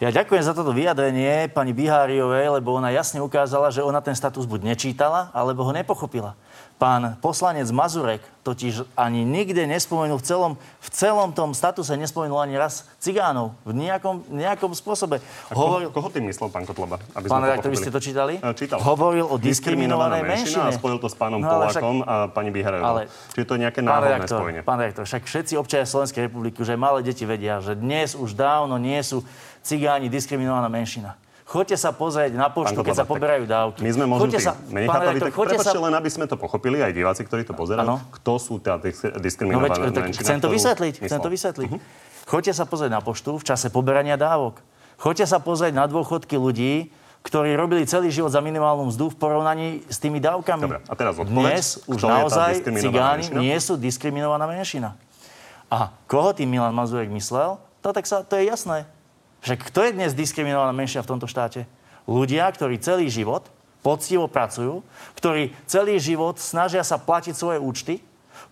ja 0.01 0.09
ďakujem 0.09 0.41
za 0.41 0.57
toto 0.57 0.73
vyjadrenie 0.73 1.45
pani 1.53 1.77
Biháriovej, 1.77 2.57
lebo 2.57 2.73
ona 2.73 2.89
jasne 2.89 3.21
ukázala, 3.21 3.69
že 3.69 3.85
ona 3.85 4.01
ten 4.01 4.17
status 4.17 4.49
buď 4.49 4.73
nečítala, 4.73 5.29
alebo 5.29 5.61
ho 5.61 5.69
nepochopila. 5.69 6.33
Pán 6.81 7.21
poslanec 7.21 7.69
Mazurek 7.69 8.25
totiž 8.41 8.89
ani 8.97 9.21
nikde 9.21 9.69
nespomenul 9.69 10.17
v 10.17 10.25
celom, 10.25 10.51
v 10.57 10.89
celom 10.89 11.29
tom 11.29 11.53
statuse 11.53 11.93
nespomenul 11.93 12.41
ani 12.41 12.57
raz 12.57 12.89
cigánov. 12.97 13.53
V 13.61 13.77
nejakom, 13.77 14.25
nejakom 14.33 14.73
spôsobe. 14.73 15.21
A 15.21 15.53
Hovoril... 15.53 15.93
koho, 15.93 16.09
tým 16.09 16.25
myslel 16.25 16.49
pán 16.49 16.65
Kotleba? 16.65 16.97
Aby 17.13 17.29
pán 17.29 17.45
redaktor, 17.45 17.69
vy 17.69 17.77
ste 17.77 17.93
to 17.93 18.01
čítali? 18.01 18.41
E, 18.41 18.49
čítal. 18.57 18.81
Hovoril 18.81 19.29
o 19.29 19.37
diskriminovanej 19.37 20.25
menšine. 20.25 20.73
A 20.73 20.73
spojil 20.73 20.97
to 20.97 21.05
s 21.05 21.13
pánom 21.13 21.37
no, 21.37 21.53
Polákom 21.53 22.01
však... 22.01 22.09
a 22.09 22.15
pani 22.33 22.49
Biharevou. 22.49 22.89
Ale... 22.97 23.01
Čiže 23.37 23.45
to 23.45 23.53
je 23.53 23.59
nejaké 23.61 23.79
náhodné 23.85 24.25
spojenie. 24.25 24.61
Pán 24.65 24.81
redaktor, 24.81 25.05
však 25.05 25.21
všetci 25.29 25.53
občania 25.61 25.85
Slovenskej 25.85 26.33
republiky, 26.33 26.65
že 26.65 26.73
malé 26.73 27.05
deti 27.05 27.29
vedia, 27.29 27.61
že 27.61 27.77
dnes 27.77 28.17
už 28.17 28.33
dávno 28.33 28.81
nie 28.81 28.97
sú 29.05 29.21
cigáni 29.61 30.09
diskriminovaná 30.09 30.67
menšina. 30.67 31.17
Choďte 31.51 31.75
sa 31.75 31.91
pozrieť 31.91 32.31
na 32.31 32.47
poštu, 32.47 32.79
keď 32.79 33.03
sa 33.03 33.05
poberajú 33.05 33.43
dávky. 33.43 33.83
My 33.83 33.91
sme 33.91 34.05
možno 34.07 34.31
sa, 34.39 34.55
nechápaví, 34.71 35.19
tak 35.19 35.35
prepačte 35.35 35.75
sa... 35.75 35.83
len, 35.83 35.91
aby 35.91 36.07
sme 36.07 36.23
to 36.23 36.39
pochopili, 36.39 36.79
aj 36.79 36.95
diváci, 36.95 37.27
ktorí 37.27 37.43
to 37.43 37.51
pozerajú, 37.51 37.83
ano. 37.83 37.99
kto 38.07 38.39
sú 38.39 38.55
tá 38.63 38.79
diskriminovaná 39.19 39.75
no, 39.75 39.91
veď, 39.91 40.15
Chcem 40.15 40.39
to 40.39 40.47
vysvetliť, 40.47 41.03
chcem 41.03 41.19
to 41.19 41.27
vysvetliť. 41.27 41.69
Uh-huh. 41.75 41.83
Choďte 42.31 42.55
sa 42.55 42.63
pozrieť 42.63 42.95
na 42.95 43.03
poštu 43.03 43.35
v 43.35 43.43
čase 43.43 43.67
poberania 43.67 44.15
dávok. 44.15 44.63
Choďte 44.95 45.27
sa 45.27 45.43
pozrieť 45.43 45.75
na 45.75 45.91
dôchodky 45.91 46.39
ľudí, 46.39 46.87
ktorí 47.21 47.51
robili 47.59 47.83
celý 47.83 48.15
život 48.15 48.31
za 48.31 48.39
minimálnu 48.39 48.87
mzdu 48.87 49.11
v 49.11 49.15
porovnaní 49.19 49.67
s 49.91 49.99
tými 49.99 50.23
dávkami. 50.23 50.63
Dobre, 50.63 50.79
a 50.87 50.93
teraz 50.95 51.19
odpoveď, 51.19 51.51
Dnes 51.51 51.65
už 51.83 51.99
naozaj 51.99 52.63
cigáni 52.63 53.27
menšina? 53.27 53.39
nie 53.43 53.57
sú 53.59 53.75
diskriminovaná 53.75 54.47
menšina. 54.47 54.95
A 55.67 55.91
koho 56.07 56.31
tým 56.31 56.47
Milan 56.47 56.71
Mazurek 56.71 57.11
myslel? 57.11 57.59
To, 57.83 57.91
tak 57.91 58.07
sa, 58.07 58.23
to 58.23 58.39
je 58.39 58.47
jasné. 58.47 58.87
Však 59.41 59.73
kto 59.73 59.79
je 59.89 59.95
dnes 59.97 60.13
diskriminovaná 60.13 60.69
menšina 60.69 61.01
v 61.01 61.11
tomto 61.17 61.25
štáte? 61.25 61.65
Ľudia, 62.05 62.45
ktorí 62.53 62.77
celý 62.77 63.09
život 63.09 63.49
poctivo 63.81 64.29
pracujú, 64.29 64.85
ktorí 65.17 65.53
celý 65.65 65.97
život 65.97 66.37
snažia 66.37 66.85
sa 66.85 67.01
platiť 67.01 67.33
svoje 67.33 67.57
účty, 67.57 67.93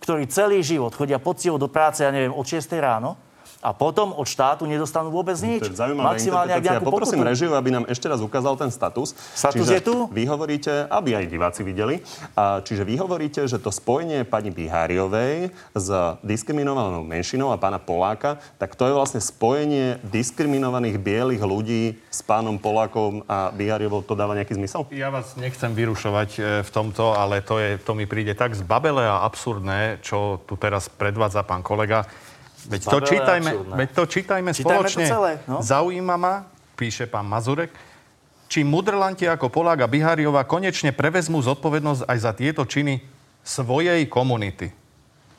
ktorí 0.02 0.26
celý 0.26 0.62
život 0.66 0.90
chodia 0.94 1.22
poctivo 1.22 1.58
do 1.58 1.70
práce, 1.70 2.02
ja 2.02 2.10
neviem, 2.10 2.34
od 2.34 2.42
6 2.42 2.66
ráno, 2.82 3.14
a 3.60 3.76
potom 3.76 4.16
od 4.16 4.24
štátu 4.24 4.64
nedostanú 4.64 5.12
vôbec 5.12 5.36
nič. 5.44 5.68
To 5.68 5.76
je 5.76 5.92
Maximálne 5.92 6.56
interpretácia. 6.56 6.80
Poprosím 6.80 7.20
režiu, 7.20 7.52
aby 7.52 7.68
nám 7.68 7.84
ešte 7.92 8.08
raz 8.08 8.24
ukázal 8.24 8.56
ten 8.56 8.72
status. 8.72 9.12
Status 9.36 9.68
čiže 9.68 9.72
je 9.76 9.82
tu? 9.84 9.96
Vy 10.08 10.24
hovoríte, 10.24 10.88
aby 10.88 11.20
aj 11.20 11.24
diváci 11.28 11.60
videli, 11.60 12.00
a, 12.32 12.64
čiže 12.64 12.88
vy 12.88 12.96
hovoríte, 12.96 13.44
že 13.44 13.60
to 13.60 13.68
spojenie 13.68 14.24
pani 14.24 14.48
Biháriovej 14.48 15.52
s 15.76 15.88
diskriminovanou 16.24 17.04
menšinou 17.04 17.52
a 17.52 17.60
pána 17.60 17.76
Poláka, 17.76 18.40
tak 18.56 18.72
to 18.80 18.88
je 18.88 18.96
vlastne 18.96 19.20
spojenie 19.20 20.00
diskriminovaných 20.08 20.96
bielých 20.96 21.44
ľudí 21.44 22.00
s 22.08 22.24
pánom 22.24 22.56
Polákom 22.56 23.28
a 23.28 23.52
Biháriovou. 23.52 24.00
To 24.08 24.16
dáva 24.16 24.32
nejaký 24.40 24.56
zmysel? 24.56 24.88
Ja 24.88 25.12
vás 25.12 25.36
nechcem 25.36 25.76
vyrušovať 25.76 26.30
e, 26.36 26.40
v 26.64 26.70
tomto, 26.72 27.12
ale 27.12 27.44
to, 27.44 27.60
je, 27.60 27.76
to 27.76 27.92
mi 27.92 28.08
príde 28.08 28.32
tak 28.32 28.56
zbabele 28.56 29.04
a 29.04 29.20
absurdné, 29.28 30.00
čo 30.00 30.40
tu 30.48 30.56
teraz 30.56 30.88
predvádza 30.88 31.44
pán 31.44 31.60
kolega. 31.60 32.08
Veď 32.68 32.82
to 32.84 32.98
čítajme, 33.00 33.50
veď 33.72 33.90
to 33.96 34.04
čítajme, 34.04 34.50
čítajme 34.52 34.52
spoločne. 34.52 35.04
To 35.06 35.12
celé, 35.16 35.32
no? 35.48 35.58
Zaujíma 35.64 36.16
ma, 36.20 36.34
píše 36.76 37.08
pán 37.08 37.24
Mazurek, 37.24 37.72
či 38.50 38.66
mudrlanti 38.66 39.30
ako 39.30 39.48
Polák 39.48 39.86
a 39.86 39.88
Biháriova 39.88 40.42
konečne 40.44 40.90
prevezmú 40.90 41.38
zodpovednosť 41.40 42.02
aj 42.04 42.18
za 42.18 42.32
tieto 42.34 42.66
činy 42.66 43.00
svojej 43.46 44.04
komunity. 44.10 44.74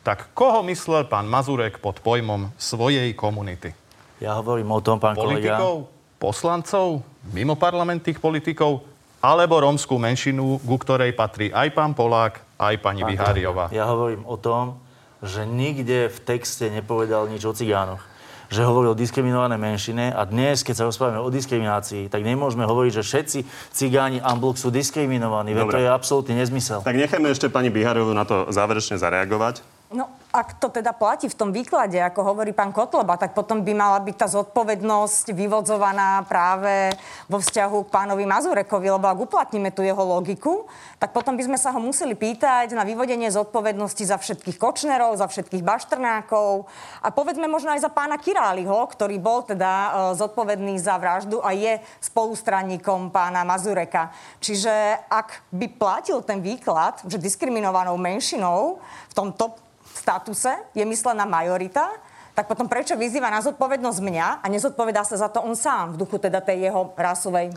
Tak 0.01 0.34
koho 0.34 0.65
myslel 0.65 1.05
pán 1.05 1.29
Mazurek 1.29 1.77
pod 1.77 2.01
pojmom 2.01 2.49
svojej 2.57 3.13
komunity? 3.13 3.75
Ja 4.17 4.38
hovorím 4.41 4.73
o 4.73 4.81
tom, 4.81 4.97
pán 4.97 5.13
Politikov, 5.13 5.86
kolega. 5.86 6.17
poslancov, 6.17 7.05
mimoparlamentných 7.29 8.17
politikov, 8.17 8.86
alebo 9.21 9.62
rómskú 9.62 10.01
menšinu, 10.01 10.57
ku 10.62 10.75
ktorej 10.81 11.13
patrí 11.13 11.53
aj 11.53 11.69
pán 11.77 11.93
Polák, 11.93 12.41
aj 12.57 12.75
pani 12.81 13.05
pán 13.05 13.10
Biháriová. 13.13 13.65
Ja 13.69 13.86
hovorím 13.89 14.25
o 14.25 14.38
tom, 14.38 14.81
že 15.21 15.45
nikde 15.45 16.10
v 16.10 16.19
texte 16.25 16.69
nepovedal 16.73 17.29
nič 17.29 17.45
o 17.45 17.53
cigánoch 17.53 18.12
že 18.51 18.67
hovorí 18.67 18.91
o 18.91 18.95
diskriminované 18.99 19.55
menšine 19.55 20.12
a 20.12 20.27
dnes, 20.27 20.67
keď 20.67 20.75
sa 20.75 20.84
rozprávame 20.84 21.23
o 21.23 21.31
diskriminácii, 21.31 22.12
tak 22.12 22.27
nemôžeme 22.27 22.67
hovoriť, 22.67 22.99
že 22.99 23.03
všetci 23.07 23.39
cigáni 23.71 24.19
Amblok 24.19 24.60
sú 24.60 24.67
diskriminovaní, 24.67 25.55
veď 25.55 25.67
to 25.71 25.79
je 25.79 25.88
absolútny 25.88 26.36
nezmysel. 26.36 26.84
Tak 26.84 26.99
nechajme 26.99 27.31
ešte 27.31 27.47
pani 27.47 27.71
Biharovu 27.71 28.12
na 28.12 28.27
to 28.27 28.51
záverečne 28.51 28.99
zareagovať. 28.99 29.63
No, 29.95 30.12
ak 30.32 30.63
to 30.63 30.72
teda 30.72 30.96
platí 30.96 31.28
v 31.28 31.36
tom 31.36 31.52
výklade, 31.52 32.00
ako 32.00 32.24
hovorí 32.24 32.56
pán 32.56 32.72
Kotleba, 32.72 33.20
tak 33.20 33.36
potom 33.36 33.67
by 33.67 33.74
mala 33.76 34.00
byť 34.00 34.15
tá 34.15 34.28
zodpovednosť 34.32 35.36
vyvodzovaná 35.36 36.24
práve 36.24 36.96
vo 37.28 37.44
vzťahu 37.44 37.78
k 37.84 37.91
pánovi 37.91 38.24
Mazurekovi, 38.24 38.88
lebo 38.88 39.12
ak 39.12 39.20
uplatníme 39.28 39.76
tu 39.76 39.84
jeho 39.84 40.00
logiku, 40.00 40.72
tak 41.04 41.12
potom 41.12 41.36
by 41.36 41.44
sme 41.52 41.58
sa 41.60 41.76
ho 41.76 41.84
museli 41.84 42.15
pýtať 42.15 42.72
na 42.72 42.88
vyvodenie 42.88 43.28
zodpovednosti 43.28 44.08
za 44.08 44.15
všetkých 44.15 44.56
Kočnerov, 44.56 45.20
za 45.20 45.28
všetkých 45.28 45.67
Baštrnákov 45.67 46.63
a 47.04 47.12
povedzme 47.12 47.52
možno 47.52 47.76
aj 47.76 47.84
za 47.84 47.91
pána 47.91 48.15
Királiho, 48.15 48.88
ktorý 48.88 49.20
bol 49.20 49.44
teda 49.44 49.67
e, 49.67 49.89
zodpovedný 50.15 50.80
za 50.80 50.96
vraždu 50.96 51.44
a 51.44 51.52
je 51.52 51.76
spolustranníkom 52.00 53.12
pána 53.12 53.44
Mazureka. 53.44 54.15
Čiže 54.39 54.72
ak 55.12 55.52
by 55.52 55.67
platil 55.76 56.24
ten 56.24 56.39
výklad, 56.39 57.04
že 57.04 57.20
diskriminovanou 57.20 58.00
menšinou 58.00 58.80
v 59.12 59.13
tomto 59.13 59.70
statuse 60.01 60.49
je 60.73 60.81
myslená 60.81 61.29
majorita, 61.29 61.93
tak 62.33 62.49
potom 62.49 62.65
prečo 62.65 62.97
vyzýva 62.97 63.29
na 63.29 63.43
zodpovednosť 63.45 63.99
mňa 64.01 64.27
a 64.41 64.45
nezodpovedá 64.49 65.05
sa 65.05 65.19
za 65.19 65.29
to 65.29 65.45
on 65.45 65.53
sám 65.53 65.93
v 65.93 65.99
duchu 66.01 66.17
teda 66.17 66.41
tej 66.41 66.71
jeho 66.71 66.89
rasovej 66.97 67.53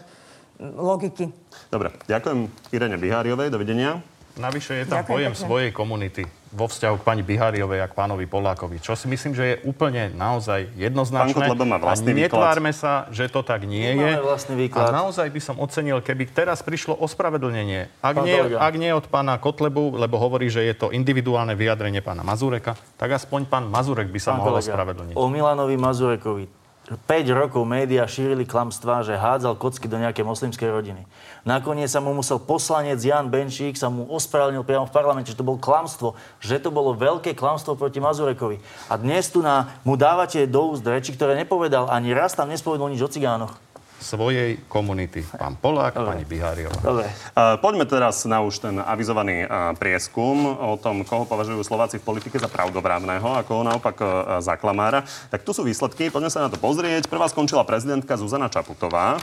logiky. 0.60 1.32
Dobre, 1.72 1.94
ďakujem 2.06 2.46
Irene 2.70 2.98
Biháriovej, 3.00 3.50
dovidenia. 3.50 4.13
Navyše 4.34 4.82
je 4.82 4.84
tam 4.90 5.06
Ďakujem 5.06 5.14
pojem 5.14 5.32
pekne. 5.32 5.44
svojej 5.46 5.70
komunity 5.70 6.22
vo 6.54 6.66
vzťahu 6.70 7.02
k 7.02 7.04
pani 7.06 7.22
Biháriovej 7.26 7.82
a 7.82 7.86
k 7.90 7.94
pánovi 7.94 8.26
Polákovi. 8.30 8.78
Čo 8.78 8.94
si 8.94 9.10
myslím, 9.10 9.34
že 9.34 9.44
je 9.46 9.56
úplne 9.66 10.10
naozaj 10.14 10.70
jednoznačné. 10.74 11.34
Pán 11.34 11.50
Kotleba 11.50 11.64
má 11.66 11.78
vlastný 11.82 12.14
a 12.14 12.26
netvárme 12.26 12.70
sa, 12.70 13.10
že 13.10 13.26
to 13.26 13.42
tak 13.42 13.66
nie 13.66 13.94
je. 13.94 14.10
vlastný 14.22 14.54
výklad. 14.54 14.90
A 14.90 14.94
naozaj 14.94 15.30
by 15.30 15.40
som 15.42 15.58
ocenil, 15.58 15.98
keby 16.02 16.30
teraz 16.30 16.62
prišlo 16.62 16.94
ospravedlnenie. 16.98 17.90
Ak 18.02 18.14
nie, 18.22 18.38
ak 18.54 18.74
nie 18.78 18.90
od 18.94 19.06
pána 19.10 19.38
Kotlebu, 19.38 19.98
lebo 19.98 20.18
hovorí, 20.18 20.50
že 20.50 20.62
je 20.66 20.74
to 20.74 20.86
individuálne 20.94 21.54
vyjadrenie 21.58 22.02
pána 22.02 22.22
Mazureka, 22.26 22.78
tak 22.98 23.14
aspoň 23.14 23.46
pán 23.46 23.64
Mazurek 23.66 24.10
by 24.10 24.18
sa 24.22 24.34
pán 24.34 24.38
mohol 24.42 24.58
kolega, 24.58 24.70
ospravedlniť. 24.70 25.14
O 25.18 25.26
Milanovi 25.30 25.74
Mazurekovi 25.78 26.63
5 26.84 27.00
rokov 27.32 27.64
médiá 27.64 28.04
šírili 28.04 28.44
klamstvá, 28.44 29.00
že 29.00 29.16
hádzal 29.16 29.56
kocky 29.56 29.88
do 29.88 29.96
nejakej 29.96 30.20
moslimskej 30.20 30.68
rodiny. 30.68 31.08
Nakoniec 31.48 31.88
sa 31.88 32.04
mu 32.04 32.12
musel 32.12 32.36
poslanec 32.36 33.00
Jan 33.00 33.32
Benčík 33.32 33.80
sa 33.80 33.88
mu 33.88 34.04
ospravedlnil 34.12 34.68
priamo 34.68 34.84
v 34.84 34.92
parlamente, 34.92 35.32
že 35.32 35.40
to 35.40 35.48
bolo 35.48 35.56
klamstvo, 35.56 36.12
že 36.44 36.60
to 36.60 36.68
bolo 36.68 36.92
veľké 36.92 37.32
klamstvo 37.32 37.72
proti 37.72 38.04
Mazurekovi. 38.04 38.60
A 38.92 39.00
dnes 39.00 39.32
tu 39.32 39.40
na, 39.40 39.80
mu 39.80 39.96
dávate 39.96 40.44
do 40.44 40.76
úst 40.76 40.84
reči, 40.84 41.16
ktoré 41.16 41.32
nepovedal, 41.40 41.88
ani 41.88 42.12
raz 42.12 42.36
tam 42.36 42.52
nespovedal 42.52 42.92
nič 42.92 43.00
o 43.00 43.08
cigánoch 43.08 43.56
svojej 44.04 44.60
komunity. 44.68 45.24
Pán 45.24 45.56
Polák, 45.56 45.96
Dobre. 45.96 46.08
pani 46.12 46.24
Biháriová. 46.28 46.76
Dobre. 46.84 47.08
Uh, 47.32 47.56
poďme 47.56 47.88
teraz 47.88 48.28
na 48.28 48.44
už 48.44 48.60
ten 48.60 48.76
avizovaný 48.76 49.48
uh, 49.48 49.72
prieskum 49.80 50.44
o 50.44 50.76
tom, 50.76 51.08
koho 51.08 51.24
považujú 51.24 51.64
Slováci 51.64 51.96
v 51.96 52.04
politike 52.04 52.36
za 52.36 52.52
pravdovrávneho 52.52 53.24
a 53.24 53.40
koho 53.40 53.64
naopak 53.64 53.96
uh, 54.04 54.08
za 54.44 54.60
klamára. 54.60 55.08
Tak 55.32 55.40
tu 55.40 55.56
sú 55.56 55.64
výsledky, 55.64 56.12
poďme 56.12 56.28
sa 56.28 56.44
na 56.44 56.52
to 56.52 56.60
pozrieť. 56.60 57.08
Prvá 57.08 57.24
skončila 57.32 57.64
prezidentka 57.64 58.20
Zuzana 58.20 58.52
Čaputová 58.52 59.16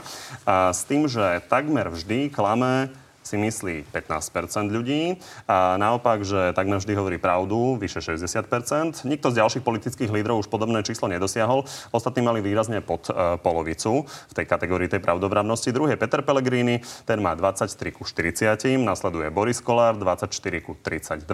s 0.48 0.82
tým, 0.88 1.06
že 1.06 1.44
takmer 1.46 1.92
vždy 1.92 2.32
klame 2.32 2.90
si 3.22 3.38
myslí 3.38 3.86
15 3.94 4.74
ľudí 4.74 5.16
a 5.46 5.78
naopak, 5.78 6.26
že 6.26 6.50
takmer 6.52 6.82
vždy 6.82 6.92
hovorí 6.98 7.18
pravdu, 7.22 7.78
vyše 7.78 8.02
60 8.02 8.26
Nikto 9.06 9.30
z 9.30 9.38
ďalších 9.38 9.64
politických 9.64 10.10
lídrov 10.10 10.42
už 10.42 10.50
podobné 10.50 10.82
číslo 10.82 11.06
nedosiahol. 11.06 11.64
Ostatní 11.94 12.26
mali 12.26 12.42
výrazne 12.42 12.82
pod 12.82 13.08
uh, 13.08 13.38
polovicu 13.38 14.04
v 14.04 14.32
tej 14.34 14.46
kategórii 14.46 14.90
tej 14.90 14.98
pravdovravnosti. 14.98 15.70
Druhý 15.70 15.94
je 15.94 16.02
Peter 16.02 16.20
Pellegrini, 16.26 16.82
ten 17.06 17.22
má 17.22 17.38
23 17.38 17.94
ku 17.94 18.02
40, 18.02 18.58
nasleduje 18.82 19.30
Boris 19.30 19.62
Kolár 19.62 19.94
24 19.96 20.28
ku 20.60 20.74
32, 20.74 21.30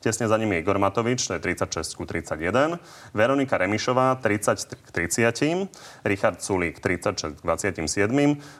tesne 0.00 0.26
za 0.30 0.36
ním 0.38 0.54
je 0.56 0.58
Igor 0.62 0.78
Matovič, 0.78 1.26
to 1.26 1.34
je 1.36 1.40
36 1.42 1.98
ku 1.98 2.06
31, 2.06 2.78
Veronika 3.12 3.58
Remišová 3.58 4.22
30 4.22 4.78
k 4.78 4.88
30, 4.94 6.06
Richard 6.06 6.38
Sulík 6.38 6.78
36 6.78 7.36
k 7.36 7.40
27, 7.42 7.82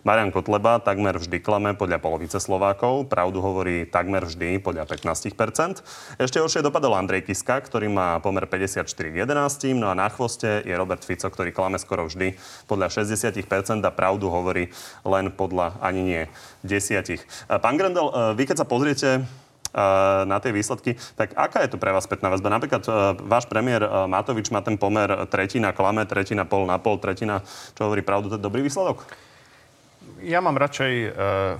Marian 0.03 0.35
Kotleba 0.35 0.83
takmer 0.83 1.15
vždy 1.21 1.39
klame 1.39 1.77
podľa 1.77 2.03
polovice 2.03 2.41
slova 2.43 2.56
Slovákov. 2.57 3.13
Pravdu 3.13 3.45
hovorí 3.45 3.85
takmer 3.85 4.25
vždy 4.25 4.65
podľa 4.65 4.89
15% 4.89 5.85
Ešte 6.17 6.41
horšie 6.41 6.65
dopadol 6.65 6.97
Andrej 6.97 7.29
Kiska, 7.29 7.61
ktorý 7.61 7.93
má 7.93 8.17
pomer 8.25 8.49
54 8.49 8.89
k 8.89 9.29
11. 9.29 9.77
No 9.77 9.93
a 9.93 9.95
na 9.95 10.09
chvoste 10.09 10.65
je 10.65 10.73
Robert 10.73 11.05
Fico, 11.05 11.29
ktorý 11.29 11.53
klame 11.53 11.77
skoro 11.77 12.09
vždy 12.09 12.33
podľa 12.65 12.89
60% 12.89 13.37
a 13.85 13.93
pravdu 13.93 14.33
hovorí 14.33 14.73
len 15.05 15.29
podľa 15.29 15.77
ani 15.85 16.01
nie 16.01 16.23
10. 16.65 17.61
Pán 17.61 17.77
Grendel, 17.77 18.09
vy 18.33 18.49
keď 18.49 18.65
sa 18.65 18.67
pozriete 18.67 19.29
na 20.25 20.41
tie 20.41 20.57
výsledky. 20.57 20.97
Tak 21.21 21.37
aká 21.37 21.61
je 21.61 21.77
to 21.77 21.77
pre 21.77 21.93
vás 21.93 22.09
spätná 22.09 22.33
väzba? 22.33 22.49
Napríklad 22.49 22.89
váš 23.21 23.45
premiér 23.45 24.09
Matovič 24.09 24.49
má 24.49 24.65
ten 24.65 24.81
pomer 24.81 25.13
tretina 25.29 25.77
klame, 25.77 26.09
tretina 26.09 26.49
pol 26.49 26.65
na 26.65 26.81
pol, 26.81 26.97
tretina, 26.97 27.45
čo 27.77 27.85
hovorí 27.85 28.01
pravdu, 28.01 28.33
to 28.33 28.41
je 28.41 28.47
dobrý 28.49 28.65
výsledok? 28.65 29.26
Ja 30.27 30.43
mám 30.43 30.59
radšej 30.59 30.93
e, 31.07 31.09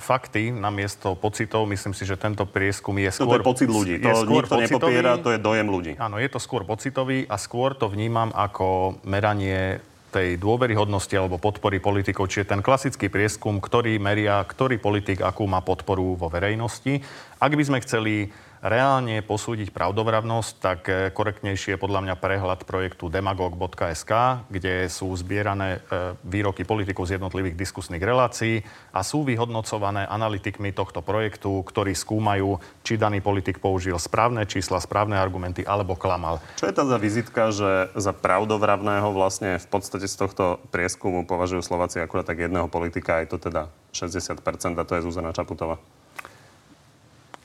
fakty 0.03 0.51
na 0.51 0.75
miesto 0.75 1.15
pocitov. 1.15 1.71
Myslím 1.71 1.95
si, 1.95 2.03
že 2.03 2.19
tento 2.19 2.43
prieskum 2.43 2.99
je 2.99 3.15
skôr... 3.15 3.39
No 3.39 3.39
to 3.39 3.39
je 3.39 3.47
pocit 3.47 3.69
ľudí. 3.71 3.95
To 4.03 4.11
skôr 4.19 4.43
nikto 4.43 4.55
pocitový. 4.59 4.67
nepopiera, 4.67 5.11
to 5.23 5.31
je 5.31 5.39
dojem 5.39 5.69
ľudí. 5.71 5.93
Áno, 6.03 6.19
je 6.19 6.27
to 6.27 6.43
skôr 6.43 6.67
pocitový 6.67 7.31
a 7.31 7.39
skôr 7.39 7.79
to 7.79 7.87
vnímam 7.87 8.35
ako 8.35 8.99
meranie 9.07 9.79
tej 10.11 10.35
dôveryhodnosti 10.41 11.15
alebo 11.15 11.39
podpory 11.39 11.79
politikov, 11.79 12.27
čiže 12.27 12.57
ten 12.57 12.65
klasický 12.65 13.07
prieskum, 13.07 13.63
ktorý 13.63 14.03
meria, 14.03 14.43
ktorý 14.43 14.83
politik 14.83 15.23
akú 15.23 15.47
má 15.47 15.63
podporu 15.63 16.19
vo 16.19 16.27
verejnosti. 16.27 17.05
Ak 17.39 17.53
by 17.55 17.63
sme 17.63 17.79
chceli 17.87 18.35
reálne 18.67 19.23
posúdiť 19.23 19.71
pravdovravnosť, 19.71 20.53
tak 20.59 20.81
eh, 20.91 20.97
korektnejšie 21.15 21.79
je 21.79 21.83
podľa 21.83 22.03
mňa 22.03 22.15
prehľad 22.19 22.61
projektu 22.67 23.07
demagog.sk, 23.07 24.13
kde 24.51 24.91
sú 24.91 25.15
zbierané 25.15 25.79
eh, 25.79 26.15
výroky 26.27 26.67
politikov 26.67 27.07
z 27.07 27.17
jednotlivých 27.17 27.55
diskusných 27.55 28.03
relácií 28.03 28.67
a 28.91 29.07
sú 29.07 29.23
vyhodnocované 29.23 30.05
analytikmi 30.11 30.75
tohto 30.75 31.01
projektu, 31.01 31.63
ktorí 31.63 31.95
skúmajú, 31.95 32.59
či 32.83 32.99
daný 32.99 33.23
politik 33.23 33.63
použil 33.63 33.97
správne 34.03 34.43
čísla, 34.45 34.83
správne 34.83 35.15
argumenty 35.17 35.63
alebo 35.63 35.95
klamal. 35.95 36.43
Čo 36.59 36.69
je 36.69 36.75
to 36.75 36.85
za 36.85 36.99
vizitka, 36.99 37.43
že 37.55 37.95
za 37.95 38.13
pravdovravného 38.13 39.09
vlastne 39.15 39.63
v 39.63 39.67
podstate 39.71 40.11
z 40.11 40.17
tohto 40.19 40.59
prieskumu 40.75 41.25
považujú 41.25 41.63
Slováci 41.63 42.03
akurát 42.03 42.27
tak 42.27 42.43
jedného 42.43 42.67
politika, 42.67 43.23
aj 43.23 43.31
to 43.31 43.39
teda 43.39 43.71
60% 43.95 44.43
a 44.77 44.85
to 44.85 44.93
je 44.99 45.05
Zuzana 45.07 45.31
Čaputová? 45.33 45.79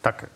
Tak 0.02 0.26
e, 0.26 0.28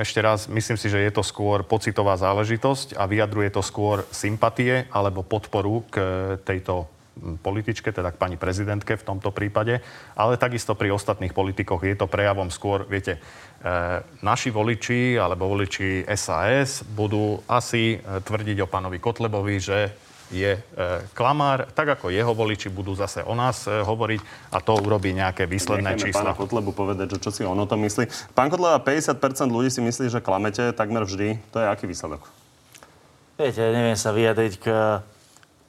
ešte 0.00 0.24
raz, 0.24 0.48
myslím 0.48 0.80
si, 0.80 0.88
že 0.88 1.04
je 1.04 1.12
to 1.12 1.20
skôr 1.20 1.60
pocitová 1.60 2.16
záležitosť 2.16 2.96
a 2.96 3.04
vyjadruje 3.04 3.52
to 3.52 3.60
skôr 3.60 4.08
sympatie 4.08 4.88
alebo 4.88 5.20
podporu 5.20 5.84
k 5.92 6.00
tejto 6.40 6.88
političke, 7.18 7.90
teda 7.90 8.14
k 8.14 8.20
pani 8.20 8.36
prezidentke 8.38 8.96
v 8.96 9.06
tomto 9.06 9.34
prípade, 9.34 9.82
ale 10.14 10.40
takisto 10.40 10.78
pri 10.78 10.94
ostatných 10.94 11.34
politikoch 11.34 11.82
je 11.82 11.98
to 11.98 12.06
prejavom 12.06 12.48
skôr, 12.48 12.86
viete, 12.86 13.18
e, 13.18 13.20
naši 14.22 14.48
voliči 14.54 15.18
alebo 15.18 15.50
voliči 15.50 16.06
SAS 16.14 16.86
budú 16.86 17.42
asi 17.50 17.98
e, 17.98 18.24
tvrdiť 18.24 18.64
o 18.64 18.70
pánovi 18.70 18.98
Kotlebovi, 19.02 19.56
že 19.58 19.78
je 20.28 20.52
e, 20.56 20.60
klamár, 21.16 21.68
tak 21.72 21.96
ako 21.96 22.12
jeho 22.12 22.32
voliči 22.36 22.68
budú 22.68 22.92
zase 22.92 23.24
o 23.24 23.32
nás 23.32 23.64
e, 23.64 23.80
hovoriť 23.80 24.52
a 24.52 24.60
to 24.60 24.76
urobí 24.76 25.16
nejaké 25.16 25.48
výsledné 25.48 25.96
Nechajme 25.96 26.04
čísla. 26.04 26.20
pána 26.20 26.32
Kotlebu 26.36 26.70
povedať, 26.76 27.16
že 27.16 27.18
čo 27.24 27.30
si 27.32 27.42
on 27.48 27.56
o 27.56 27.64
tom 27.64 27.80
myslí. 27.84 28.32
Pán 28.36 28.52
Kotleba, 28.52 28.76
50% 28.84 29.20
ľudí 29.48 29.72
si 29.72 29.80
myslí, 29.80 30.12
že 30.12 30.20
klamete 30.20 30.76
takmer 30.76 31.08
vždy. 31.08 31.40
To 31.52 31.64
je 31.64 31.66
aký 31.66 31.88
výsledok? 31.88 32.28
Viete, 33.40 33.62
neviem 33.72 33.96
sa 33.96 34.12
vyjadriť 34.12 34.54
k 34.60 34.66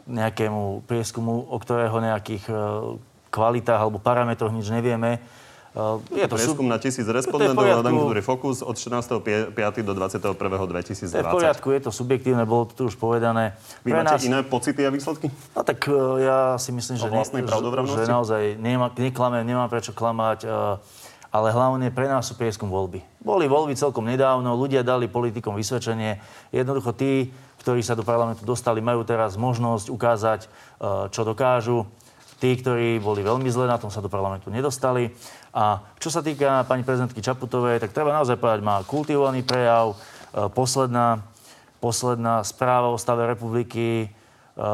nejakému 0.09 0.89
prieskumu, 0.89 1.47
o 1.47 1.57
ktorého 1.61 2.01
nejakých 2.01 2.43
e, 2.49 2.53
kvalitách 3.29 3.79
alebo 3.79 4.01
parametroch 4.01 4.51
nič 4.51 4.67
nevieme. 4.73 5.21
Je 6.11 6.25
to 6.27 6.35
prieskum 6.35 6.65
sú... 6.67 6.71
na 6.71 6.77
tisíc 6.77 7.07
respondentov 7.07 7.63
na 7.63 7.79
agentúry 7.79 8.21
Focus 8.21 8.61
od 8.61 8.75
14.5. 8.75 9.55
do 9.85 9.93
21.2020. 9.95 11.13
To 11.13 11.19
je 11.19 11.25
v 11.25 11.35
poriadku, 11.35 11.67
je 11.71 11.81
to 11.87 11.91
subjektívne, 11.93 12.43
bolo 12.43 12.69
to 12.69 12.73
tu 12.73 12.81
už 12.89 12.95
povedané. 12.99 13.55
Vy 13.85 13.93
Pre 13.93 13.99
máte 14.03 14.15
nás... 14.17 14.27
iné 14.27 14.39
pocity 14.43 14.81
a 14.83 14.91
výsledky? 14.91 15.31
No 15.55 15.61
tak 15.63 15.85
e, 15.87 15.93
ja 16.25 16.59
si 16.61 16.69
myslím, 16.75 16.95
že, 16.97 17.07
ne, 17.07 17.23
že 17.85 18.03
naozaj 18.09 18.59
nemá, 18.59 18.91
neklamem, 18.93 19.43
nemám 19.45 19.69
prečo 19.71 19.95
klamať, 19.95 20.39
e, 20.43 20.47
ale 21.29 21.47
hlavne 21.53 21.93
pre 21.93 22.09
nás 22.09 22.25
sú 22.25 22.33
prieskum 22.33 22.73
voľby. 22.73 23.05
Boli 23.21 23.45
voľby 23.45 23.77
celkom 23.77 24.09
nedávno, 24.09 24.57
ľudia 24.57 24.81
dali 24.81 25.05
politikom 25.05 25.53
vysvedčenie. 25.53 26.17
Jednoducho 26.49 26.97
tí, 26.97 27.29
ktorí 27.61 27.85
sa 27.85 27.93
do 27.93 28.01
parlamentu 28.01 28.41
dostali, 28.47 28.81
majú 28.81 29.05
teraz 29.05 29.37
možnosť 29.37 29.93
ukázať, 29.93 30.39
e, 30.45 30.47
čo 31.13 31.21
dokážu. 31.21 31.85
Tí, 32.39 32.55
ktorí 32.55 33.03
boli 33.03 33.19
veľmi 33.19 33.51
zle, 33.51 33.67
na 33.67 33.75
tom 33.75 33.91
sa 33.91 33.99
do 33.99 34.07
parlamentu 34.07 34.47
nedostali. 34.47 35.11
A 35.53 35.81
čo 35.97 36.13
sa 36.13 36.21
týka 36.21 36.65
pani 36.69 36.85
prezidentky 36.85 37.25
Čaputovej, 37.25 37.81
tak 37.81 37.93
treba 37.95 38.13
naozaj 38.13 38.37
povedať, 38.37 38.61
má 38.61 38.85
kultivovaný 38.85 39.41
prejav. 39.41 39.93
E, 39.93 40.47
posledná, 40.53 41.25
posledná 41.81 42.45
správa 42.45 42.93
o 42.93 43.01
stave 43.01 43.25
republiky 43.25 44.05
e, 44.05 44.07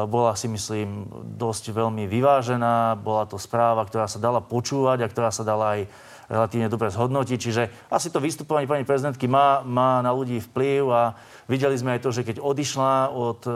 bola 0.04 0.36
si 0.36 0.52
myslím 0.52 1.08
dosť 1.40 1.72
veľmi 1.72 2.04
vyvážená. 2.04 3.00
Bola 3.00 3.24
to 3.24 3.40
správa, 3.40 3.88
ktorá 3.88 4.04
sa 4.04 4.20
dala 4.20 4.44
počúvať 4.44 5.04
a 5.04 5.10
ktorá 5.10 5.32
sa 5.32 5.48
dala 5.48 5.80
aj 5.80 5.80
relatívne 6.26 6.66
dobre 6.66 6.90
zhodnotiť. 6.90 7.38
Čiže 7.38 7.62
asi 7.90 8.10
to 8.10 8.18
vystupovanie 8.18 8.66
pani 8.66 8.82
prezidentky 8.82 9.30
má, 9.30 9.62
má 9.62 10.02
na 10.02 10.10
ľudí 10.10 10.42
vplyv 10.42 10.82
a 10.90 11.14
videli 11.46 11.78
sme 11.78 11.96
aj 11.96 12.02
to, 12.02 12.10
že 12.10 12.26
keď 12.26 12.42
odišla 12.42 13.14
od 13.14 13.40
e, 13.46 13.50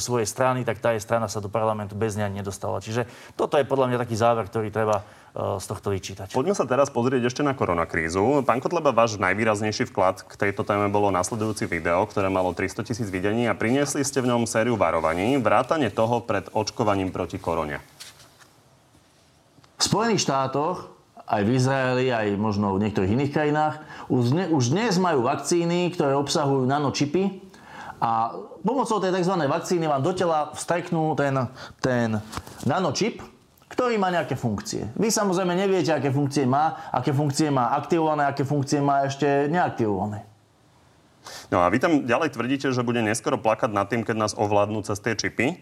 svojej 0.00 0.26
strany, 0.28 0.64
tak 0.64 0.80
tá 0.80 0.96
jej 0.96 1.04
strana 1.04 1.28
sa 1.28 1.44
do 1.44 1.52
parlamentu 1.52 1.94
bez 1.94 2.16
nej 2.16 2.32
nedostala. 2.32 2.80
Čiže 2.80 3.06
toto 3.36 3.60
je 3.60 3.68
podľa 3.68 3.92
mňa 3.92 4.02
taký 4.02 4.16
záver, 4.16 4.48
ktorý 4.48 4.72
treba 4.72 5.04
z 5.34 5.64
tohto 5.66 5.90
vyčítať. 5.90 6.30
Poďme 6.30 6.54
sa 6.54 6.62
teraz 6.62 6.94
pozrieť 6.94 7.26
ešte 7.26 7.42
na 7.42 7.58
koronakrízu. 7.58 8.46
Pán 8.46 8.62
Kotleba, 8.62 8.94
váš 8.94 9.18
najvýraznejší 9.18 9.90
vklad 9.90 10.22
k 10.22 10.32
tejto 10.38 10.62
téme 10.62 10.86
bolo 10.86 11.10
nasledujúci 11.10 11.66
video, 11.66 12.06
ktoré 12.06 12.30
malo 12.30 12.54
300 12.54 12.86
tisíc 12.86 13.10
videní 13.10 13.50
a 13.50 13.58
priniesli 13.58 14.06
ste 14.06 14.22
v 14.22 14.30
ňom 14.30 14.46
sériu 14.46 14.78
varovaní, 14.78 15.34
vrátane 15.42 15.90
toho 15.90 16.22
pred 16.22 16.46
očkovaním 16.54 17.10
proti 17.10 17.42
korone. 17.42 17.82
V 19.74 19.82
Spojených 19.82 20.22
štátoch 20.22 20.94
aj 21.26 21.42
v 21.42 21.50
Izraeli, 21.56 22.06
aj 22.14 22.38
možno 22.38 22.70
v 22.78 22.86
niektorých 22.86 23.14
iných 23.18 23.32
krajinách. 23.34 23.74
Už, 24.06 24.24
ne, 24.30 24.44
už 24.54 24.70
dnes 24.70 24.94
majú 25.02 25.26
vakcíny, 25.26 25.90
ktoré 25.90 26.14
obsahujú 26.14 26.62
nanočipy 26.68 27.42
a 27.98 28.38
pomocou 28.62 29.02
tej 29.02 29.10
tzv. 29.18 29.34
vakcíny 29.48 29.90
vám 29.90 30.04
do 30.04 30.12
tela 30.14 30.54
vstreknú 30.54 31.16
ten, 31.18 31.48
ten 31.80 32.22
nanočip, 32.68 33.33
ktorý 33.74 33.98
má 33.98 34.14
nejaké 34.14 34.38
funkcie. 34.38 34.86
Vy 34.94 35.10
samozrejme 35.10 35.50
neviete, 35.58 35.90
aké 35.90 36.14
funkcie 36.14 36.46
má, 36.46 36.88
aké 36.94 37.10
funkcie 37.10 37.50
má 37.50 37.74
aktivované, 37.74 38.22
aké 38.30 38.46
funkcie 38.46 38.78
má 38.78 39.02
ešte 39.02 39.50
neaktivované. 39.50 40.22
No 41.50 41.58
a 41.58 41.66
vy 41.72 41.82
tam 41.82 42.06
ďalej 42.06 42.36
tvrdíte, 42.38 42.70
že 42.70 42.86
bude 42.86 43.02
neskoro 43.02 43.34
plakať 43.34 43.74
nad 43.74 43.90
tým, 43.90 44.06
keď 44.06 44.16
nás 44.16 44.32
ovládnu 44.38 44.86
cez 44.86 45.02
tie 45.02 45.18
čipy. 45.18 45.58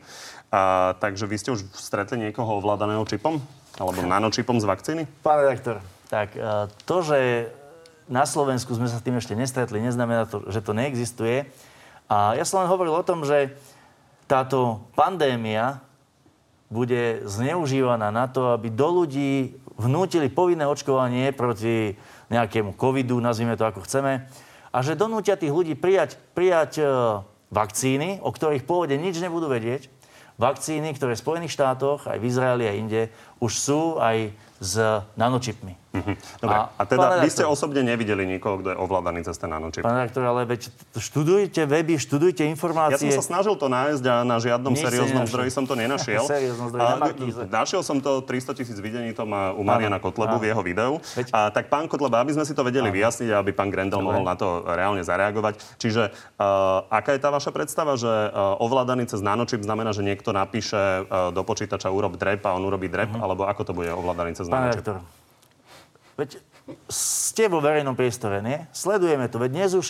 A, 0.53 0.93
takže 1.01 1.25
vy 1.25 1.37
ste 1.41 1.55
už 1.57 1.65
stretli 1.73 2.21
niekoho 2.21 2.61
ovládaného 2.61 3.01
čipom? 3.09 3.41
Alebo 3.81 4.05
nanočipom 4.05 4.61
z 4.61 4.69
vakcíny? 4.69 5.03
Pán 5.25 5.41
redaktor, 5.41 5.81
tak 6.13 6.37
e, 6.37 6.69
to, 6.85 7.01
že 7.01 7.49
na 8.11 8.29
Slovensku 8.29 8.77
sme 8.77 8.91
sa 8.91 9.01
s 9.01 9.07
tým 9.07 9.17
ešte 9.17 9.33
nestretli, 9.33 9.81
neznamená 9.81 10.29
to, 10.29 10.45
že 10.53 10.61
to 10.61 10.77
neexistuje. 10.77 11.49
A 12.13 12.37
ja 12.37 12.45
som 12.45 12.61
len 12.61 12.69
hovoril 12.69 12.93
o 12.93 13.07
tom, 13.07 13.25
že 13.25 13.57
táto 14.29 14.85
pandémia 14.93 15.81
bude 16.73 17.21
zneužívaná 17.29 18.09
na 18.09 18.25
to, 18.33 18.57
aby 18.57 18.73
do 18.73 19.05
ľudí 19.05 19.61
vnútili 19.77 20.33
povinné 20.33 20.65
očkovanie 20.65 21.37
proti 21.37 22.01
nejakému 22.33 22.73
covidu, 22.81 23.21
nazvime 23.21 23.61
to 23.61 23.69
ako 23.69 23.85
chceme, 23.85 24.25
a 24.73 24.79
že 24.81 24.97
donútia 24.97 25.37
tých 25.37 25.53
ľudí 25.53 25.77
prijať, 25.77 26.17
prijať 26.33 26.81
e, 26.81 26.85
vakcíny, 27.53 28.25
o 28.25 28.33
ktorých 28.33 28.65
pôvode 28.65 28.97
nič 28.97 29.21
nebudú 29.21 29.53
vedieť, 29.53 29.93
vakcíny, 30.41 30.97
ktoré 30.97 31.13
v 31.13 31.25
Spojených 31.29 31.53
štátoch, 31.53 32.09
aj 32.09 32.17
v 32.17 32.29
Izraeli 32.33 32.65
a 32.65 32.73
inde, 32.73 33.13
už 33.37 33.53
sú 33.53 34.01
aj 34.01 34.33
s 34.65 34.81
nanočipmi. 35.21 35.82
Mhm. 35.93 36.13
Dobre, 36.41 36.57
a, 36.57 36.73
a 36.73 36.83
teda 36.89 37.21
vy 37.21 37.29
ste 37.29 37.45
osobne 37.45 37.85
nevideli 37.85 38.25
nikoho, 38.25 38.65
kto 38.65 38.69
je 38.73 38.77
ovládaný 38.81 39.29
cez 39.29 39.37
ten 39.37 39.53
nanočip? 39.53 39.85
Pán 39.85 40.01
rektor, 40.01 40.25
ale 40.25 40.49
veď 40.49 40.73
študujte 40.97 41.69
weby, 41.69 42.01
študujte 42.01 42.49
informácie. 42.49 43.13
Ja 43.13 43.21
som 43.21 43.21
sa 43.21 43.25
snažil 43.37 43.61
to 43.61 43.69
nájsť 43.69 44.05
a 44.09 44.15
na 44.25 44.41
žiadnom 44.41 44.73
Nič 44.73 44.89
serióznom 44.89 45.29
zdroji 45.29 45.51
som 45.53 45.69
to 45.69 45.77
nenašiel. 45.77 46.25
serióznom 46.33 46.73
zdroji, 46.73 46.89
a, 46.89 47.45
našiel 47.45 47.85
som 47.85 48.01
to, 48.01 48.25
300 48.25 48.57
tisíc 48.57 48.79
videní 48.81 49.13
to 49.13 49.29
má 49.29 49.53
u 49.53 49.61
Mariana 49.61 50.01
Kotlebu 50.01 50.41
v 50.41 50.49
jeho 50.49 50.63
videu. 50.65 50.97
Veď... 51.13 51.29
A, 51.29 51.53
tak 51.53 51.69
pán 51.69 51.85
Kotleba, 51.93 52.25
aby 52.25 52.33
sme 52.33 52.49
si 52.49 52.57
to 52.57 52.65
vedeli 52.65 52.89
áno. 52.89 52.97
vyjasniť 52.97 53.29
a 53.29 53.45
aby 53.45 53.53
pán 53.53 53.69
Grendel 53.69 54.01
Dobre. 54.01 54.17
mohol 54.17 54.25
na 54.25 54.33
to 54.33 54.65
reálne 54.65 55.05
zareagovať. 55.05 55.61
Čiže 55.77 56.09
uh, 56.09 56.89
aká 56.89 57.13
je 57.13 57.21
tá 57.21 57.29
vaša 57.29 57.53
predstava, 57.53 58.01
že 58.01 58.09
uh, 58.09 58.57
ovládaný 58.65 59.13
cez 59.13 59.21
nanočip 59.21 59.61
znamená, 59.61 59.93
že 59.93 60.01
niekto 60.01 60.33
napíše 60.33 61.05
uh, 61.05 61.29
do 61.37 61.45
počítača 61.45 61.93
urob 61.93 62.17
drep 62.17 62.49
a 62.49 62.57
on 62.57 62.65
urobí 62.65 62.89
drep, 62.89 63.13
uh-huh. 63.13 63.25
alebo 63.29 63.45
ako 63.45 63.63
to 63.69 63.73
bude 63.77 63.93
ovládaný 63.93 64.33
cez 64.33 64.49
pán 64.49 64.73
nanočip? 64.73 64.81
Rektor, 64.81 64.97
veď 66.17 66.41
ste 66.89 67.51
vo 67.51 67.59
verejnom 67.59 67.99
priestore, 67.99 68.39
nie? 68.45 68.63
Sledujeme 68.71 69.27
to. 69.27 69.43
Veď 69.43 69.51
dnes 69.53 69.71
už 69.75 69.87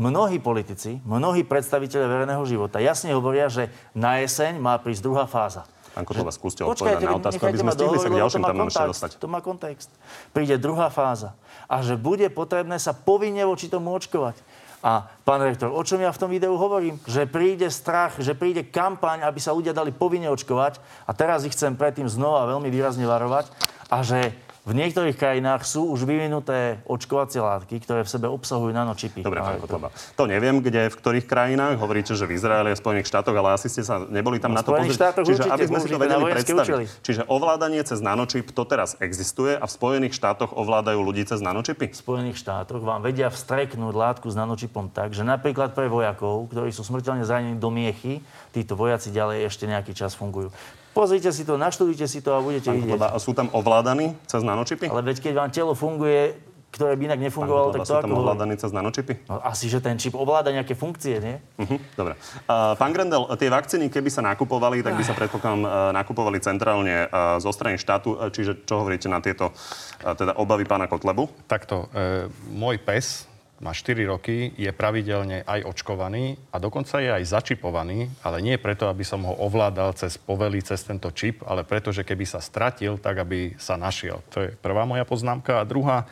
mnohí 0.00 0.42
politici, 0.42 0.98
mnohí 1.06 1.46
predstaviteľe 1.46 2.06
verejného 2.08 2.42
života 2.48 2.82
jasne 2.82 3.14
hovoria, 3.14 3.46
že 3.46 3.70
na 3.94 4.18
jeseň 4.18 4.58
má 4.58 4.74
prísť 4.80 5.02
druhá 5.06 5.24
fáza. 5.30 5.68
Pán 5.94 6.02
Kotlova, 6.02 6.34
skúste 6.34 6.66
odpovedať 6.66 7.06
na 7.06 7.14
otázku, 7.22 7.46
aby 7.46 7.58
sme 7.62 7.70
stihli 7.70 7.98
sa 8.02 8.10
k 8.10 8.18
ďalším 8.18 8.42
tam 8.42 8.66
ešte 8.66 8.90
dostať. 8.90 9.10
To 9.22 9.30
má 9.30 9.38
kontext. 9.38 9.94
Príde 10.34 10.58
druhá 10.58 10.90
fáza. 10.90 11.38
A 11.70 11.86
že 11.86 11.94
bude 11.94 12.26
potrebné 12.34 12.82
sa 12.82 12.90
povinne 12.90 13.46
voči 13.46 13.70
tomu 13.70 13.94
očkovať. 13.94 14.34
A 14.82 15.06
pán 15.22 15.40
rektor, 15.40 15.70
o 15.70 15.80
čom 15.86 16.02
ja 16.02 16.10
v 16.10 16.18
tom 16.18 16.28
videu 16.34 16.58
hovorím? 16.58 16.98
Že 17.06 17.30
príde 17.30 17.70
strach, 17.70 18.18
že 18.18 18.34
príde 18.34 18.66
kampaň, 18.66 19.22
aby 19.22 19.38
sa 19.38 19.54
ľudia 19.54 19.70
dali 19.70 19.94
povinne 19.94 20.28
očkovať. 20.34 20.82
A 21.06 21.14
teraz 21.14 21.46
ich 21.46 21.54
chcem 21.54 21.78
predtým 21.78 22.10
znova 22.10 22.50
veľmi 22.50 22.68
výrazne 22.74 23.06
varovať. 23.06 23.54
A 23.86 24.02
že 24.02 24.34
v 24.64 24.72
niektorých 24.72 25.20
krajinách 25.20 25.68
sú 25.68 25.92
už 25.92 26.08
vyvinuté 26.08 26.80
očkovacie 26.88 27.36
látky, 27.36 27.84
ktoré 27.84 28.00
v 28.00 28.08
sebe 28.08 28.32
obsahujú 28.32 28.72
nanočipy. 28.72 29.20
Dobre, 29.20 29.44
pán 29.44 29.60
Kotleba. 29.60 29.92
To 30.16 30.24
neviem, 30.24 30.64
kde, 30.64 30.88
v 30.88 30.96
ktorých 30.96 31.28
krajinách. 31.28 31.76
Hovoríte, 31.76 32.16
že 32.16 32.24
v 32.24 32.32
Izraeli 32.32 32.72
a 32.72 32.76
Spojených 32.76 33.04
štátoch, 33.04 33.36
ale 33.36 33.60
asi 33.60 33.68
ste 33.68 33.84
sa 33.84 34.00
neboli 34.08 34.40
tam 34.40 34.56
no, 34.56 34.60
na 34.60 34.64
to 34.64 34.72
pozrieť. 34.72 35.20
Čiže 35.20 35.52
aby 35.52 35.64
sme 35.68 35.78
si 35.84 35.88
to 35.92 36.00
vedeli 36.00 36.24
predstaviť. 36.32 36.64
Učili. 36.64 36.84
Čiže 37.04 37.22
ovládanie 37.28 37.84
cez 37.84 38.00
nanočip 38.00 38.56
to 38.56 38.64
teraz 38.64 38.96
existuje 39.04 39.52
a 39.52 39.68
v 39.68 39.72
Spojených 39.76 40.16
štátoch 40.16 40.56
ovládajú 40.56 40.96
ľudí 40.96 41.28
cez 41.28 41.44
nanočipy? 41.44 41.92
V 41.92 42.00
Spojených 42.00 42.40
štátoch 42.40 42.80
vám 42.80 43.04
vedia 43.04 43.28
vstreknúť 43.28 43.92
látku 43.92 44.32
s 44.32 44.36
nanočipom 44.36 44.88
tak, 44.88 45.12
že 45.12 45.28
napríklad 45.28 45.76
pre 45.76 45.92
vojakov, 45.92 46.48
ktorí 46.48 46.72
sú 46.72 46.88
smrteľne 46.88 47.28
zranení 47.28 47.60
do 47.60 47.68
miechy, 47.68 48.24
títo 48.56 48.80
vojaci 48.80 49.12
ďalej 49.12 49.44
ešte 49.44 49.68
nejaký 49.68 49.92
čas 49.92 50.16
fungujú. 50.16 50.48
Pozrite 50.94 51.34
si 51.34 51.42
to, 51.42 51.58
naštudujte 51.58 52.06
si 52.06 52.22
to 52.22 52.30
a 52.32 52.38
budete 52.38 52.70
Pán 52.70 52.78
vidieť. 52.78 53.02
A 53.02 53.18
sú 53.18 53.34
tam 53.34 53.50
ovládaní 53.50 54.14
cez 54.30 54.46
nanočipy? 54.46 54.86
Ale 54.86 55.02
veď 55.02 55.26
keď 55.26 55.32
vám 55.34 55.50
telo 55.50 55.74
funguje, 55.74 56.38
ktoré 56.70 56.94
by 56.98 57.02
inak 57.10 57.20
nefungovalo, 57.22 57.70
tak 57.74 57.82
to 57.82 57.98
sú 57.98 58.02
tam 58.02 58.14
ovládaní 58.14 58.54
cez 58.54 58.70
nanočipy? 58.70 59.26
No, 59.26 59.42
asi, 59.42 59.66
že 59.66 59.82
ten 59.82 59.98
čip 59.98 60.14
ovláda 60.14 60.54
nejaké 60.54 60.78
funkcie, 60.78 61.18
nie? 61.18 61.38
Uh-huh, 61.58 61.78
dobre. 61.94 62.14
Uh, 62.46 62.74
pán 62.78 62.94
Grendel, 62.94 63.26
tie 63.38 63.50
vakcíny, 63.50 63.90
keby 63.90 64.10
sa 64.10 64.22
nakupovali, 64.22 64.82
tak 64.82 64.98
by 64.98 65.02
sa 65.06 65.14
predpokladám 65.18 65.62
uh, 65.66 65.90
nakupovali 65.94 66.38
centrálne 66.38 67.10
uh, 67.10 67.38
zo 67.42 67.50
strany 67.50 67.74
štátu. 67.74 68.14
Uh, 68.14 68.30
čiže 68.30 68.62
čo 68.62 68.82
hovoríte 68.82 69.10
na 69.10 69.18
tieto 69.22 69.50
uh, 69.50 70.14
teda 70.14 70.38
obavy 70.38 70.66
pána 70.66 70.86
Kotlebu? 70.86 71.26
Takto, 71.50 71.90
uh, 71.90 72.26
môj 72.50 72.78
pes 72.82 73.26
má 73.62 73.70
4 73.70 74.02
roky, 74.10 74.50
je 74.58 74.66
pravidelne 74.74 75.46
aj 75.46 75.62
očkovaný 75.62 76.34
a 76.50 76.58
dokonca 76.58 76.98
je 76.98 77.10
aj 77.14 77.22
začipovaný, 77.22 78.10
ale 78.26 78.42
nie 78.42 78.58
preto, 78.58 78.90
aby 78.90 79.06
som 79.06 79.22
ho 79.22 79.34
ovládal 79.46 79.94
cez 79.94 80.18
povely, 80.18 80.58
cez 80.58 80.82
tento 80.82 81.14
čip, 81.14 81.46
ale 81.46 81.62
preto, 81.62 81.94
že 81.94 82.02
keby 82.02 82.26
sa 82.26 82.42
stratil, 82.42 82.98
tak 82.98 83.22
aby 83.22 83.54
sa 83.54 83.78
našiel. 83.78 84.26
To 84.34 84.42
je 84.42 84.48
prvá 84.58 84.82
moja 84.82 85.06
poznámka. 85.06 85.62
A 85.62 85.68
druhá, 85.68 86.10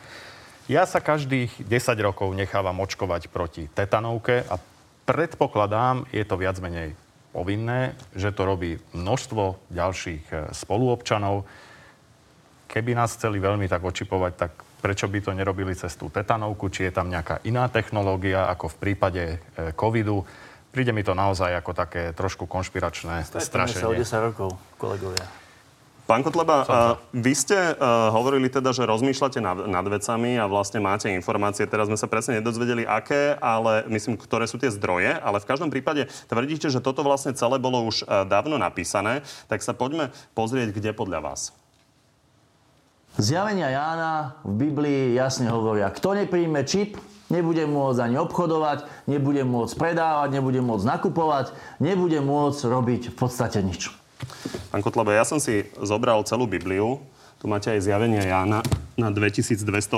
ja 0.71 0.87
sa 0.87 1.03
každých 1.03 1.67
10 1.67 1.67
rokov 1.99 2.31
nechávam 2.31 2.79
očkovať 2.79 3.27
proti 3.27 3.67
tetanovke 3.67 4.47
a 4.47 4.55
predpokladám, 5.03 6.07
je 6.15 6.23
to 6.23 6.39
viac 6.39 6.55
menej 6.63 6.95
povinné, 7.35 7.97
že 8.15 8.31
to 8.31 8.47
robí 8.47 8.79
množstvo 8.95 9.59
ďalších 9.73 10.25
eh, 10.31 10.37
spoluobčanov. 10.55 11.43
Keby 12.71 12.95
nás 12.95 13.19
chceli 13.19 13.43
veľmi 13.43 13.67
tak 13.67 13.83
očipovať, 13.83 14.33
tak 14.39 14.62
prečo 14.83 15.07
by 15.07 15.23
to 15.23 15.31
nerobili 15.31 15.71
cez 15.71 15.95
tú 15.95 16.11
tetanovku, 16.11 16.67
či 16.67 16.91
je 16.91 16.91
tam 16.91 17.07
nejaká 17.07 17.39
iná 17.47 17.71
technológia, 17.71 18.51
ako 18.51 18.75
v 18.75 18.77
prípade 18.83 19.23
e, 19.55 19.71
covidu. 19.79 20.27
Príde 20.75 20.91
mi 20.91 21.07
to 21.07 21.15
naozaj 21.15 21.55
ako 21.55 21.71
také 21.71 22.11
trošku 22.11 22.43
konšpiračné 22.43 23.23
strašenie. 23.39 23.79
sa 23.79 23.87
o 23.87 23.95
10 23.95 24.27
rokov, 24.27 24.49
kolegovia. 24.75 25.23
Pán 26.03 26.19
Kotleba, 26.19 26.67
uh, 26.67 26.67
vy 27.15 27.31
ste 27.31 27.55
uh, 27.55 28.11
hovorili 28.11 28.51
teda, 28.51 28.75
že 28.75 28.83
rozmýšľate 28.83 29.39
nad, 29.39 29.55
nad 29.71 29.85
vecami 29.87 30.35
a 30.35 30.51
vlastne 30.51 30.83
máte 30.83 31.07
informácie. 31.07 31.63
Teraz 31.63 31.87
sme 31.87 31.95
sa 31.95 32.11
presne 32.11 32.43
nedozvedeli, 32.43 32.83
aké, 32.83 33.39
ale 33.39 33.87
myslím, 33.87 34.19
ktoré 34.19 34.43
sú 34.43 34.59
tie 34.59 34.67
zdroje. 34.67 35.15
Ale 35.15 35.39
v 35.39 35.47
každom 35.47 35.71
prípade 35.71 36.11
tvrdíte, 36.27 36.67
že 36.67 36.83
toto 36.83 37.07
vlastne 37.07 37.31
celé 37.31 37.55
bolo 37.55 37.87
už 37.87 38.03
uh, 38.03 38.27
dávno 38.27 38.59
napísané. 38.59 39.23
Tak 39.47 39.63
sa 39.63 39.71
poďme 39.71 40.11
pozrieť, 40.35 40.75
kde 40.75 40.91
podľa 40.91 41.23
vás. 41.23 41.55
Zjavenia 43.13 43.69
Jána 43.69 44.41
v 44.41 44.67
Biblii 44.67 45.13
jasne 45.13 45.45
hovoria, 45.53 45.93
kto 45.93 46.17
nepríjme 46.17 46.65
čip, 46.65 46.97
nebude 47.29 47.61
môcť 47.69 48.09
ani 48.09 48.17
obchodovať, 48.17 49.05
nebude 49.05 49.45
môcť 49.45 49.73
predávať, 49.77 50.33
nebude 50.33 50.57
môcť 50.65 50.85
nakupovať, 50.97 51.53
nebude 51.77 52.17
môcť 52.25 52.61
robiť 52.65 53.01
v 53.13 53.15
podstate 53.15 53.61
nič. 53.61 53.93
Pán 54.73 54.81
Kotlebe, 54.81 55.13
ja 55.13 55.21
som 55.29 55.37
si 55.37 55.69
zobral 55.77 56.25
celú 56.25 56.49
Bibliu, 56.49 57.05
tu 57.37 57.45
máte 57.45 57.69
aj 57.69 57.85
zjavenia 57.85 58.25
Jána 58.25 58.65
na 58.97 59.13
2285. 59.13 59.93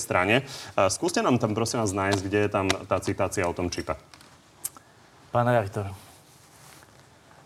strane. 0.00 0.48
Skúste 0.88 1.20
nám 1.20 1.36
tam 1.36 1.52
prosím 1.52 1.84
vás 1.84 1.92
nájsť, 1.92 2.20
kde 2.24 2.38
je 2.40 2.48
tam 2.48 2.66
tá 2.88 2.96
citácia 3.04 3.44
o 3.44 3.52
tom 3.52 3.68
čipe. 3.68 3.92
Pán 5.28 5.44
redaktor, 5.44 5.92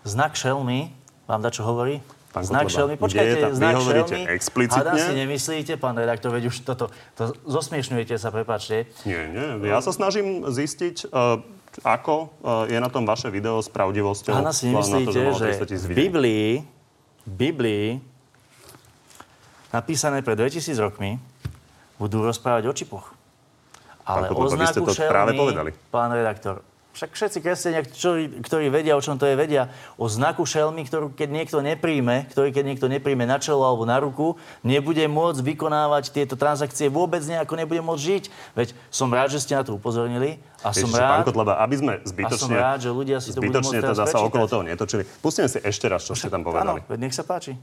znak 0.06 0.38
šelmy 0.38 0.94
vám 1.26 1.40
dá 1.42 1.50
čo 1.50 1.66
hovorí? 1.66 1.98
Pán 2.28 2.44
znak 2.44 2.68
šelmy. 2.68 3.00
Počkajte, 3.00 3.36
je 3.40 3.56
znak 3.56 3.74
Vy 3.80 3.84
šelmy. 3.88 4.20
explicitne. 4.28 4.84
Hádam 4.84 5.00
si 5.00 5.12
nemyslíte, 5.16 5.72
pán 5.80 5.96
redaktor, 5.96 6.28
veď 6.28 6.52
už 6.52 6.60
toto, 6.60 6.92
to 7.16 7.32
zosmiešňujete 7.48 8.20
sa, 8.20 8.28
prepáčte. 8.28 8.84
Nie, 9.08 9.32
nie. 9.32 9.64
Ja 9.64 9.80
sa 9.80 9.96
snažím 9.96 10.44
zistiť, 10.44 11.08
uh, 11.08 11.40
ako 11.80 12.14
uh, 12.44 12.68
je 12.68 12.76
na 12.76 12.92
tom 12.92 13.08
vaše 13.08 13.32
video 13.32 13.56
s 13.64 13.72
pravdivosťou. 13.72 14.34
Hádam 14.36 14.52
si 14.52 14.68
nemyslíte, 14.68 15.08
to, 15.08 15.32
že, 15.40 15.48
že 15.56 15.76
v 15.88 15.96
Biblii, 15.96 16.50
Biblii 17.24 17.86
napísané 19.72 20.20
pred 20.20 20.36
2000 20.36 20.76
rokmi 20.84 21.16
budú 21.96 22.24
rozprávať 22.24 22.64
o 22.68 22.72
čipoch. 22.76 23.06
Ale 24.08 24.32
pán 24.32 24.36
o 24.36 24.48
znaku 24.48 24.84
to 24.88 24.92
šelmy, 24.96 25.12
práve 25.12 25.30
povedali. 25.36 25.70
pán 25.92 26.12
redaktor, 26.12 26.64
však 26.96 27.14
všetci 27.14 27.38
kresťania, 27.44 27.80
ktorí, 27.86 28.42
ktorí 28.42 28.66
vedia, 28.74 28.98
o 28.98 29.02
čom 29.04 29.20
to 29.20 29.28
je, 29.28 29.38
vedia 29.38 29.70
o 29.94 30.10
znaku 30.10 30.42
šelmy, 30.42 30.82
ktorú 30.88 31.14
keď 31.14 31.28
niekto 31.30 31.58
nepríjme, 31.62 32.26
ktorý 32.32 32.50
keď 32.50 32.64
niekto 32.64 32.86
nepríjme 32.90 33.22
na 33.22 33.38
čelo 33.38 33.62
alebo 33.62 33.86
na 33.86 34.02
ruku, 34.02 34.34
nebude 34.66 35.04
môcť 35.06 35.38
vykonávať 35.38 36.10
tieto 36.10 36.34
transakcie, 36.34 36.90
vôbec 36.90 37.22
nejako 37.22 37.54
nebude 37.54 37.78
môcť 37.84 38.02
žiť. 38.02 38.24
Veď 38.58 38.68
som 38.90 39.06
rád, 39.14 39.30
že 39.30 39.44
ste 39.44 39.54
na 39.54 39.62
to 39.62 39.78
upozornili. 39.78 40.42
A 40.66 40.74
som 40.74 40.90
rád, 40.90 41.22
pán 41.22 41.26
Kotleba, 41.30 41.62
aby 41.62 41.74
sme 41.78 41.92
zbytočne, 42.02 42.34
a 42.34 42.42
som 42.42 42.50
rád, 42.50 42.78
že 42.82 42.90
ľudia 42.90 43.22
si 43.22 43.30
to 43.30 43.38
zbytočne 43.38 43.78
budú 43.78 43.94
teda 43.94 44.04
sa 44.10 44.18
okolo 44.18 44.44
toho 44.50 44.62
netočili. 44.66 45.06
Pustíme 45.22 45.46
si 45.46 45.62
ešte 45.62 45.86
raz, 45.86 46.02
čo 46.02 46.18
ste 46.18 46.26
tam 46.26 46.42
povedali. 46.42 46.82
Áno, 46.82 46.98
nech 46.98 47.14
sa 47.14 47.22
páči. 47.22 47.54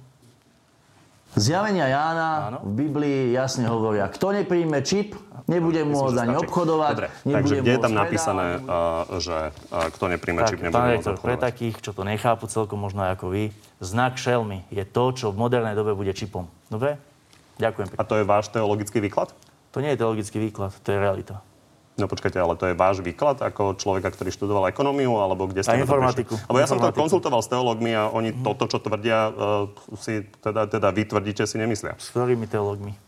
Zjavenia 1.35 1.91
Jána 1.91 2.31
Áno. 2.47 2.59
v 2.63 2.87
Biblii 2.87 3.35
jasne 3.35 3.67
hovoria, 3.67 4.07
kto 4.07 4.31
nepríjme 4.31 4.79
čip, 4.87 5.19
nebude 5.45 5.81
môcť 5.85 6.15
ani 6.21 6.35
obchodovať, 6.41 6.93
Dobre, 6.95 7.09
takže 7.23 7.53
kde 7.61 7.71
je 7.73 7.81
tam 7.81 7.95
napísané, 7.95 8.47
uh, 8.61 9.21
že 9.21 9.37
uh, 9.71 9.89
kto 9.93 10.05
nepríjme 10.09 10.41
čip, 10.45 10.59
nebude 10.61 11.01
môcť 11.01 11.07
obchodovať? 11.15 11.25
Pre 11.25 11.35
takých, 11.37 11.75
čo 11.81 11.91
to 11.93 12.01
nechápu 12.01 12.45
celkom 12.49 12.81
možno 12.81 13.05
ako 13.05 13.33
vy, 13.33 13.53
znak 13.81 14.17
šelmy 14.17 14.65
je 14.73 14.83
to, 14.85 15.03
čo 15.13 15.25
v 15.29 15.37
modernej 15.37 15.77
dobe 15.77 15.93
bude 15.93 16.11
čipom. 16.13 16.49
Dobre? 16.69 16.97
Ďakujem 17.61 17.87
pekne. 17.93 18.01
A 18.01 18.07
to 18.07 18.15
je 18.19 18.25
váš 18.27 18.51
teologický 18.51 18.99
výklad? 18.99 19.31
To 19.71 19.83
nie 19.83 19.91
je 19.93 19.99
teologický 19.99 20.37
výklad, 20.39 20.71
to 20.83 20.89
je 20.91 20.97
realita. 20.99 21.39
No 21.95 22.11
počkajte, 22.11 22.35
ale 22.35 22.59
to 22.59 22.67
je 22.67 22.75
váš 22.75 22.99
výklad 22.99 23.39
ako 23.39 23.79
človeka, 23.79 24.11
ktorý 24.11 24.27
študoval 24.27 24.67
ekonómiu, 24.67 25.15
alebo 25.15 25.47
kde 25.47 25.63
ste... 25.63 25.71
A 25.71 25.79
informatiku. 25.79 26.35
Lebo 26.51 26.59
ja 26.59 26.67
som 26.67 26.75
to 26.75 26.91
konzultoval 26.91 27.39
s 27.39 27.47
teológmi 27.47 27.95
a 27.95 28.11
oni 28.11 28.35
mm. 28.35 28.43
toto, 28.43 28.67
čo 28.67 28.83
tvrdia, 28.83 29.31
uh, 29.31 29.71
si 29.95 30.27
teda, 30.43 30.67
teda 30.67 30.91
vy 30.91 31.07
tvrdíte, 31.07 31.47
si 31.47 31.55
nemyslia. 31.55 31.95
S 31.95 32.11
ktorými 32.11 32.51
teológmi? 32.51 32.99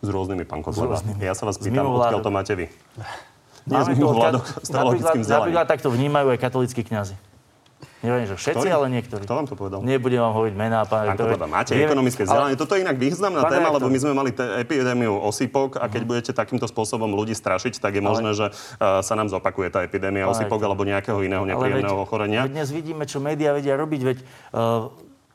S 0.00 0.08
rôznymi, 0.08 0.48
pán 0.48 0.64
Kozleva. 0.64 1.00
Ja 1.20 1.36
sa 1.36 1.44
vás 1.44 1.60
pýtam, 1.60 1.84
odkiaľ 1.92 2.20
to 2.24 2.30
máte 2.32 2.52
vy? 2.56 2.66
Nie 3.68 3.84
z 3.84 3.88
mimovládok, 3.92 4.44
s 4.64 4.68
teologickým 4.72 5.22
Napríklad 5.22 5.66
takto 5.68 5.92
vnímajú 5.92 6.32
aj 6.32 6.38
katolíckí 6.40 6.80
kňazi. 6.80 7.12
Neviem, 8.00 8.24
že 8.24 8.36
všetci, 8.40 8.64
Ktorý? 8.64 8.72
ale 8.72 8.86
niektorí. 8.96 9.22
Kto 9.28 9.36
vám 9.36 9.44
to 9.44 9.56
povedal? 9.60 9.84
Nebudem 9.84 10.24
vám 10.24 10.32
hovoriť 10.32 10.54
mená, 10.56 10.88
pán 10.88 11.12
Pán. 11.12 11.20
Kotleba, 11.20 11.44
máte 11.44 11.76
Vieme- 11.76 11.92
ekonomické 11.92 12.24
vzdelanie. 12.24 12.56
Toto 12.56 12.72
je 12.72 12.80
inak 12.80 12.96
významná 12.96 13.44
Pán 13.44 13.52
téma, 13.52 13.68
rektor. 13.68 13.76
lebo 13.76 13.86
my 13.92 13.98
sme 14.00 14.12
mali 14.16 14.30
te- 14.32 14.52
epidémiu 14.56 15.12
osýpok 15.20 15.76
a 15.76 15.84
keď 15.84 16.02
budete 16.08 16.30
takýmto 16.32 16.64
spôsobom 16.64 17.12
ľudí 17.12 17.36
strašiť, 17.36 17.76
tak 17.76 18.00
je 18.00 18.02
možné, 18.04 18.32
že 18.32 18.56
uh, 18.56 19.04
sa 19.04 19.14
nám 19.20 19.28
zopakuje 19.28 19.68
tá 19.68 19.84
epidémia 19.84 20.24
Pán 20.24 20.32
osýpok 20.32 20.64
rektor. 20.64 20.68
alebo 20.72 20.82
nejakého 20.88 21.20
iného 21.20 21.44
Ale 21.44 21.52
nepríjemného 21.52 21.98
ochorenia. 22.00 22.48
Veď 22.48 22.52
dnes 22.56 22.68
vidíme, 22.72 23.04
čo 23.04 23.20
médiá 23.20 23.52
vedia 23.52 23.76
robiť, 23.76 24.00
veď 24.00 24.18
uh, 24.56 24.88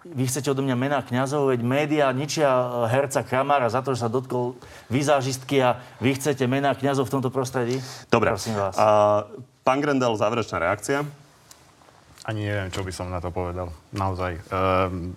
vy 0.06 0.24
chcete 0.30 0.54
odo 0.54 0.62
mňa 0.62 0.78
mená 0.78 1.00
kňazov, 1.02 1.50
veď 1.50 1.62
médiá 1.66 2.08
ničia 2.14 2.46
uh, 2.46 2.86
herca 2.86 3.26
Kramára 3.26 3.66
za 3.74 3.82
to, 3.82 3.98
že 3.98 4.06
sa 4.06 4.10
dotkol 4.10 4.54
vizážistky 4.94 5.58
a 5.66 5.82
vy 5.98 6.14
chcete 6.14 6.46
mená 6.46 6.78
kňazov 6.78 7.10
v 7.10 7.14
tomto 7.18 7.34
prostredí? 7.34 7.82
Dobre. 8.14 8.30
Prosím 8.38 8.54
vás. 8.54 8.78
Uh, 8.78 9.26
pán 9.66 9.82
Grendel, 9.82 10.14
záverečná 10.14 10.62
reakcia. 10.62 11.02
Ani 12.26 12.46
neviem, 12.46 12.70
čo 12.70 12.86
by 12.86 12.92
som 12.94 13.10
na 13.10 13.18
to 13.18 13.34
povedal. 13.34 13.74
Naozaj. 13.94 14.42
Um, 14.50 15.14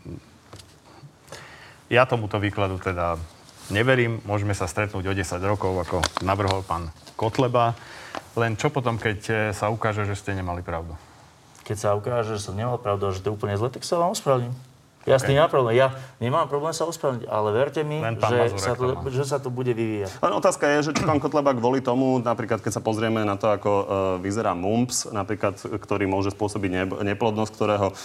ja 1.89 2.05
tomuto 2.05 2.37
výkladu 2.37 2.77
teda 2.81 3.17
neverím. 3.73 4.21
Môžeme 4.29 4.53
sa 4.53 4.69
stretnúť 4.69 5.05
o 5.09 5.17
10 5.17 5.41
rokov, 5.45 5.73
ako 5.89 5.97
navrhol 6.21 6.61
pán 6.65 6.93
Kotleba. 7.17 7.73
Len 8.37 8.61
čo 8.61 8.69
potom, 8.69 9.01
keď 9.01 9.19
eh, 9.29 9.37
sa 9.57 9.73
ukáže, 9.73 10.05
že 10.05 10.17
ste 10.17 10.37
nemali 10.37 10.61
pravdu? 10.61 10.93
Keď 11.65 11.77
sa 11.77 11.97
ukáže, 11.97 12.37
že 12.37 12.45
som 12.45 12.57
nemal 12.57 12.81
pravdu 12.81 13.09
a 13.09 13.13
že 13.13 13.21
to 13.21 13.33
je 13.33 13.37
úplne 13.37 13.57
zle, 13.57 13.73
tak 13.73 13.85
sa 13.85 14.01
vám 14.01 14.13
ospravedlním. 14.13 14.68
Ja 15.09 15.17
s 15.17 15.25
tým 15.25 15.41
nemám 15.41 15.51
problém. 15.51 15.75
Ja 15.81 15.89
nemám 16.21 16.47
problém 16.47 16.77
sa 16.77 16.85
ospravedlniť, 16.85 17.29
ale 17.29 17.49
verte 17.57 17.81
mi, 17.83 17.99
že 17.99 18.21
Mazurek 18.21 18.61
sa, 18.61 18.73
to, 18.77 18.85
má. 18.93 19.09
že 19.09 19.25
sa 19.25 19.39
to 19.41 19.49
bude 19.49 19.73
vyvíjať. 19.73 20.21
Len 20.21 20.33
otázka 20.37 20.65
je, 20.79 20.93
že 20.93 20.93
či 20.95 21.03
pán 21.09 21.19
Kotleba 21.19 21.57
kvôli 21.57 21.81
tomu, 21.81 22.21
napríklad 22.21 22.61
keď 22.61 22.73
sa 22.79 22.83
pozrieme 22.85 23.25
na 23.25 23.41
to, 23.41 23.49
ako 23.49 23.71
uh, 23.73 23.85
vyzerá 24.21 24.53
mumps, 24.53 25.09
napríklad, 25.09 25.57
ktorý 25.57 26.05
môže 26.05 26.37
spôsobiť 26.37 26.71
ne- 26.71 27.01
neplodnosť, 27.17 27.53
ktorého 27.57 27.89
uh, 27.91 27.97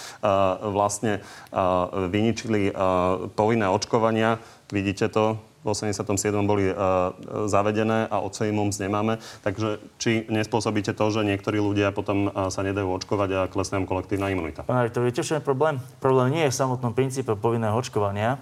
vlastne 0.72 1.20
uh, 1.52 2.08
vyničili 2.08 2.72
uh, 2.72 3.28
povinné 3.36 3.68
očkovania, 3.68 4.40
vidíte 4.72 5.12
to, 5.12 5.36
v 5.64 5.72
87. 5.72 6.04
boli 6.44 6.68
uh, 6.68 7.16
zavedené 7.48 8.04
a 8.12 8.20
od 8.20 8.36
mumps 8.52 8.76
nemáme. 8.76 9.16
Takže 9.40 9.80
či 9.96 10.28
nespôsobíte 10.28 10.92
to, 10.92 11.04
že 11.08 11.24
niektorí 11.24 11.56
ľudia 11.56 11.88
potom 11.90 12.28
uh, 12.28 12.52
sa 12.52 12.60
nedajú 12.60 13.00
očkovať 13.00 13.30
a 13.32 13.40
klesne 13.48 13.80
im 13.80 13.88
kolektívna 13.88 14.28
imunita? 14.28 14.68
Pán 14.68 14.84
rektor, 14.84 15.00
viete, 15.00 15.24
čo 15.24 15.40
je 15.40 15.42
problém? 15.42 15.80
Problém 16.04 16.36
nie 16.36 16.44
je 16.46 16.52
v 16.52 16.58
samotnom 16.60 16.92
princípe 16.92 17.32
povinného 17.32 17.72
očkovania. 17.72 18.36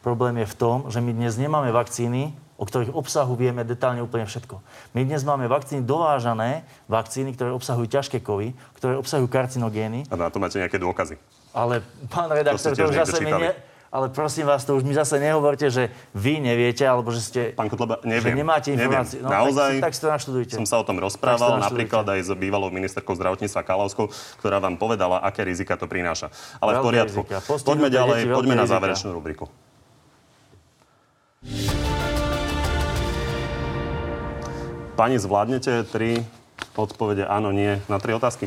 Problém 0.00 0.40
je 0.40 0.46
v 0.48 0.54
tom, 0.56 0.76
že 0.88 1.02
my 1.02 1.12
dnes 1.12 1.36
nemáme 1.36 1.74
vakcíny, 1.74 2.32
o 2.56 2.64
ktorých 2.64 2.92
obsahu 2.92 3.36
vieme 3.36 3.66
detálne 3.66 4.00
úplne 4.00 4.24
všetko. 4.24 4.62
My 4.92 5.04
dnes 5.04 5.24
máme 5.24 5.48
vakcíny 5.48 5.84
dovážané, 5.84 6.64
vakcíny, 6.86 7.32
ktoré 7.36 7.50
obsahujú 7.56 7.88
ťažké 7.88 8.20
kovy, 8.20 8.52
ktoré 8.76 8.96
obsahujú 9.00 9.28
karcinogény. 9.28 10.08
A 10.08 10.14
na 10.16 10.28
to 10.28 10.40
máte 10.40 10.56
nejaké 10.60 10.76
dôkazy? 10.76 11.16
Ale 11.50 11.82
pán 12.12 12.30
To 12.30 12.36
redaktor, 12.36 12.70
to, 12.72 12.76
tiež 12.78 12.88
už 12.94 12.98
zase 13.10 13.24
ne... 13.26 13.52
Ale 13.90 14.06
prosím 14.06 14.46
vás, 14.46 14.62
to 14.62 14.78
už 14.78 14.86
mi 14.86 14.94
zase 14.94 15.18
nehovorte, 15.18 15.66
že 15.66 15.90
vy 16.14 16.38
neviete, 16.38 16.86
alebo 16.86 17.10
že 17.10 17.18
ste... 17.26 17.40
Pán 17.50 17.66
Kotleba, 17.66 17.98
neviem. 18.06 18.38
Že 18.38 18.38
nemáte 18.38 18.68
informácie. 18.70 19.18
Neviem. 19.18 19.26
No, 19.26 19.34
Naozaj 19.34 19.70
tak, 19.76 19.82
tak 19.82 19.92
si 19.92 20.00
to 20.00 20.08
naštudujte. 20.08 20.54
som 20.54 20.66
sa 20.70 20.78
o 20.78 20.86
tom 20.86 21.02
rozprával, 21.02 21.58
to 21.58 21.66
napríklad 21.66 22.06
aj 22.06 22.20
s 22.22 22.30
bývalou 22.38 22.70
ministerkou 22.70 23.18
zdravotníctva 23.18 23.66
Kalavskou, 23.66 24.06
ktorá 24.38 24.62
vám 24.62 24.78
povedala, 24.78 25.18
aké 25.18 25.42
rizika 25.42 25.74
to 25.74 25.90
prináša. 25.90 26.30
Ale 26.62 26.70
v 26.70 26.74
Veľké 26.78 26.86
poriadku. 26.86 27.20
rizika. 27.26 27.36
Postihnuté 27.42 27.66
Poďme 27.66 27.88
ďalej, 27.90 28.18
deti, 28.22 28.30
poďme 28.30 28.54
na 28.54 28.62
rizika. 28.62 28.74
záverečnú 28.78 29.10
rubriku. 29.10 29.44
Pani, 34.94 35.16
zvládnete 35.16 35.82
tri 35.88 36.20
odpovede 36.76 37.24
áno, 37.24 37.50
nie 37.50 37.80
na 37.88 37.98
tri 37.98 38.12
otázky? 38.12 38.46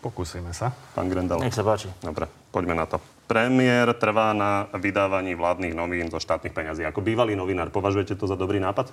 Pokúsime 0.00 0.56
sa. 0.56 0.72
Pán 0.94 1.10
Grendel. 1.10 1.36
Nech 1.36 1.52
sa 1.52 1.60
páči. 1.60 1.90
Dobre, 1.98 2.32
poďme 2.48 2.72
na 2.72 2.86
to. 2.86 2.96
Premiér 3.24 3.96
trvá 3.96 4.36
na 4.36 4.68
vydávaní 4.76 5.32
vládnych 5.32 5.72
novín 5.72 6.12
zo 6.12 6.20
štátnych 6.20 6.52
peňazí. 6.52 6.84
Ako 6.84 7.00
bývalý 7.00 7.32
novinár, 7.32 7.72
považujete 7.72 8.20
to 8.20 8.28
za 8.28 8.36
dobrý 8.36 8.60
nápad? 8.60 8.92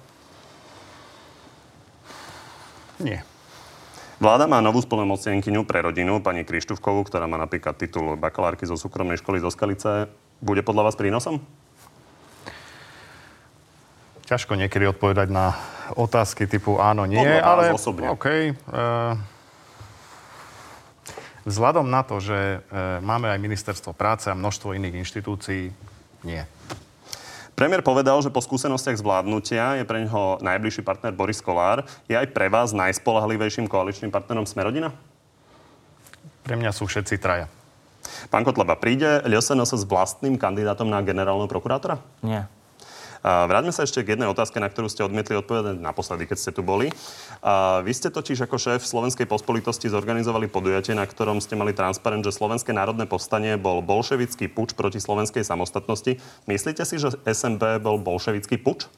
Nie. 3.03 3.27
Vláda 4.21 4.45
má 4.45 4.61
novú 4.61 4.77
spolnomocnenkyňu 4.79 5.65
pre 5.65 5.82
rodinu, 5.82 6.21
pani 6.21 6.45
Krištúvkovú, 6.45 7.09
ktorá 7.09 7.25
má 7.25 7.41
napríklad 7.41 7.73
titul 7.73 8.13
bakalárky 8.15 8.69
zo 8.69 8.77
súkromnej 8.77 9.17
školy 9.17 9.41
zo 9.41 9.49
Skalice. 9.49 10.13
Bude 10.38 10.61
podľa 10.61 10.88
vás 10.88 10.95
prínosom? 10.95 11.41
Ťažko 14.29 14.55
niekedy 14.55 14.88
odpovedať 14.93 15.27
na 15.34 15.57
otázky 15.97 16.45
typu 16.47 16.79
áno, 16.79 17.09
nie, 17.09 17.19
Podľa 17.19 17.43
ale... 17.43 17.63
osobne. 17.73 18.07
OK. 18.13 18.55
Uh, 18.69 19.17
vzhľadom 21.46 21.88
na 21.89 22.02
to, 22.06 22.22
že 22.22 22.62
uh, 22.62 23.00
máme 23.02 23.30
aj 23.30 23.39
ministerstvo 23.42 23.94
práce 23.96 24.30
a 24.30 24.38
množstvo 24.38 24.78
iných 24.78 25.02
inštitúcií, 25.02 25.74
nie. 26.22 26.44
Premiér 27.58 27.86
povedal, 27.86 28.18
že 28.26 28.34
po 28.34 28.42
skúsenostiach 28.42 28.98
zvládnutia 28.98 29.78
je 29.78 29.86
pre 29.86 30.02
neho 30.02 30.42
najbližší 30.42 30.82
partner 30.82 31.14
Boris 31.14 31.46
Kolár. 31.46 31.86
Je 32.10 32.18
aj 32.18 32.34
pre 32.34 32.50
vás 32.50 32.74
najspolahlivejším 32.74 33.70
koaličným 33.70 34.10
partnerom 34.10 34.50
Smerodina? 34.50 34.89
Pre 36.42 36.58
mňa 36.58 36.74
sú 36.74 36.89
všetci 36.89 37.22
traja. 37.22 37.46
Pán 38.34 38.42
Kotleba, 38.42 38.74
príde 38.74 39.22
LSNS 39.30 39.78
s 39.78 39.86
vlastným 39.86 40.42
kandidátom 40.42 40.89
na 40.89 41.06
generálneho 41.06 41.46
prokurátora? 41.46 42.02
Nie. 42.26 42.50
Vráťme 43.22 43.69
sa 43.69 43.86
ešte 43.86 44.01
k 44.01 44.17
jednej 44.17 44.26
otázke, 44.26 44.57
na 44.57 44.65
ktorú 44.65 44.89
ste 44.89 45.05
odmietli 45.05 45.38
odpovedať 45.38 45.78
naposledy, 45.78 46.26
keď 46.26 46.38
ste 46.41 46.51
tu 46.57 46.65
boli. 46.65 46.89
Vy 47.86 47.91
ste 47.93 48.09
totiž 48.09 48.49
ako 48.49 48.57
šéf 48.57 48.82
Slovenskej 48.82 49.30
pospolitosti 49.30 49.93
zorganizovali 49.93 50.49
podujatie, 50.49 50.97
na 50.97 51.05
ktorom 51.05 51.38
ste 51.38 51.53
mali 51.53 51.69
transparent, 51.78 52.26
že 52.26 52.34
Slovenské 52.34 52.74
národné 52.74 53.05
povstanie 53.05 53.61
bol 53.61 53.86
bolševický 53.86 54.49
puč 54.49 54.74
proti 54.74 54.97
slovenskej 54.97 55.45
samostatnosti. 55.45 56.17
Myslíte 56.49 56.82
si, 56.82 56.97
že 56.97 57.13
SNP 57.22 57.78
bol 57.78 58.01
bolševický 58.01 58.57
puč? 58.57 58.89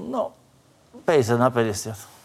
No, 0.00 0.32
50 1.04 1.36
na 1.36 1.52
50. 1.52 2.17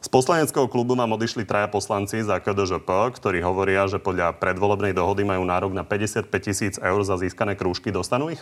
Z 0.00 0.08
poslaneckého 0.08 0.64
klubu 0.64 0.96
vám 0.96 1.12
odišli 1.12 1.44
traja 1.44 1.68
poslanci 1.68 2.24
za 2.24 2.40
KDŽP, 2.40 2.88
ktorí 3.20 3.44
hovoria, 3.44 3.84
že 3.84 4.00
podľa 4.00 4.32
predvolebnej 4.40 4.96
dohody 4.96 5.28
majú 5.28 5.44
nárok 5.44 5.76
na 5.76 5.84
55 5.84 6.24
tisíc 6.40 6.74
eur 6.80 7.04
za 7.04 7.20
získané 7.20 7.52
krúžky. 7.52 7.92
Dostanú 7.92 8.32
ich? 8.32 8.40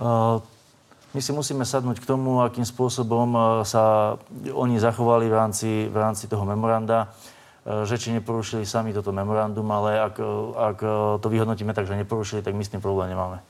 Uh, 0.00 0.40
my 1.12 1.20
si 1.20 1.36
musíme 1.36 1.68
sadnúť 1.68 2.00
k 2.00 2.08
tomu, 2.08 2.40
akým 2.40 2.64
spôsobom 2.64 3.60
sa 3.68 4.16
oni 4.48 4.80
zachovali 4.80 5.28
v 5.28 5.34
rámci, 5.34 5.70
v 5.92 5.96
rámci 5.98 6.24
toho 6.24 6.48
memoranda. 6.48 7.12
Že 7.60 7.94
či 8.00 8.08
neporušili 8.16 8.64
sami 8.64 8.96
toto 8.96 9.12
memorandum, 9.12 9.68
ale 9.68 10.00
ak, 10.00 10.16
ak 10.56 10.78
to 11.20 11.26
vyhodnotíme 11.28 11.76
tak, 11.76 11.84
že 11.84 11.92
neporušili, 11.92 12.40
tak 12.40 12.56
my 12.56 12.64
s 12.64 12.72
tým 12.72 12.80
problém 12.80 13.12
nemáme. 13.12 13.44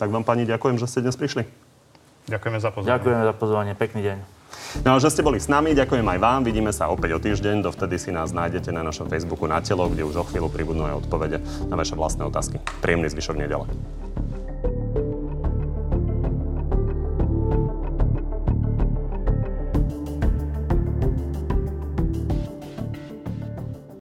Tak 0.00 0.08
vám 0.08 0.24
pani 0.24 0.48
ďakujem, 0.48 0.80
že 0.80 0.88
ste 0.88 1.04
dnes 1.04 1.12
prišli. 1.12 1.44
Ďakujeme 2.24 2.56
za 2.56 2.72
pozornosť. 2.72 2.88
Ďakujeme 2.96 3.22
za 3.28 3.34
pozvanie. 3.36 3.72
Pekný 3.76 4.00
deň. 4.00 4.33
No 4.82 4.96
a 4.96 5.02
že 5.02 5.10
ste 5.10 5.22
boli 5.22 5.38
s 5.38 5.46
nami, 5.46 5.74
ďakujem 5.74 6.04
aj 6.04 6.18
vám. 6.18 6.40
Vidíme 6.42 6.70
sa 6.74 6.90
opäť 6.90 7.16
o 7.16 7.22
týždeň. 7.22 7.62
Dovtedy 7.62 7.96
si 7.98 8.10
nás 8.10 8.34
nájdete 8.34 8.74
na 8.74 8.82
našom 8.82 9.06
Facebooku 9.06 9.46
na 9.46 9.62
telo, 9.62 9.86
kde 9.90 10.06
už 10.06 10.14
o 10.20 10.24
chvíľu 10.26 10.50
pribudnú 10.50 10.86
aj 10.86 11.06
odpovede 11.06 11.38
na 11.70 11.74
vaše 11.78 11.94
vlastné 11.94 12.26
otázky. 12.26 12.58
Príjemný 12.82 13.10
zvyšok 13.10 13.36
nedele. 13.38 13.66